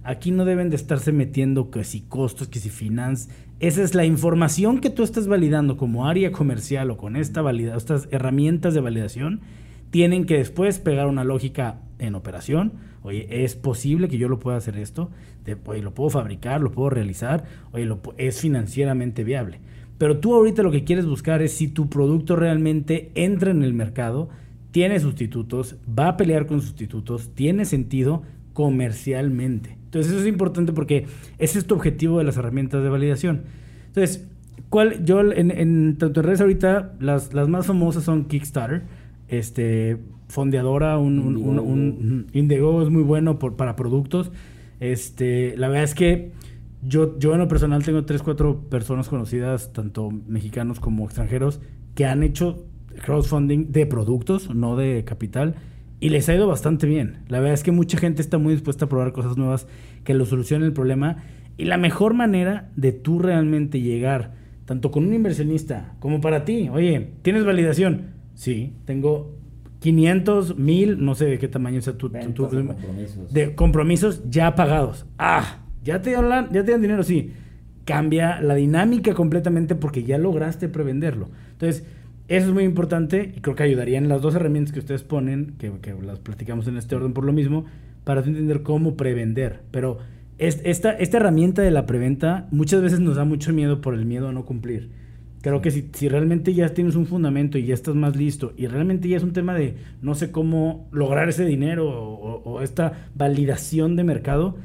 Aquí 0.02 0.30
no 0.30 0.44
deben 0.44 0.70
de 0.70 0.76
estarse 0.76 1.12
metiendo 1.12 1.70
que 1.70 1.82
si 1.82 2.02
costos, 2.02 2.48
que 2.48 2.60
si 2.60 2.70
finanzas. 2.70 3.28
Esa 3.58 3.82
es 3.82 3.94
la 3.94 4.04
información 4.04 4.80
que 4.80 4.90
tú 4.90 5.02
estás 5.02 5.26
validando 5.26 5.76
como 5.76 6.06
área 6.06 6.30
comercial 6.30 6.90
o 6.90 6.96
con 6.96 7.16
esta 7.16 7.42
valida, 7.42 7.76
estas 7.76 8.08
herramientas 8.12 8.74
de 8.74 8.80
validación. 8.80 9.40
Tienen 9.90 10.24
que 10.24 10.36
después 10.36 10.78
pegar 10.78 11.06
una 11.06 11.24
lógica 11.24 11.80
en 11.98 12.14
operación. 12.14 12.74
Oye, 13.02 13.26
¿es 13.44 13.56
posible 13.56 14.08
que 14.08 14.18
yo 14.18 14.28
lo 14.28 14.38
pueda 14.38 14.58
hacer 14.58 14.76
esto? 14.76 15.10
oye, 15.66 15.82
¿lo 15.82 15.94
puedo 15.94 16.10
fabricar? 16.10 16.60
¿Lo 16.60 16.72
puedo 16.72 16.90
realizar? 16.90 17.44
Oye, 17.72 17.88
¿es 18.16 18.40
financieramente 18.40 19.24
viable? 19.24 19.60
Pero 19.98 20.18
tú 20.18 20.34
ahorita 20.34 20.62
lo 20.62 20.70
que 20.70 20.84
quieres 20.84 21.06
buscar 21.06 21.40
es 21.40 21.52
si 21.52 21.68
tu 21.68 21.88
producto 21.88 22.36
realmente 22.36 23.10
entra 23.14 23.50
en 23.50 23.62
el 23.62 23.72
mercado, 23.72 24.28
tiene 24.76 25.00
sustitutos, 25.00 25.76
va 25.88 26.08
a 26.08 26.16
pelear 26.18 26.46
con 26.46 26.60
sustitutos, 26.60 27.30
tiene 27.34 27.64
sentido 27.64 28.24
comercialmente. 28.52 29.78
Entonces 29.86 30.12
eso 30.12 30.20
es 30.20 30.26
importante 30.26 30.74
porque 30.74 31.06
ese 31.38 31.58
es 31.58 31.66
tu 31.66 31.76
objetivo 31.76 32.18
de 32.18 32.24
las 32.24 32.36
herramientas 32.36 32.82
de 32.82 32.90
validación. 32.90 33.44
Entonces, 33.86 34.28
¿cuál, 34.68 35.02
yo 35.02 35.32
en, 35.32 35.50
en 35.50 35.96
tanto 35.96 36.20
en 36.20 36.26
redes 36.26 36.42
ahorita, 36.42 36.92
las, 37.00 37.32
las 37.32 37.48
más 37.48 37.64
famosas 37.64 38.04
son 38.04 38.26
Kickstarter, 38.26 38.82
este, 39.28 39.96
Fondeadora, 40.28 40.98
un, 40.98 41.20
un, 41.38 42.26
Indiegogo. 42.34 42.82
es 42.82 42.90
muy 42.90 43.02
bueno 43.02 43.38
por, 43.38 43.56
para 43.56 43.76
productos. 43.76 44.30
Este, 44.78 45.56
la 45.56 45.68
verdad 45.68 45.84
es 45.84 45.94
que 45.94 46.32
yo, 46.82 47.18
yo 47.18 47.32
en 47.32 47.38
lo 47.38 47.48
personal 47.48 47.82
tengo 47.82 48.04
tres, 48.04 48.20
cuatro 48.20 48.60
personas 48.68 49.08
conocidas, 49.08 49.72
tanto 49.72 50.10
mexicanos 50.10 50.80
como 50.80 51.06
extranjeros, 51.06 51.62
que 51.94 52.04
han 52.04 52.22
hecho 52.22 52.66
crowdfunding 52.96 53.72
de 53.72 53.86
productos, 53.86 54.54
no 54.54 54.76
de 54.76 55.04
capital 55.04 55.54
y 56.00 56.10
les 56.10 56.28
ha 56.28 56.34
ido 56.34 56.46
bastante 56.46 56.86
bien. 56.86 57.18
La 57.28 57.38
verdad 57.40 57.54
es 57.54 57.62
que 57.62 57.72
mucha 57.72 57.98
gente 57.98 58.20
está 58.20 58.38
muy 58.38 58.52
dispuesta 58.52 58.84
a 58.84 58.88
probar 58.88 59.12
cosas 59.12 59.36
nuevas 59.36 59.66
que 60.04 60.14
lo 60.14 60.26
solucionen 60.26 60.66
el 60.66 60.72
problema. 60.72 61.24
Y 61.56 61.64
la 61.64 61.78
mejor 61.78 62.14
manera 62.14 62.70
de 62.76 62.92
tú 62.92 63.18
realmente 63.18 63.80
llegar, 63.80 64.34
tanto 64.66 64.90
con 64.90 65.06
un 65.06 65.14
inversionista 65.14 65.94
como 66.00 66.20
para 66.20 66.44
ti, 66.44 66.68
oye, 66.68 67.12
¿tienes 67.22 67.46
validación? 67.46 68.14
Sí, 68.34 68.74
tengo 68.84 69.34
500, 69.80 70.58
1000, 70.58 71.02
no 71.02 71.14
sé 71.14 71.24
de 71.26 71.38
qué 71.38 71.48
tamaño 71.48 71.80
sea 71.80 71.96
tu, 71.96 72.10
tu, 72.10 72.48
compromisos. 72.48 73.32
de 73.32 73.54
compromisos 73.54 74.22
ya 74.28 74.54
pagados. 74.54 75.06
Ah, 75.18 75.60
ya 75.82 76.02
te 76.02 76.12
dan, 76.12 76.50
ya 76.52 76.62
te 76.62 76.72
dan 76.72 76.82
dinero, 76.82 77.02
sí. 77.02 77.32
Cambia 77.86 78.40
la 78.42 78.54
dinámica 78.54 79.14
completamente 79.14 79.76
porque 79.76 80.02
ya 80.02 80.18
lograste 80.18 80.68
prevenderlo. 80.68 81.30
Entonces, 81.52 81.86
eso 82.28 82.48
es 82.48 82.52
muy 82.52 82.64
importante 82.64 83.32
y 83.36 83.40
creo 83.40 83.54
que 83.54 83.62
ayudarían 83.62 84.08
las 84.08 84.20
dos 84.20 84.34
herramientas 84.34 84.72
que 84.72 84.80
ustedes 84.80 85.04
ponen, 85.04 85.54
que, 85.58 85.94
las 86.04 86.18
platicamos 86.18 86.66
en 86.66 86.76
este 86.76 86.96
orden 86.96 87.12
por 87.12 87.24
lo 87.24 87.32
mismo, 87.32 87.66
para 88.04 88.20
entender 88.20 88.62
cómo 88.62 88.96
prevender. 88.96 89.62
Pero 89.70 89.98
esta, 90.38 90.90
esta 90.92 91.16
herramienta 91.16 91.62
de 91.62 91.70
la 91.70 91.86
preventa 91.86 92.48
muchas 92.50 92.82
veces 92.82 93.00
nos 93.00 93.16
da 93.16 93.24
mucho 93.24 93.52
miedo 93.52 93.80
por 93.80 93.94
el 93.94 94.06
miedo 94.06 94.28
a 94.28 94.32
no 94.32 94.44
cumplir. 94.44 94.90
Creo 95.40 95.60
que 95.60 95.70
si, 95.70 95.88
si, 95.92 96.08
realmente 96.08 96.52
ya 96.52 96.70
tienes 96.70 96.96
un 96.96 97.06
fundamento 97.06 97.58
y 97.58 97.66
ya 97.66 97.74
estás 97.74 97.94
más 97.94 98.16
listo 98.16 98.52
y 98.56 98.66
realmente 98.66 99.08
ya 99.08 99.16
es 99.16 99.22
un 99.22 99.32
tema 99.32 99.54
de 99.54 99.76
no 100.02 100.16
sé 100.16 100.32
cómo 100.32 100.88
lograr 100.90 101.28
ese 101.28 101.44
dinero 101.44 101.88
o, 101.88 102.42
o 102.42 102.62
esta 102.62 103.08
validación 103.14 103.94
de 103.94 104.02
mercado, 104.02 104.56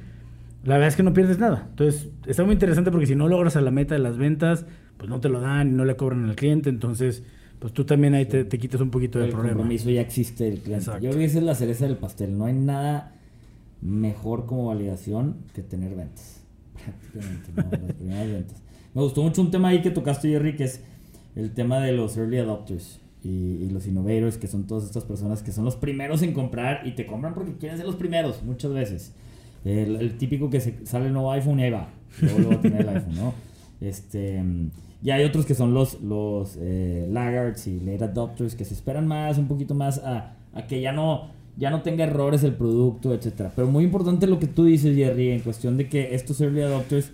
la 0.63 0.75
verdad 0.75 0.87
es 0.87 0.95
que 0.95 1.03
no 1.03 1.13
pierdes 1.13 1.37
nada. 1.37 1.67
Entonces, 1.69 2.09
está 2.25 2.43
muy 2.43 2.53
interesante 2.53 2.89
porque 2.89 3.05
si 3.05 3.15
no 3.15 3.27
logras 3.27 3.55
a 3.55 3.61
la 3.61 3.69
meta 3.69 3.93
de 3.93 4.01
las 4.01 4.17
ventas, 4.17 4.65
pues 4.97 5.09
no 5.09 5.19
te 5.19 5.29
lo 5.29 5.39
dan 5.39 5.69
y 5.69 5.71
no 5.73 5.85
le 5.85 5.95
cobran 5.95 6.25
al 6.25 6.35
cliente. 6.35 6.69
Entonces, 6.69 7.23
pues 7.61 7.73
tú 7.73 7.85
también 7.85 8.15
ahí 8.15 8.25
te, 8.25 8.47
quitas 8.47 8.81
un 8.81 8.89
poquito 8.89 9.19
del 9.19 9.29
problema. 9.29 9.51
El 9.51 9.57
compromiso 9.57 9.91
ya 9.91 10.01
existe 10.01 10.47
el 10.47 10.61
cliente. 10.61 10.85
Yo 10.93 10.97
creo 10.97 11.13
que 11.13 11.25
esa 11.25 11.37
es 11.37 11.43
la 11.43 11.53
cereza 11.53 11.85
del 11.85 11.95
pastel. 11.95 12.35
No 12.35 12.45
hay 12.45 12.55
nada 12.55 13.13
mejor 13.81 14.47
como 14.47 14.65
validación 14.65 15.35
que 15.53 15.61
tener 15.61 15.93
ventas. 15.93 16.41
Prácticamente, 17.13 17.51
¿no? 17.55 17.87
las 17.87 17.93
primeras 17.97 18.31
ventas. 18.31 18.63
Me 18.95 19.03
gustó 19.03 19.21
mucho 19.21 19.43
un 19.43 19.51
tema 19.51 19.67
ahí 19.67 19.83
que 19.83 19.91
tocaste, 19.91 20.27
Jerry, 20.29 20.55
que 20.55 20.63
es 20.63 20.81
el 21.35 21.53
tema 21.53 21.79
de 21.79 21.91
los 21.91 22.17
early 22.17 22.39
adopters 22.39 22.99
y, 23.23 23.69
los 23.69 23.85
innovators, 23.85 24.39
que 24.39 24.47
son 24.47 24.65
todas 24.65 24.85
estas 24.85 25.03
personas 25.03 25.43
que 25.43 25.51
son 25.51 25.63
los 25.63 25.75
primeros 25.75 26.23
en 26.23 26.33
comprar 26.33 26.87
y 26.87 26.93
te 26.93 27.05
compran 27.05 27.35
porque 27.35 27.57
quieren 27.57 27.77
ser 27.77 27.85
los 27.85 27.95
primeros, 27.95 28.41
muchas 28.41 28.73
veces. 28.73 29.13
El, 29.63 30.17
típico 30.17 30.49
que 30.49 30.61
se, 30.61 30.83
sale 30.87 31.05
el 31.05 31.13
nuevo 31.13 31.31
iPhone 31.31 31.59
y 31.59 31.63
ahí 31.65 31.69
va. 31.69 31.89
Luego, 32.21 32.59
tener 32.59 32.81
el 32.81 32.89
iPhone, 32.89 33.15
¿no? 33.15 33.33
Este 33.81 34.43
y 35.03 35.09
hay 35.09 35.23
otros 35.23 35.45
que 35.45 35.55
son 35.55 35.73
los, 35.73 36.01
los 36.01 36.57
eh, 36.59 37.07
laggards 37.09 37.67
y 37.67 37.79
late 37.79 38.03
adopters 38.03 38.55
que 38.55 38.65
se 38.65 38.73
esperan 38.73 39.07
más, 39.07 39.37
un 39.37 39.47
poquito 39.47 39.73
más 39.73 39.97
a, 39.99 40.35
a, 40.53 40.67
que 40.67 40.79
ya 40.79 40.91
no, 40.91 41.29
ya 41.57 41.71
no 41.71 41.81
tenga 41.81 42.03
errores 42.03 42.43
el 42.43 42.53
producto, 42.53 43.13
etc. 43.13 43.49
Pero 43.55 43.67
muy 43.67 43.83
importante 43.83 44.27
lo 44.27 44.37
que 44.37 44.47
tú 44.47 44.65
dices, 44.65 44.95
Jerry, 44.95 45.31
en 45.31 45.39
cuestión 45.39 45.77
de 45.77 45.89
que 45.89 46.13
estos 46.13 46.39
early 46.39 46.61
adopters, 46.61 47.11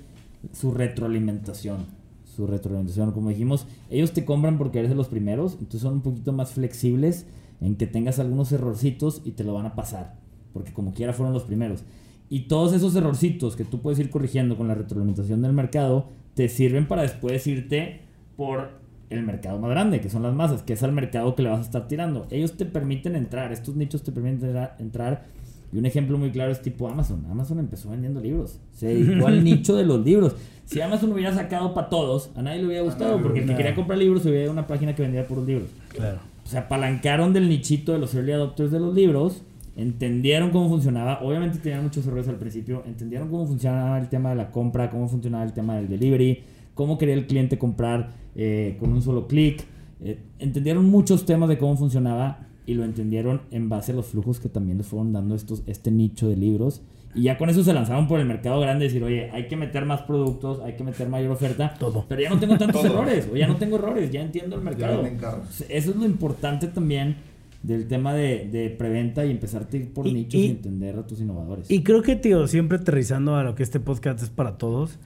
su 0.52 0.72
retroalimentación, 0.72 1.86
su 2.26 2.46
retroalimentación, 2.46 3.14
como 3.14 3.30
dijimos, 3.30 3.66
ellos 3.90 4.12
te 4.12 4.26
compran 4.26 4.58
porque 4.58 4.80
eres 4.80 4.90
de 4.90 4.96
los 4.96 5.08
primeros, 5.08 5.54
entonces 5.54 5.82
son 5.82 5.94
un 5.94 6.02
poquito 6.02 6.34
más 6.34 6.52
flexibles 6.52 7.26
en 7.62 7.76
que 7.76 7.88
tengas 7.88 8.20
algunos 8.20 8.52
errorcitos 8.52 9.22
y 9.24 9.32
te 9.32 9.46
lo 9.46 9.54
van 9.54 9.66
a 9.66 9.76
pasar, 9.76 10.16
porque 10.54 10.74
como 10.74 10.94
quiera 10.94 11.14
fueron 11.14 11.34
los 11.34 11.44
primeros. 11.44 11.84
Y 12.30 12.42
todos 12.42 12.74
esos 12.74 12.94
errorcitos 12.96 13.56
que 13.56 13.64
tú 13.64 13.80
puedes 13.80 14.00
ir 14.00 14.10
corrigiendo 14.10 14.58
con 14.58 14.68
la 14.68 14.76
retroalimentación 14.76 15.42
del 15.42 15.54
mercado, 15.54 16.10
te 16.38 16.50
sirven 16.50 16.86
para 16.86 17.02
después 17.02 17.48
irte 17.48 18.02
por 18.36 18.70
el 19.10 19.24
mercado 19.24 19.58
más 19.58 19.72
grande, 19.72 20.02
que 20.02 20.10
son 20.12 20.22
las 20.22 20.36
masas, 20.36 20.62
que 20.62 20.74
es 20.74 20.84
el 20.84 20.92
mercado 20.92 21.34
que 21.34 21.42
le 21.42 21.50
vas 21.50 21.62
a 21.62 21.64
estar 21.64 21.88
tirando. 21.88 22.28
Ellos 22.30 22.56
te 22.58 22.66
permiten 22.66 23.16
entrar, 23.16 23.52
estos 23.52 23.76
nichos 23.76 24.04
te 24.04 24.12
permiten 24.12 24.56
entrar 24.78 25.26
Y 25.74 25.80
un 25.80 25.88
ejemplo 25.88 26.16
muy 26.20 26.30
claro 26.30 26.52
es 26.52 26.62
tipo 26.62 26.88
Amazon. 26.88 27.26
Amazon 27.32 27.58
empezó 27.58 27.90
vendiendo 27.90 28.22
libros. 28.22 28.60
Se 28.72 28.86
dedicó 28.86 29.26
al 29.26 29.44
nicho 29.44 29.76
de 29.76 29.84
los 29.84 30.06
libros. 30.06 30.36
Si 30.66 30.80
Amazon 30.80 31.12
hubiera 31.12 31.34
sacado 31.34 31.74
para 31.74 31.90
todos, 31.90 32.30
a 32.36 32.44
nadie 32.44 32.60
le 32.60 32.68
hubiera 32.68 32.84
gustado. 32.84 33.20
Porque 33.20 33.40
el 33.40 33.48
que 33.48 33.56
quería 33.56 33.74
comprar 33.74 33.98
libros 33.98 34.24
hubiera 34.28 34.52
una 34.52 34.68
página 34.68 34.94
que 34.94 35.02
vendía 35.02 35.28
puros 35.28 35.48
libros. 35.48 35.70
Claro. 35.90 36.20
Se 36.44 36.60
apalancaron 36.60 37.34
del 37.34 37.50
nichito 37.50 37.94
de 37.94 37.98
los 37.98 38.14
early 38.14 38.34
adopters 38.34 38.70
de 38.70 38.80
los 38.80 38.94
libros. 38.94 39.42
Entendieron 39.78 40.50
cómo 40.50 40.70
funcionaba. 40.70 41.20
Obviamente 41.22 41.60
tenían 41.60 41.84
muchos 41.84 42.06
errores 42.08 42.28
al 42.28 42.38
principio. 42.38 42.84
Entendieron 42.88 43.30
cómo 43.30 43.46
funcionaba 43.46 44.00
el 44.00 44.10
tema 44.10 44.32
de 44.32 44.36
la 44.36 44.52
compra, 44.52 44.90
cómo 44.90 45.08
funcionaba 45.08 45.44
el 45.44 45.54
tema 45.54 45.76
del 45.76 45.88
delivery, 45.88 46.44
cómo 46.74 46.98
quería 46.98 47.14
el 47.14 47.28
cliente 47.28 47.60
comprar 47.60 48.10
eh, 48.36 48.76
con 48.80 48.92
un 48.92 49.04
solo 49.04 49.28
clic. 49.28 49.64
Eh, 50.02 50.18
entendieron 50.40 50.86
muchos 50.90 51.28
temas 51.28 51.48
de 51.48 51.60
cómo 51.60 51.78
funcionaba 51.78 52.48
y 52.66 52.74
lo 52.74 52.84
entendieron 52.84 53.44
en 53.52 53.70
base 53.70 53.92
a 53.92 53.96
los 53.96 54.08
flujos 54.08 54.40
que 54.40 54.50
también 54.50 54.80
les 54.80 54.88
fueron 54.88 55.14
dando 55.14 55.36
estos, 55.36 55.62
este 55.68 55.92
nicho 55.92 56.28
de 56.28 56.38
libros. 56.38 56.82
Y 57.14 57.24
ya 57.24 57.38
con 57.38 57.50
eso 57.50 57.64
se 57.64 57.72
lanzaron 57.72 58.08
por 58.08 58.20
el 58.20 58.26
mercado 58.26 58.60
grande, 58.60 58.86
decir, 58.86 59.04
oye, 59.04 59.30
hay 59.32 59.48
que 59.48 59.56
meter 59.56 59.86
más 59.86 60.02
productos, 60.02 60.60
hay 60.62 60.74
que 60.74 60.84
meter 60.84 61.08
mayor 61.08 61.32
oferta. 61.32 61.76
Todo. 61.80 62.06
Pero 62.10 62.22
ya 62.22 62.30
no 62.32 62.40
tengo 62.40 62.58
tantos 62.58 62.84
errores, 62.84 63.30
o 63.32 63.36
ya 63.36 63.48
no 63.48 63.58
tengo 63.58 63.78
errores, 63.78 64.12
ya 64.12 64.22
entiendo 64.22 64.56
el 64.56 64.64
mercado. 64.64 65.04
me 65.04 65.10
encargo. 65.10 65.44
Eso 65.70 65.92
es 65.92 65.96
lo 65.96 66.06
importante 66.06 66.68
también 66.68 67.16
del 67.64 67.88
tema 67.88 68.14
de, 68.14 68.48
de 68.52 68.70
preventa 68.70 69.26
y 69.26 69.32
empezarte 69.32 69.78
a 69.78 69.80
ir 69.82 69.94
por 69.94 70.08
Y- 70.08 70.14
nichos 70.14 70.36
y, 70.42 70.46
y- 70.46 70.50
entender 70.52 70.98
a 70.98 71.06
tus 71.08 71.20
innovadores. 71.20 71.70
Y 71.72 71.84
creo 71.84 72.02
que, 72.02 72.16
tío, 72.16 72.48
siempre 72.48 72.78
aterrizando 72.78 73.36
a 73.36 73.44
lo 73.44 73.56
que 73.56 73.64
este 73.64 73.80
podcast 73.80 74.22
es 74.22 74.30
para 74.30 74.58
todos. 74.58 75.00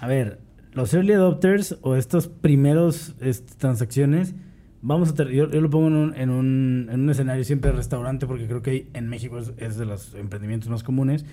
A 0.00 0.06
ver, 0.06 0.38
los 0.72 0.92
early 0.94 1.12
adopters 1.14 1.78
o 1.82 1.96
estas 1.96 2.28
primeros 2.28 3.14
este, 3.20 3.54
transacciones, 3.56 4.34
vamos 4.82 5.12
a 5.18 5.24
yo, 5.24 5.50
yo 5.50 5.60
lo 5.60 5.68
pongo 5.70 5.88
en 5.88 5.94
un, 5.94 6.14
en, 6.16 6.30
un, 6.30 6.88
en 6.92 7.00
un 7.00 7.10
escenario 7.10 7.42
siempre 7.44 7.70
de 7.70 7.76
restaurante, 7.76 8.26
porque 8.26 8.46
creo 8.46 8.62
que 8.62 8.88
en 8.94 9.08
México 9.08 9.38
es, 9.38 9.52
es 9.56 9.76
de 9.76 9.84
los 9.86 10.14
emprendimientos 10.14 10.68
más 10.70 10.82
comunes. 10.82 11.24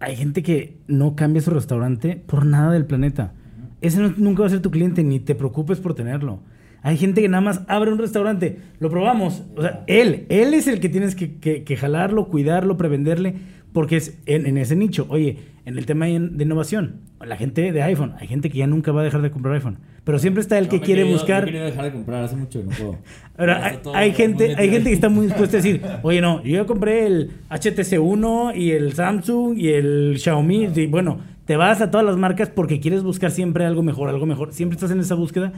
Hay 0.00 0.16
gente 0.16 0.42
que 0.42 0.78
no 0.86 1.16
cambia 1.16 1.40
su 1.40 1.50
restaurante 1.50 2.16
por 2.26 2.44
nada 2.44 2.72
del 2.72 2.84
planeta. 2.84 3.32
Ese 3.80 4.00
no- 4.00 4.14
nunca 4.16 4.42
va 4.42 4.46
a 4.48 4.50
ser 4.50 4.60
tu 4.60 4.70
cliente, 4.70 5.02
ni 5.02 5.18
te 5.20 5.34
preocupes 5.34 5.80
por 5.80 5.94
tenerlo. 5.94 6.40
Hay 6.82 6.96
gente 6.96 7.20
que 7.22 7.28
nada 7.28 7.40
más 7.40 7.62
abre 7.68 7.92
un 7.92 7.98
restaurante, 7.98 8.58
lo 8.80 8.90
probamos. 8.90 9.42
O 9.56 9.62
sea, 9.62 9.84
él, 9.86 10.26
él 10.28 10.52
es 10.54 10.66
el 10.66 10.80
que 10.80 10.88
tienes 10.88 11.14
que, 11.14 11.36
que- 11.36 11.62
que 11.64 11.76
jalarlo, 11.76 12.26
cuidarlo, 12.28 12.76
prevenderle, 12.76 13.34
porque 13.72 13.96
es 13.96 14.18
en, 14.26 14.46
en 14.46 14.58
ese 14.58 14.74
nicho. 14.76 15.06
Oye, 15.08 15.38
en 15.64 15.78
el 15.78 15.86
tema 15.86 16.06
de 16.06 16.12
innovación, 16.12 16.96
la 17.24 17.36
gente 17.36 17.70
de 17.70 17.82
iPhone, 17.82 18.14
hay 18.18 18.26
gente 18.26 18.50
que 18.50 18.58
ya 18.58 18.66
nunca 18.66 18.90
va 18.90 19.00
a 19.02 19.04
dejar 19.04 19.22
de 19.22 19.30
comprar 19.30 19.54
iPhone, 19.54 19.78
pero 20.02 20.18
siempre 20.18 20.40
está 20.40 20.58
el 20.58 20.66
que 20.68 20.80
me 20.80 20.82
quiere 20.84 21.02
querido- 21.02 21.12
buscar. 21.18 21.44
Querido 21.44 21.64
dejar 21.66 21.84
de 21.84 21.92
comprar 21.92 22.24
hace 22.24 22.34
mucho 22.34 22.58
y 22.58 22.64
no 22.64 22.70
puedo. 22.70 22.98
Ahora, 23.38 23.80
hay, 23.94 24.12
gente, 24.12 24.56
hay 24.56 24.68
gente 24.70 24.88
que 24.90 24.94
está 24.94 25.08
muy 25.08 25.26
dispuesta 25.26 25.56
a 25.58 25.60
decir, 25.60 25.80
oye, 26.02 26.20
no, 26.20 26.42
yo 26.42 26.56
ya 26.56 26.64
compré 26.66 27.06
el 27.06 27.30
HTC1 27.48 28.56
y 28.56 28.72
el 28.72 28.92
Samsung 28.92 29.56
y 29.56 29.68
el 29.68 30.16
Xiaomi. 30.18 30.68
Y 30.74 30.86
bueno, 30.86 31.18
te 31.46 31.56
vas 31.56 31.80
a 31.80 31.90
todas 31.90 32.04
las 32.04 32.16
marcas 32.16 32.50
porque 32.50 32.80
quieres 32.80 33.02
buscar 33.02 33.30
siempre 33.30 33.64
algo 33.64 33.82
mejor, 33.82 34.08
algo 34.08 34.26
mejor. 34.26 34.52
Siempre 34.52 34.74
estás 34.74 34.90
en 34.90 35.00
esa 35.00 35.14
búsqueda, 35.14 35.52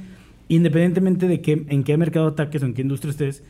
independientemente 0.48 1.28
de 1.28 1.40
qué, 1.40 1.64
en 1.68 1.84
qué 1.84 1.96
mercado 1.96 2.28
ataques 2.28 2.62
o 2.62 2.66
en 2.66 2.74
qué 2.74 2.82
industria 2.82 3.10
estés, 3.10 3.44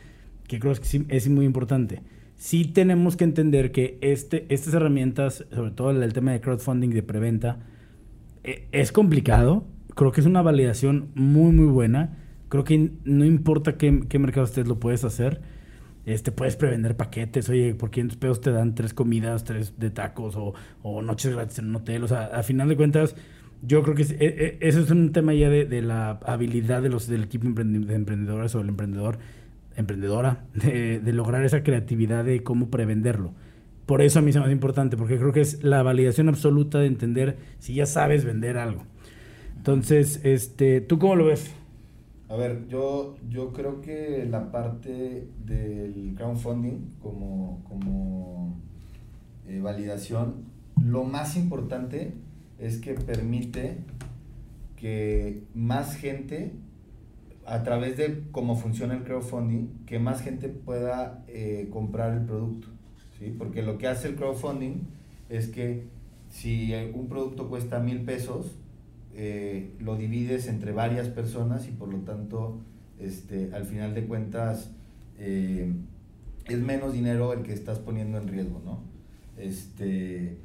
que 0.47 0.59
creo 0.59 0.73
que 0.73 0.85
sí 0.85 1.05
es 1.09 1.29
muy 1.29 1.45
importante. 1.45 2.01
Sí 2.37 2.65
tenemos 2.65 3.15
que 3.15 3.23
entender 3.23 3.71
que 3.71 3.97
este, 4.01 4.45
estas 4.49 4.73
herramientas, 4.73 5.45
sobre 5.53 5.71
todo 5.71 5.91
el, 5.91 6.03
el 6.03 6.13
tema 6.13 6.31
de 6.31 6.41
crowdfunding, 6.41 6.89
de 6.89 7.03
preventa, 7.03 7.59
eh, 8.43 8.67
es 8.71 8.91
complicado. 8.91 9.65
Creo 9.95 10.11
que 10.11 10.21
es 10.21 10.27
una 10.27 10.41
validación 10.41 11.09
muy, 11.15 11.51
muy 11.51 11.67
buena. 11.67 12.17
Creo 12.49 12.63
que 12.63 12.91
no 13.03 13.25
importa 13.25 13.77
qué, 13.77 14.01
qué 14.07 14.19
mercado 14.19 14.45
estés, 14.45 14.67
lo 14.67 14.79
puedes 14.79 15.03
hacer. 15.03 15.41
Este, 16.05 16.31
puedes 16.31 16.55
prevender 16.55 16.95
paquetes. 16.95 17.49
Oye, 17.49 17.73
por 17.73 17.89
500 17.89 18.17
pesos 18.17 18.41
te 18.41 18.51
dan 18.51 18.75
tres 18.75 18.93
comidas, 18.93 19.43
tres 19.43 19.79
de 19.79 19.89
tacos 19.89 20.35
o, 20.35 20.53
o 20.83 21.01
noches 21.01 21.33
gratis 21.33 21.59
en 21.59 21.69
un 21.69 21.77
hotel. 21.77 22.03
O 22.03 22.07
sea, 22.07 22.25
a 22.25 22.43
final 22.43 22.69
de 22.69 22.75
cuentas, 22.75 23.15
yo 23.61 23.81
creo 23.83 23.95
que 23.95 24.03
es- 24.03 24.11
e- 24.11 24.17
e- 24.21 24.57
eso 24.61 24.79
es 24.81 24.91
un 24.91 25.11
tema 25.11 25.33
ya 25.33 25.49
de, 25.49 25.65
de 25.65 25.81
la 25.81 26.11
habilidad 26.25 26.81
de 26.81 26.89
los, 26.89 27.07
del 27.07 27.23
equipo 27.23 27.47
de 27.49 27.95
emprendedores 27.95 28.53
o 28.55 28.59
del 28.59 28.69
emprendedor, 28.69 29.17
emprendedora, 29.75 30.45
de, 30.53 30.99
de 30.99 31.13
lograr 31.13 31.43
esa 31.45 31.63
creatividad 31.63 32.23
de 32.25 32.43
cómo 32.43 32.69
prevenderlo. 32.69 33.33
Por 33.85 34.01
eso 34.01 34.19
a 34.19 34.21
mí 34.21 34.31
se 34.33 34.39
me 34.39 34.45
hace 34.45 34.53
importante, 34.53 34.97
porque 34.97 35.17
creo 35.17 35.31
que 35.31 35.41
es 35.41 35.63
la 35.63 35.83
validación 35.83 36.27
absoluta 36.29 36.79
de 36.79 36.87
entender 36.87 37.37
si 37.59 37.75
ya 37.75 37.85
sabes 37.85 38.25
vender 38.25 38.57
algo. 38.57 38.83
Entonces, 39.57 40.21
este, 40.23 40.81
¿tú 40.81 40.97
cómo 40.99 41.15
lo 41.15 41.25
ves? 41.25 41.53
A 42.29 42.35
ver, 42.35 42.67
yo, 42.67 43.15
yo 43.29 43.53
creo 43.53 43.81
que 43.81 44.25
la 44.29 44.51
parte 44.51 45.27
del 45.45 46.13
crowdfunding 46.17 46.93
como, 46.99 47.63
como 47.69 48.59
eh, 49.47 49.59
validación, 49.61 50.45
lo 50.83 51.03
más 51.03 51.37
importante 51.37 52.13
es 52.59 52.77
que 52.77 52.93
permite 52.93 53.77
que 54.75 55.43
más 55.53 55.95
gente, 55.95 56.51
a 57.45 57.63
través 57.63 57.97
de 57.97 58.23
cómo 58.31 58.55
funciona 58.55 58.95
el 58.95 59.03
crowdfunding, 59.03 59.85
que 59.85 59.99
más 59.99 60.21
gente 60.21 60.49
pueda 60.49 61.23
eh, 61.27 61.67
comprar 61.71 62.13
el 62.13 62.25
producto. 62.25 62.67
¿sí? 63.19 63.33
Porque 63.37 63.61
lo 63.61 63.77
que 63.77 63.87
hace 63.87 64.07
el 64.09 64.15
crowdfunding 64.15 64.81
es 65.29 65.47
que 65.47 65.83
si 66.29 66.73
un 66.93 67.07
producto 67.07 67.49
cuesta 67.49 67.79
mil 67.79 68.01
pesos, 68.01 68.55
eh, 69.13 69.71
lo 69.79 69.95
divides 69.95 70.47
entre 70.47 70.71
varias 70.73 71.07
personas 71.07 71.67
y 71.67 71.71
por 71.71 71.89
lo 71.89 71.99
tanto, 71.99 72.59
este, 72.99 73.51
al 73.53 73.65
final 73.65 73.93
de 73.93 74.05
cuentas, 74.05 74.71
eh, 75.17 75.71
es 76.47 76.59
menos 76.59 76.93
dinero 76.93 77.33
el 77.33 77.43
que 77.43 77.53
estás 77.53 77.79
poniendo 77.79 78.17
en 78.17 78.27
riesgo, 78.27 78.61
¿no? 78.65 78.83
Este, 79.37 80.37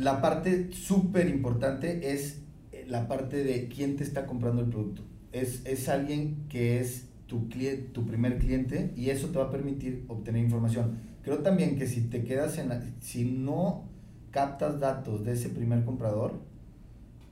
la 0.00 0.22
parte 0.22 0.72
súper 0.72 1.28
importante 1.28 2.12
es 2.12 2.40
eh, 2.72 2.86
la 2.88 3.06
parte 3.06 3.44
de 3.44 3.68
quién 3.68 3.96
te 3.96 4.04
está 4.04 4.26
comprando 4.26 4.62
el 4.62 4.70
producto. 4.70 5.02
Es, 5.30 5.60
es 5.66 5.90
alguien 5.90 6.46
que 6.48 6.80
es 6.80 7.04
tu, 7.26 7.50
cliente, 7.50 7.90
tu 7.92 8.06
primer 8.06 8.38
cliente 8.38 8.94
y 8.96 9.10
eso 9.10 9.28
te 9.28 9.38
va 9.38 9.44
a 9.44 9.50
permitir 9.50 10.06
obtener 10.08 10.42
información. 10.42 10.96
Creo 11.22 11.40
también 11.40 11.76
que 11.76 11.86
si 11.86 12.00
te 12.00 12.24
quedas 12.24 12.56
en 12.56 12.70
la, 12.70 12.82
si 13.00 13.26
no 13.26 13.90
captas 14.30 14.80
datos 14.80 15.22
de 15.22 15.32
ese 15.32 15.50
primer 15.50 15.84
comprador, 15.84 16.40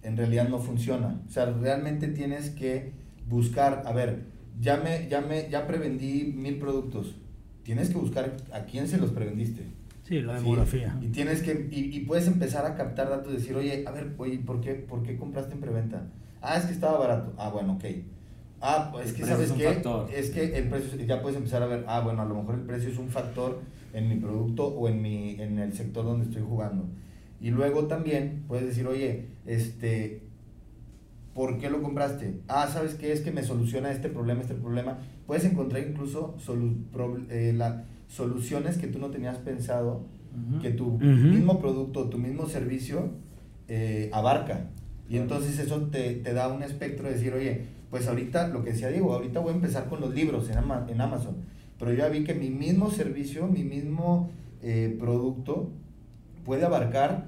en 0.03 0.19
realidad 0.19 0.51
no 0.51 0.59
funciona. 0.59 1.23
O 1.27 1.31
sea, 1.31 1.47
realmente 1.47 2.09
tienes 2.09 2.51
que 2.51 2.93
buscar, 3.31 3.85
a 3.87 3.93
ver, 3.93 4.27
ya 4.61 4.77
me, 4.77 5.09
ya 5.09 5.23
me, 5.23 5.49
ya 5.49 5.67
prevendí 5.67 6.35
mil 6.37 6.59
productos. 6.59 7.17
Tienes 7.63 7.89
que 7.89 7.97
buscar 7.97 8.37
a 8.53 8.67
quién 8.67 8.89
se 8.89 8.99
los 8.99 9.11
prevendiste. 9.11 9.78
Sí, 10.09 10.23
la 10.23 10.39
Sí, 10.39 10.45
demografía. 10.45 10.99
Y 11.03 11.09
tienes 11.09 11.43
que, 11.43 11.69
y, 11.71 11.95
y 11.97 12.01
puedes 12.01 12.27
empezar 12.27 12.65
a 12.65 12.75
captar 12.75 13.11
datos 13.11 13.33
y 13.33 13.37
decir, 13.37 13.55
oye, 13.55 13.85
a 13.87 13.91
ver, 13.91 14.15
oye, 14.17 14.39
¿por 14.39 14.61
qué, 14.63 14.73
¿por 14.75 15.03
qué 15.03 15.17
compraste 15.19 15.53
en 15.53 15.61
preventa? 15.61 16.07
Ah, 16.41 16.57
es 16.57 16.65
que 16.65 16.73
estaba 16.73 16.99
barato. 16.99 17.35
Ah, 17.37 17.51
bueno, 17.51 17.75
ok. 17.75 17.85
Ah, 18.61 18.89
pues 18.91 19.09
es 19.09 19.13
que 19.13 19.25
sabes 19.27 19.47
es 19.47 19.51
un 19.53 19.59
qué, 19.59 19.65
factor. 19.65 20.11
es 20.13 20.31
que 20.31 20.57
el 20.57 20.69
precio, 20.69 20.99
ya 21.05 21.21
puedes 21.21 21.37
empezar 21.37 21.63
a 21.63 21.67
ver, 21.67 21.85
ah, 21.87 22.01
bueno, 22.01 22.23
a 22.23 22.25
lo 22.25 22.35
mejor 22.37 22.55
el 22.55 22.63
precio 22.63 22.89
es 22.91 22.99
un 22.99 23.09
factor 23.11 23.61
en 23.93 24.09
mi 24.09 24.17
producto 24.17 24.67
o 24.67 24.89
en 24.89 25.03
mi, 25.03 25.41
en 25.41 25.59
el 25.59 25.73
sector 25.75 26.05
donde 26.05 26.25
estoy 26.27 26.43
jugando. 26.43 26.87
Y 27.41 27.51
luego 27.51 27.87
también 27.87 28.45
puedes 28.49 28.67
decir, 28.67 28.87
oye, 28.87 29.27
este, 29.47 30.23
¿por 31.35 31.59
qué 31.59 31.71
lo 31.71 31.83
compraste? 31.83 32.41
Ah, 32.49 32.67
¿sabes 32.73 32.95
qué? 32.95 33.13
Es 33.13 33.21
que 33.21 33.31
me 33.31 33.43
soluciona 33.45 33.91
este 33.93 34.09
problema, 34.09 34.41
este 34.41 34.55
problema. 34.55 34.99
Puedes 35.27 35.45
encontrar 35.45 35.87
incluso 35.87 36.37
solu- 36.39 36.85
eh, 37.31 37.53
la- 37.55 37.85
soluciones 38.09 38.77
que 38.79 38.87
tú 38.89 38.99
no 38.99 39.11
tenías 39.11 39.39
pensado 39.39 40.03
que 40.61 40.71
tu 40.71 40.99
mismo 41.33 41.61
producto, 41.61 42.09
tu 42.09 42.19
mismo 42.19 42.47
servicio 42.47 43.11
eh, 43.69 44.09
abarca. 44.13 44.71
Y 45.09 45.17
entonces 45.17 45.59
eso 45.59 45.83
te, 45.91 46.15
te 46.15 46.33
da 46.33 46.49
un 46.49 46.63
espectro 46.63 47.09
de 47.09 47.15
decir, 47.15 47.33
oye, 47.33 47.63
pues 47.91 48.07
ahorita, 48.07 48.49
lo 48.49 48.63
que 48.63 48.71
decía 48.73 48.89
Diego, 48.89 49.13
ahorita 49.15 49.41
voy 49.41 49.53
a 49.53 49.55
empezar 49.57 49.89
con 49.89 50.01
los 50.01 50.15
libros 50.15 50.49
en, 50.51 50.59
Ama- 50.59 50.87
en 50.89 51.01
Amazon. 51.01 51.37
Pero 51.79 51.93
yo 51.93 51.99
ya 51.99 52.09
vi 52.09 52.25
que 52.25 52.35
mi 52.35 52.51
mismo 52.51 52.91
servicio, 52.91 53.47
mi 53.47 53.65
mismo 53.65 54.31
eh, 54.63 54.97
producto 55.01 55.71
puede 56.45 56.65
abarcar 56.65 57.27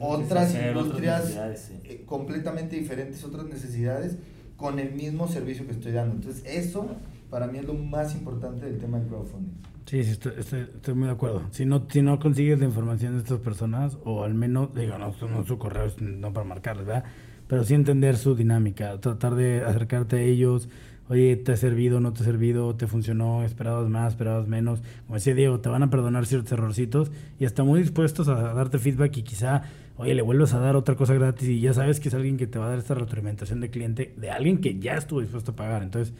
otras 0.00 0.52
industrias 0.80 1.24
sí. 1.56 1.74
eh, 1.84 2.02
completamente 2.06 2.76
diferentes, 2.76 3.22
otras 3.24 3.46
necesidades 3.46 4.16
con 4.56 4.78
el 4.78 4.92
mismo 4.92 5.28
servicio 5.28 5.66
que 5.66 5.72
estoy 5.72 5.92
dando. 5.92 6.14
Entonces 6.16 6.42
eso 6.46 6.86
para 7.30 7.46
mí 7.46 7.58
es 7.58 7.64
lo 7.66 7.74
más 7.74 8.14
importante 8.14 8.66
del 8.66 8.78
tema 8.78 8.98
del 8.98 9.08
crowdfunding. 9.08 9.52
Sí, 9.86 10.04
sí, 10.04 10.10
estoy, 10.12 10.32
estoy- 10.38 10.60
estoy 10.74 10.94
muy 10.94 11.06
de 11.06 11.12
acuerdo. 11.12 11.42
Si 11.50 11.64
no, 11.64 11.86
si 11.90 12.02
no 12.02 12.18
consigues 12.20 12.58
la 12.60 12.66
información 12.66 13.14
de 13.14 13.18
estas 13.20 13.38
personas, 13.40 13.98
o 14.04 14.22
al 14.24 14.34
menos, 14.34 14.74
digo, 14.74 14.98
no, 14.98 15.12
no 15.28 15.44
su 15.44 15.58
correo, 15.58 15.84
es 15.86 16.00
no 16.00 16.32
para 16.32 16.46
marcarles, 16.46 16.86
¿verdad? 16.86 17.04
Pero 17.48 17.64
sí 17.64 17.74
entender 17.74 18.16
su 18.16 18.36
dinámica, 18.36 19.00
tratar 19.00 19.34
de 19.34 19.64
acercarte 19.64 20.16
a 20.16 20.20
ellos. 20.22 20.68
Oye, 21.08 21.34
¿te 21.34 21.50
ha 21.50 21.56
servido, 21.56 21.98
no 21.98 22.12
te 22.12 22.22
ha 22.22 22.24
servido? 22.24 22.76
¿Te 22.76 22.86
funcionó? 22.86 23.42
¿Esperabas 23.42 23.88
más, 23.88 24.12
esperabas 24.12 24.46
menos? 24.46 24.80
Como 25.06 25.16
decía 25.16 25.34
Diego, 25.34 25.58
te 25.58 25.68
van 25.68 25.82
a 25.82 25.90
perdonar 25.90 26.24
ciertos 26.26 26.52
errorcitos 26.52 27.10
y 27.40 27.44
están 27.44 27.66
muy 27.66 27.80
dispuestos 27.80 28.28
a 28.28 28.34
darte 28.54 28.78
feedback 28.78 29.16
y 29.16 29.22
quizá, 29.24 29.62
oye, 29.96 30.14
le 30.14 30.22
vuelves 30.22 30.54
a 30.54 30.60
dar 30.60 30.76
otra 30.76 30.94
cosa 30.94 31.14
gratis 31.14 31.48
y 31.48 31.58
ya 31.60 31.74
sabes 31.74 31.98
que 31.98 32.10
es 32.10 32.14
alguien 32.14 32.36
que 32.36 32.46
te 32.46 32.60
va 32.60 32.66
a 32.66 32.68
dar 32.68 32.78
esta 32.78 32.94
retroalimentación 32.94 33.60
de 33.60 33.70
cliente, 33.70 34.14
de 34.16 34.30
alguien 34.30 34.58
que 34.60 34.78
ya 34.78 34.94
estuvo 34.94 35.20
dispuesto 35.20 35.50
a 35.50 35.56
pagar. 35.56 35.82
Entonces, 35.82 36.14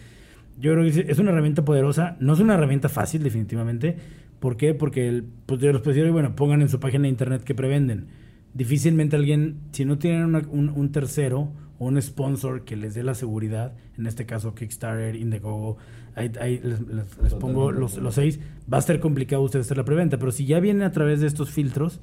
yo 0.61 0.73
creo 0.75 0.85
que 0.85 1.11
es- 1.11 1.19
una 1.19 1.31
herramienta 1.31 1.65
poderosa, 1.65 2.17
no 2.21 2.35
es 2.35 2.41
una 2.41 2.55
herramienta 2.55 2.89
fácil 2.89 3.23
definitivamente, 3.23 3.97
¿Por 4.41 4.57
qué? 4.57 4.73
Porque 4.73 5.07
el, 5.07 5.25
pues 5.45 5.61
yo 5.61 5.71
les 5.71 5.83
prefiero, 5.83 6.11
bueno, 6.15 6.35
pongan 6.35 6.63
en 6.63 6.71
su 6.71 6.81
página 6.81 7.03
de 7.03 7.11
internet 7.11 7.45
que 7.45 7.55
prevenden. 7.55 8.07
Difícilmente 8.55 9.15
alguien, 9.15 9.59
si 9.73 9.85
no 9.85 9.99
tienen 9.99 10.25
una- 10.25 10.43
un, 10.51 10.71
un 10.71 10.93
tercero 10.93 11.53
o 11.79 11.87
un 11.87 12.01
sponsor 12.01 12.65
que 12.65 12.75
les 12.75 12.95
dé 12.95 13.03
la 13.03 13.15
seguridad, 13.15 13.75
en 13.99 14.07
este 14.07 14.25
caso 14.25 14.55
Kickstarter, 14.55 15.15
Indiegogo, 15.15 15.77
ahí, 16.15 16.33
ahí 16.41 16.59
les, 16.65 16.81
les- 16.81 17.19
les 17.23 17.35
pongo 17.35 17.71
los, 17.71 17.99
los 17.99 18.15
seis, 18.15 18.41
va 18.73 18.79
a 18.79 18.81
ser 18.81 18.99
complicado 18.99 19.43
ustedes 19.43 19.67
hacer 19.67 19.77
la 19.77 19.85
preventa, 19.85 20.19
pero 20.19 20.33
si 20.33 20.47
ya 20.47 20.59
viene 20.59 20.85
a 20.87 20.91
través 20.91 21.21
de 21.21 21.27
estos 21.27 21.51
filtros, 21.51 22.01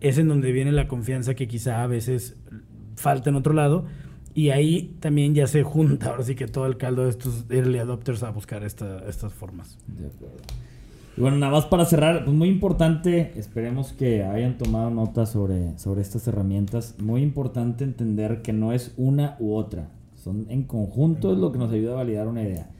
es 0.00 0.18
en 0.18 0.28
donde 0.28 0.52
viene 0.52 0.72
la 0.72 0.86
confianza 0.86 1.34
que 1.34 1.48
quizá 1.48 1.82
a 1.82 1.86
veces 1.86 2.36
falta 2.96 3.30
en 3.30 3.36
otro 3.36 3.54
lado. 3.54 3.86
Y 4.34 4.50
ahí 4.50 4.96
también 5.00 5.34
ya 5.34 5.46
se 5.46 5.62
junta, 5.62 6.10
ahora 6.10 6.22
sí 6.24 6.34
que 6.34 6.46
todo 6.46 6.66
el 6.66 6.76
caldo 6.76 7.04
de 7.04 7.10
estos 7.10 7.44
early 7.50 7.78
adopters 7.78 8.22
a 8.22 8.30
buscar 8.30 8.62
esta- 8.64 9.02
estas 9.08 9.32
formas. 9.34 9.76
De 9.88 10.06
acuerdo. 10.06 10.36
Y 11.16 11.20
bueno, 11.20 11.36
nada 11.38 11.52
más 11.52 11.66
para 11.66 11.84
cerrar, 11.84 12.24
pues 12.24 12.36
muy 12.36 12.48
importante, 12.48 13.32
esperemos 13.36 13.92
que 13.92 14.22
hayan 14.22 14.56
tomado 14.56 14.90
nota 14.90 15.26
sobre, 15.26 15.76
sobre 15.78 16.00
estas 16.02 16.26
herramientas. 16.28 16.94
Muy 17.02 17.22
importante 17.22 17.82
entender 17.84 18.40
que 18.42 18.52
no 18.52 18.72
es 18.72 18.94
una 18.96 19.36
u 19.40 19.54
otra, 19.54 19.88
son 20.14 20.46
en 20.48 20.62
conjunto 20.62 21.32
es 21.32 21.38
lo 21.38 21.50
que 21.50 21.58
nos 21.58 21.72
ayuda 21.72 21.92
a 21.92 21.96
validar 21.96 22.28
una 22.28 22.42
idea. 22.42 22.70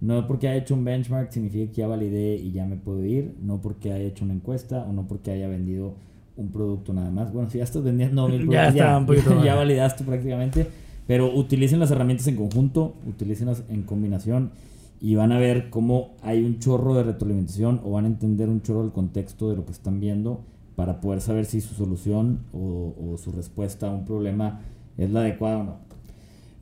No 0.00 0.26
porque 0.26 0.48
haya 0.48 0.58
hecho 0.62 0.74
un 0.74 0.84
benchmark 0.84 1.30
significa 1.32 1.72
que 1.72 1.76
ya 1.82 1.88
validé 1.88 2.36
y 2.36 2.52
ya 2.52 2.64
me 2.64 2.76
puedo 2.76 3.04
ir, 3.04 3.34
no 3.42 3.60
porque 3.60 3.92
haya 3.92 4.04
hecho 4.04 4.24
una 4.24 4.32
encuesta 4.34 4.84
o 4.88 4.92
no 4.92 5.06
porque 5.08 5.32
haya 5.32 5.48
vendido 5.48 5.94
un 6.36 6.52
producto 6.52 6.94
nada 6.94 7.10
más. 7.10 7.32
Bueno, 7.32 7.50
si 7.50 7.58
ya 7.58 7.64
estás 7.64 7.82
vendiendo 7.82 8.26
mil 8.28 8.48
Ya 8.50 8.68
productos, 8.70 8.98
un 9.00 9.06
poquito 9.06 9.30
más. 9.34 9.44
ya 9.44 9.54
validaste 9.56 10.04
prácticamente, 10.04 10.66
pero 11.10 11.34
utilicen 11.34 11.80
las 11.80 11.90
herramientas 11.90 12.28
en 12.28 12.36
conjunto, 12.36 12.94
utilicen 13.04 13.48
en 13.68 13.82
combinación 13.82 14.52
y 15.00 15.16
van 15.16 15.32
a 15.32 15.40
ver 15.40 15.68
cómo 15.68 16.14
hay 16.22 16.40
un 16.44 16.60
chorro 16.60 16.94
de 16.94 17.02
retroalimentación 17.02 17.80
o 17.84 17.90
van 17.90 18.04
a 18.04 18.06
entender 18.06 18.48
un 18.48 18.62
chorro 18.62 18.82
del 18.82 18.92
contexto 18.92 19.50
de 19.50 19.56
lo 19.56 19.66
que 19.66 19.72
están 19.72 19.98
viendo 19.98 20.44
para 20.76 21.00
poder 21.00 21.20
saber 21.20 21.46
si 21.46 21.60
su 21.60 21.74
solución 21.74 22.44
o, 22.52 22.94
o 22.96 23.18
su 23.18 23.32
respuesta 23.32 23.88
a 23.88 23.90
un 23.90 24.04
problema 24.04 24.60
es 24.98 25.10
la 25.10 25.22
adecuada 25.22 25.56
o 25.56 25.64
no. 25.64 25.76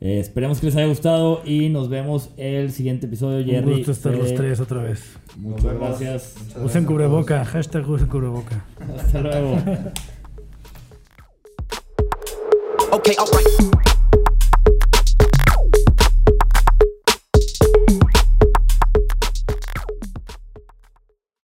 Eh, 0.01 0.17
esperemos 0.19 0.59
que 0.59 0.65
les 0.65 0.75
haya 0.77 0.87
gustado 0.87 1.43
y 1.45 1.69
nos 1.69 1.87
vemos 1.87 2.31
el 2.35 2.71
siguiente 2.71 3.05
episodio. 3.05 3.45
Jerry, 3.45 3.71
Un 3.71 3.77
gusto 3.77 3.91
estar 3.91 4.15
los 4.15 4.29
Fede, 4.29 4.37
tres 4.37 4.59
otra 4.59 4.81
vez. 4.81 5.15
Muchas 5.37 5.75
gracias. 5.75 6.35
Muchas 6.47 6.63
Usen 6.65 6.85
cubreboca, 6.85 7.45
hashtag 7.45 7.87
usen 7.87 8.07
cubreboca. 8.07 8.65
Hasta 8.97 9.21
luego. 9.21 9.57
Okay. 12.91 13.15